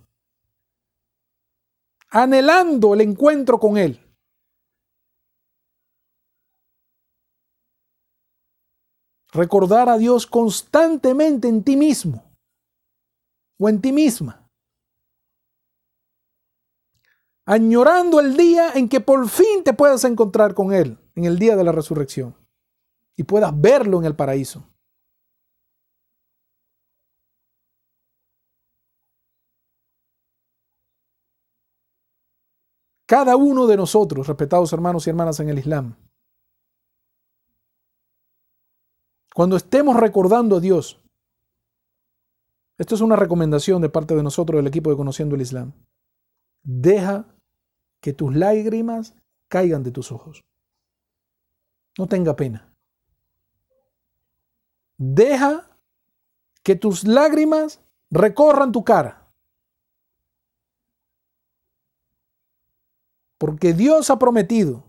anhelando 2.09 2.93
el 2.93 3.01
encuentro 3.01 3.59
con 3.59 3.77
Él. 3.77 3.99
Recordar 9.33 9.87
a 9.89 9.97
Dios 9.97 10.27
constantemente 10.27 11.47
en 11.47 11.63
ti 11.63 11.77
mismo 11.77 12.23
o 13.57 13.69
en 13.69 13.81
ti 13.81 13.91
misma. 13.91 14.45
Añorando 17.45 18.19
el 18.19 18.37
día 18.37 18.73
en 18.73 18.87
que 18.87 18.99
por 18.99 19.27
fin 19.27 19.63
te 19.63 19.73
puedas 19.73 20.03
encontrar 20.03 20.53
con 20.53 20.73
Él, 20.73 20.99
en 21.15 21.25
el 21.25 21.39
día 21.39 21.55
de 21.55 21.63
la 21.63 21.71
resurrección, 21.71 22.35
y 23.15 23.23
puedas 23.23 23.59
verlo 23.59 23.97
en 23.99 24.05
el 24.05 24.15
paraíso. 24.15 24.70
Cada 33.11 33.35
uno 33.35 33.67
de 33.67 33.75
nosotros, 33.75 34.25
respetados 34.25 34.71
hermanos 34.71 35.05
y 35.05 35.09
hermanas 35.09 35.37
en 35.41 35.49
el 35.49 35.59
Islam, 35.59 35.97
cuando 39.35 39.57
estemos 39.57 39.97
recordando 39.97 40.55
a 40.55 40.59
Dios, 40.61 41.03
esto 42.77 42.95
es 42.95 43.01
una 43.01 43.17
recomendación 43.17 43.81
de 43.81 43.89
parte 43.89 44.15
de 44.15 44.23
nosotros 44.23 44.59
del 44.59 44.67
equipo 44.67 44.89
de 44.89 44.95
Conociendo 44.95 45.35
el 45.35 45.41
Islam, 45.41 45.73
deja 46.63 47.25
que 47.99 48.13
tus 48.13 48.33
lágrimas 48.33 49.13
caigan 49.49 49.83
de 49.83 49.91
tus 49.91 50.13
ojos. 50.13 50.45
No 51.97 52.07
tenga 52.07 52.37
pena. 52.37 52.73
Deja 54.97 55.69
que 56.63 56.77
tus 56.77 57.05
lágrimas 57.05 57.81
recorran 58.09 58.71
tu 58.71 58.85
cara. 58.85 59.20
Porque 63.41 63.73
Dios 63.73 64.11
ha 64.11 64.19
prometido 64.19 64.83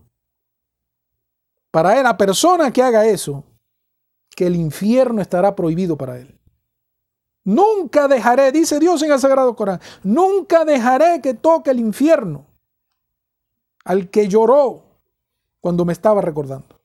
para 1.71 2.03
la 2.03 2.15
persona 2.15 2.71
que 2.71 2.83
haga 2.83 3.03
eso, 3.03 3.43
que 4.29 4.45
el 4.45 4.55
infierno 4.55 5.23
estará 5.23 5.55
prohibido 5.55 5.97
para 5.97 6.19
él. 6.19 6.39
Nunca 7.43 8.07
dejaré, 8.07 8.51
dice 8.51 8.77
Dios 8.77 9.01
en 9.01 9.11
el 9.11 9.19
Sagrado 9.19 9.55
Corán, 9.55 9.81
nunca 10.03 10.65
dejaré 10.65 11.19
que 11.19 11.33
toque 11.33 11.71
el 11.71 11.79
infierno 11.79 12.45
al 13.85 14.11
que 14.11 14.27
lloró 14.27 14.83
cuando 15.59 15.83
me 15.83 15.93
estaba 15.93 16.21
recordando. 16.21 16.79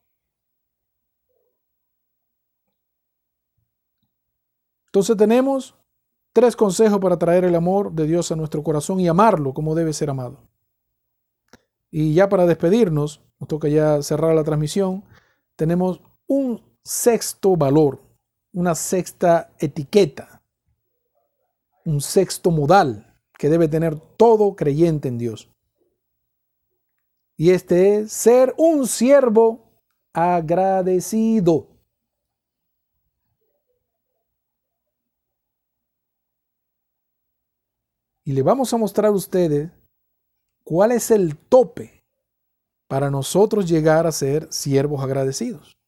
Entonces 4.87 5.15
tenemos 5.19 5.75
tres 6.33 6.57
consejos 6.57 6.99
para 6.99 7.19
traer 7.19 7.45
el 7.45 7.55
amor 7.55 7.93
de 7.93 8.07
Dios 8.07 8.33
a 8.33 8.37
nuestro 8.37 8.63
corazón 8.63 9.01
y 9.01 9.09
amarlo 9.09 9.53
como 9.53 9.75
debe 9.75 9.93
ser 9.93 10.09
amado. 10.09 10.49
Y 11.91 12.15
ya 12.15 12.29
para 12.29 12.47
despedirnos, 12.47 13.23
nos 13.39 13.49
toca 13.49 13.69
ya 13.69 14.03
cerrar 14.03 14.35
la 14.35 14.45
transmisión, 14.45 15.05
tenemos 15.57 16.01
un 16.27 16.63
sexto 16.83 17.57
valor, 17.57 18.01
una 18.53 18.75
sexta 18.75 19.51
etiqueta, 19.59 20.43
un 21.85 22.01
sexto 22.01 22.51
modal 22.51 23.15
que 23.39 23.49
debe 23.49 23.69
tener 23.69 23.99
todo 24.17 24.55
creyente 24.57 25.09
en 25.09 25.19
Dios. 25.19 25.49
Y 27.37 27.51
este 27.51 28.01
es 28.01 28.13
ser 28.13 28.53
un 28.59 28.87
siervo 28.87 29.69
agradecido. 30.13 31.69
Y 38.25 38.33
le 38.33 38.43
vamos 38.43 38.75
a 38.75 38.77
mostrar 38.77 39.07
a 39.07 39.13
ustedes 39.13 39.71
¿Cuál 40.69 40.93
es 40.93 41.11
el 41.11 41.35
tope 41.35 42.05
para 42.89 43.11
nosotros 43.11 43.67
llegar 43.67 44.07
a 44.07 44.13
ser 44.13 44.53
siervos 44.53 45.03
agradecidos? 45.03 45.79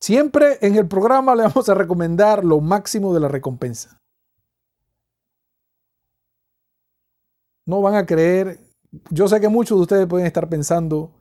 Siempre 0.00 0.58
en 0.62 0.74
el 0.74 0.88
programa 0.88 1.36
le 1.36 1.44
vamos 1.44 1.68
a 1.68 1.74
recomendar 1.74 2.44
lo 2.44 2.60
máximo 2.60 3.14
de 3.14 3.20
la 3.20 3.28
recompensa. 3.28 4.00
No 7.66 7.80
van 7.80 7.94
a 7.94 8.04
creer, 8.04 8.58
yo 9.10 9.28
sé 9.28 9.40
que 9.40 9.48
muchos 9.48 9.78
de 9.78 9.82
ustedes 9.82 10.06
pueden 10.08 10.26
estar 10.26 10.48
pensando, 10.48 11.16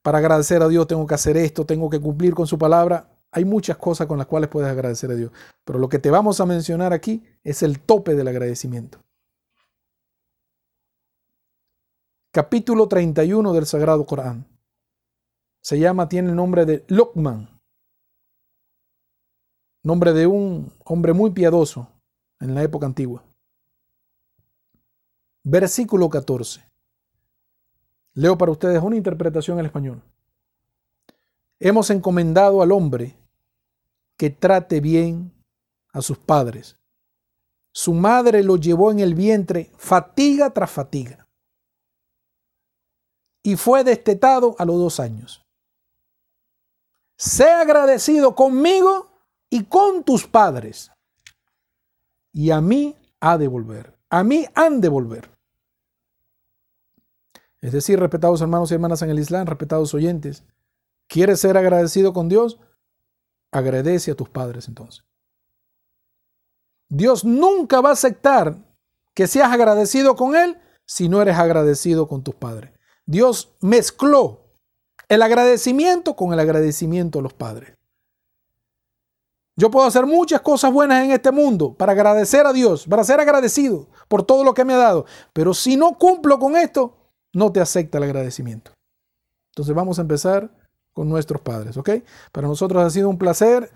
para 0.00 0.16
agradecer 0.16 0.62
a 0.62 0.68
Dios 0.68 0.86
tengo 0.86 1.06
que 1.06 1.16
hacer 1.16 1.36
esto, 1.36 1.66
tengo 1.66 1.90
que 1.90 2.00
cumplir 2.00 2.34
con 2.34 2.46
su 2.46 2.56
palabra. 2.56 3.10
Hay 3.30 3.44
muchas 3.44 3.76
cosas 3.76 4.06
con 4.06 4.16
las 4.16 4.26
cuales 4.26 4.48
puedes 4.48 4.70
agradecer 4.70 5.10
a 5.10 5.14
Dios, 5.14 5.32
pero 5.66 5.78
lo 5.78 5.90
que 5.90 5.98
te 5.98 6.10
vamos 6.10 6.40
a 6.40 6.46
mencionar 6.46 6.94
aquí 6.94 7.24
es 7.44 7.62
el 7.62 7.78
tope 7.78 8.14
del 8.14 8.28
agradecimiento. 8.28 9.05
Capítulo 12.36 12.86
31 12.86 13.54
del 13.54 13.64
Sagrado 13.64 14.04
Corán. 14.04 14.46
Se 15.62 15.78
llama, 15.78 16.06
tiene 16.06 16.28
el 16.28 16.36
nombre 16.36 16.66
de 16.66 16.84
Luqman, 16.88 17.48
nombre 19.82 20.12
de 20.12 20.26
un 20.26 20.70
hombre 20.84 21.14
muy 21.14 21.30
piadoso 21.30 21.88
en 22.38 22.54
la 22.54 22.62
época 22.62 22.84
antigua. 22.84 23.24
Versículo 25.44 26.10
14. 26.10 26.62
Leo 28.12 28.36
para 28.36 28.52
ustedes 28.52 28.82
una 28.82 28.96
interpretación 28.96 29.58
en 29.58 29.64
español. 29.64 30.02
Hemos 31.58 31.88
encomendado 31.88 32.60
al 32.60 32.70
hombre 32.70 33.16
que 34.18 34.28
trate 34.28 34.82
bien 34.82 35.32
a 35.90 36.02
sus 36.02 36.18
padres. 36.18 36.76
Su 37.72 37.94
madre 37.94 38.42
lo 38.42 38.58
llevó 38.58 38.90
en 38.90 39.00
el 39.00 39.14
vientre 39.14 39.70
fatiga 39.78 40.50
tras 40.50 40.70
fatiga 40.70 41.25
y 43.46 43.54
fue 43.54 43.84
destetado 43.84 44.56
a 44.58 44.64
los 44.64 44.76
dos 44.76 44.98
años. 44.98 45.46
Sé 47.16 47.48
agradecido 47.48 48.34
conmigo 48.34 49.08
y 49.48 49.66
con 49.66 50.02
tus 50.02 50.26
padres. 50.26 50.90
Y 52.32 52.50
a 52.50 52.60
mí 52.60 52.96
ha 53.20 53.38
de 53.38 53.46
volver. 53.46 53.96
A 54.10 54.24
mí 54.24 54.46
han 54.56 54.80
de 54.80 54.88
volver. 54.88 55.30
Es 57.60 57.70
decir, 57.70 58.00
respetados 58.00 58.40
hermanos 58.40 58.72
y 58.72 58.74
hermanas 58.74 59.02
en 59.02 59.10
el 59.10 59.20
Islam, 59.20 59.46
respetados 59.46 59.94
oyentes, 59.94 60.42
¿quieres 61.06 61.38
ser 61.38 61.56
agradecido 61.56 62.12
con 62.12 62.28
Dios? 62.28 62.58
Agradece 63.52 64.10
a 64.10 64.16
tus 64.16 64.28
padres 64.28 64.66
entonces. 64.66 65.04
Dios 66.88 67.24
nunca 67.24 67.80
va 67.80 67.90
a 67.90 67.92
aceptar 67.92 68.56
que 69.14 69.28
seas 69.28 69.52
agradecido 69.52 70.16
con 70.16 70.34
Él 70.34 70.58
si 70.84 71.08
no 71.08 71.22
eres 71.22 71.36
agradecido 71.36 72.08
con 72.08 72.24
tus 72.24 72.34
padres. 72.34 72.75
Dios 73.06 73.54
mezcló 73.60 74.40
el 75.08 75.22
agradecimiento 75.22 76.16
con 76.16 76.32
el 76.32 76.40
agradecimiento 76.40 77.20
a 77.20 77.22
los 77.22 77.32
padres. 77.32 77.72
Yo 79.58 79.70
puedo 79.70 79.86
hacer 79.86 80.04
muchas 80.04 80.42
cosas 80.42 80.70
buenas 80.70 81.02
en 81.04 81.12
este 81.12 81.30
mundo 81.30 81.72
para 81.72 81.92
agradecer 81.92 82.44
a 82.46 82.52
Dios, 82.52 82.86
para 82.86 83.04
ser 83.04 83.20
agradecido 83.20 83.86
por 84.06 84.22
todo 84.22 84.44
lo 84.44 84.52
que 84.52 84.64
me 84.64 84.74
ha 84.74 84.78
dado, 84.78 85.06
pero 85.32 85.54
si 85.54 85.76
no 85.76 85.96
cumplo 85.96 86.38
con 86.38 86.56
esto, 86.56 86.94
no 87.32 87.50
te 87.52 87.60
acepta 87.60 87.98
el 87.98 88.04
agradecimiento. 88.04 88.72
Entonces 89.52 89.74
vamos 89.74 89.98
a 89.98 90.02
empezar 90.02 90.50
con 90.92 91.08
nuestros 91.08 91.40
padres, 91.40 91.76
¿ok? 91.78 91.90
Para 92.32 92.48
nosotros 92.48 92.84
ha 92.84 92.90
sido 92.90 93.08
un 93.08 93.16
placer 93.16 93.70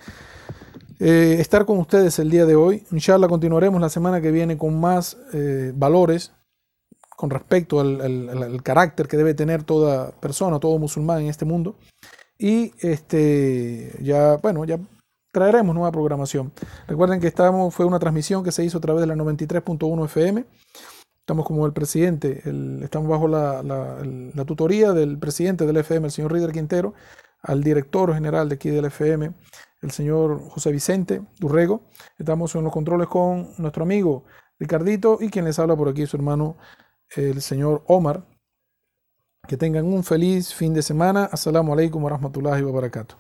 eh, 0.99 1.37
estar 1.39 1.65
con 1.65 1.79
ustedes 1.79 2.19
el 2.19 2.31
día 2.31 2.45
de 2.45 2.57
hoy. 2.57 2.85
Inshallah 2.91 3.29
continuaremos 3.29 3.81
la 3.81 3.89
semana 3.89 4.21
que 4.21 4.31
viene 4.31 4.59
con 4.59 4.79
más 4.79 5.17
eh, 5.33 5.73
valores 5.75 6.33
con 7.21 7.29
respecto 7.29 7.81
al, 7.81 8.63
carácter 8.63 9.07
que 9.07 9.19
debe 9.19 9.35
tener 9.35 9.63
toda 9.63 10.11
persona, 10.11 10.59
todo 10.59 10.79
musulmán 10.79 11.21
en 11.21 11.27
este 11.29 11.45
mundo. 11.45 11.77
Y 12.39 12.73
este, 12.81 13.95
ya, 14.01 14.39
bueno, 14.39 14.65
ya 14.65 14.79
traeremos 15.31 15.75
nueva 15.75 15.93
programación. 15.93 16.51
Recuerden 16.89 17.21
que 17.21 17.27
estamos, 17.27 17.75
fue 17.75 17.85
una 17.85 17.99
transmisión 17.99 18.43
que 18.43 18.53
se 18.53 18.65
hizo 18.65 18.79
a 18.79 18.81
través 18.81 19.03
de 19.03 19.07
la 19.07 19.17
93.1 19.17 20.07
FM. 20.07 20.47
Estamos 21.19 21.47
como 21.47 21.67
el 21.67 21.75
presidente, 21.75 22.43
estamos 22.83 23.11
bajo 23.11 23.29
la, 23.29 23.63
la, 23.63 24.45
tutoría 24.47 24.95
del 24.95 25.19
presidente 25.19 25.67
del 25.67 25.77
FM, 25.77 26.07
el 26.07 26.13
señor 26.13 26.33
Rider 26.33 26.53
Quintero, 26.53 26.95
al 27.43 27.63
director 27.63 28.15
general 28.15 28.49
de 28.49 28.55
aquí 28.55 28.71
del 28.71 28.87
FM, 28.87 29.35
el 29.83 29.91
señor 29.91 30.41
José 30.49 30.73
Vicente 30.73 31.21
Durrego. 31.39 31.83
Estamos 32.19 32.55
en 32.55 32.65
los 32.65 32.73
controles 32.73 33.09
con 33.09 33.51
nuestro 33.59 33.83
amigo 33.83 34.25
Ricardito 34.59 35.19
y 35.21 35.29
quien 35.29 35.45
les 35.45 35.59
habla 35.59 35.77
por 35.77 35.91
aquí, 35.91 36.07
su 36.07 36.17
hermano, 36.17 36.57
el 37.17 37.43
señor 37.43 37.83
Omar. 37.87 38.27
Que 39.49 39.57
tengan 39.57 39.87
un 39.87 40.05
feliz 40.05 40.55
fin 40.55 40.75
de 40.75 40.83
semana. 40.83 41.25
Assalamu 41.25 41.73
alaikum 41.73 42.05
wa 42.05 42.11
rahmatullahi 42.11 42.63
wa 42.63 42.73
barakatuh. 42.73 43.09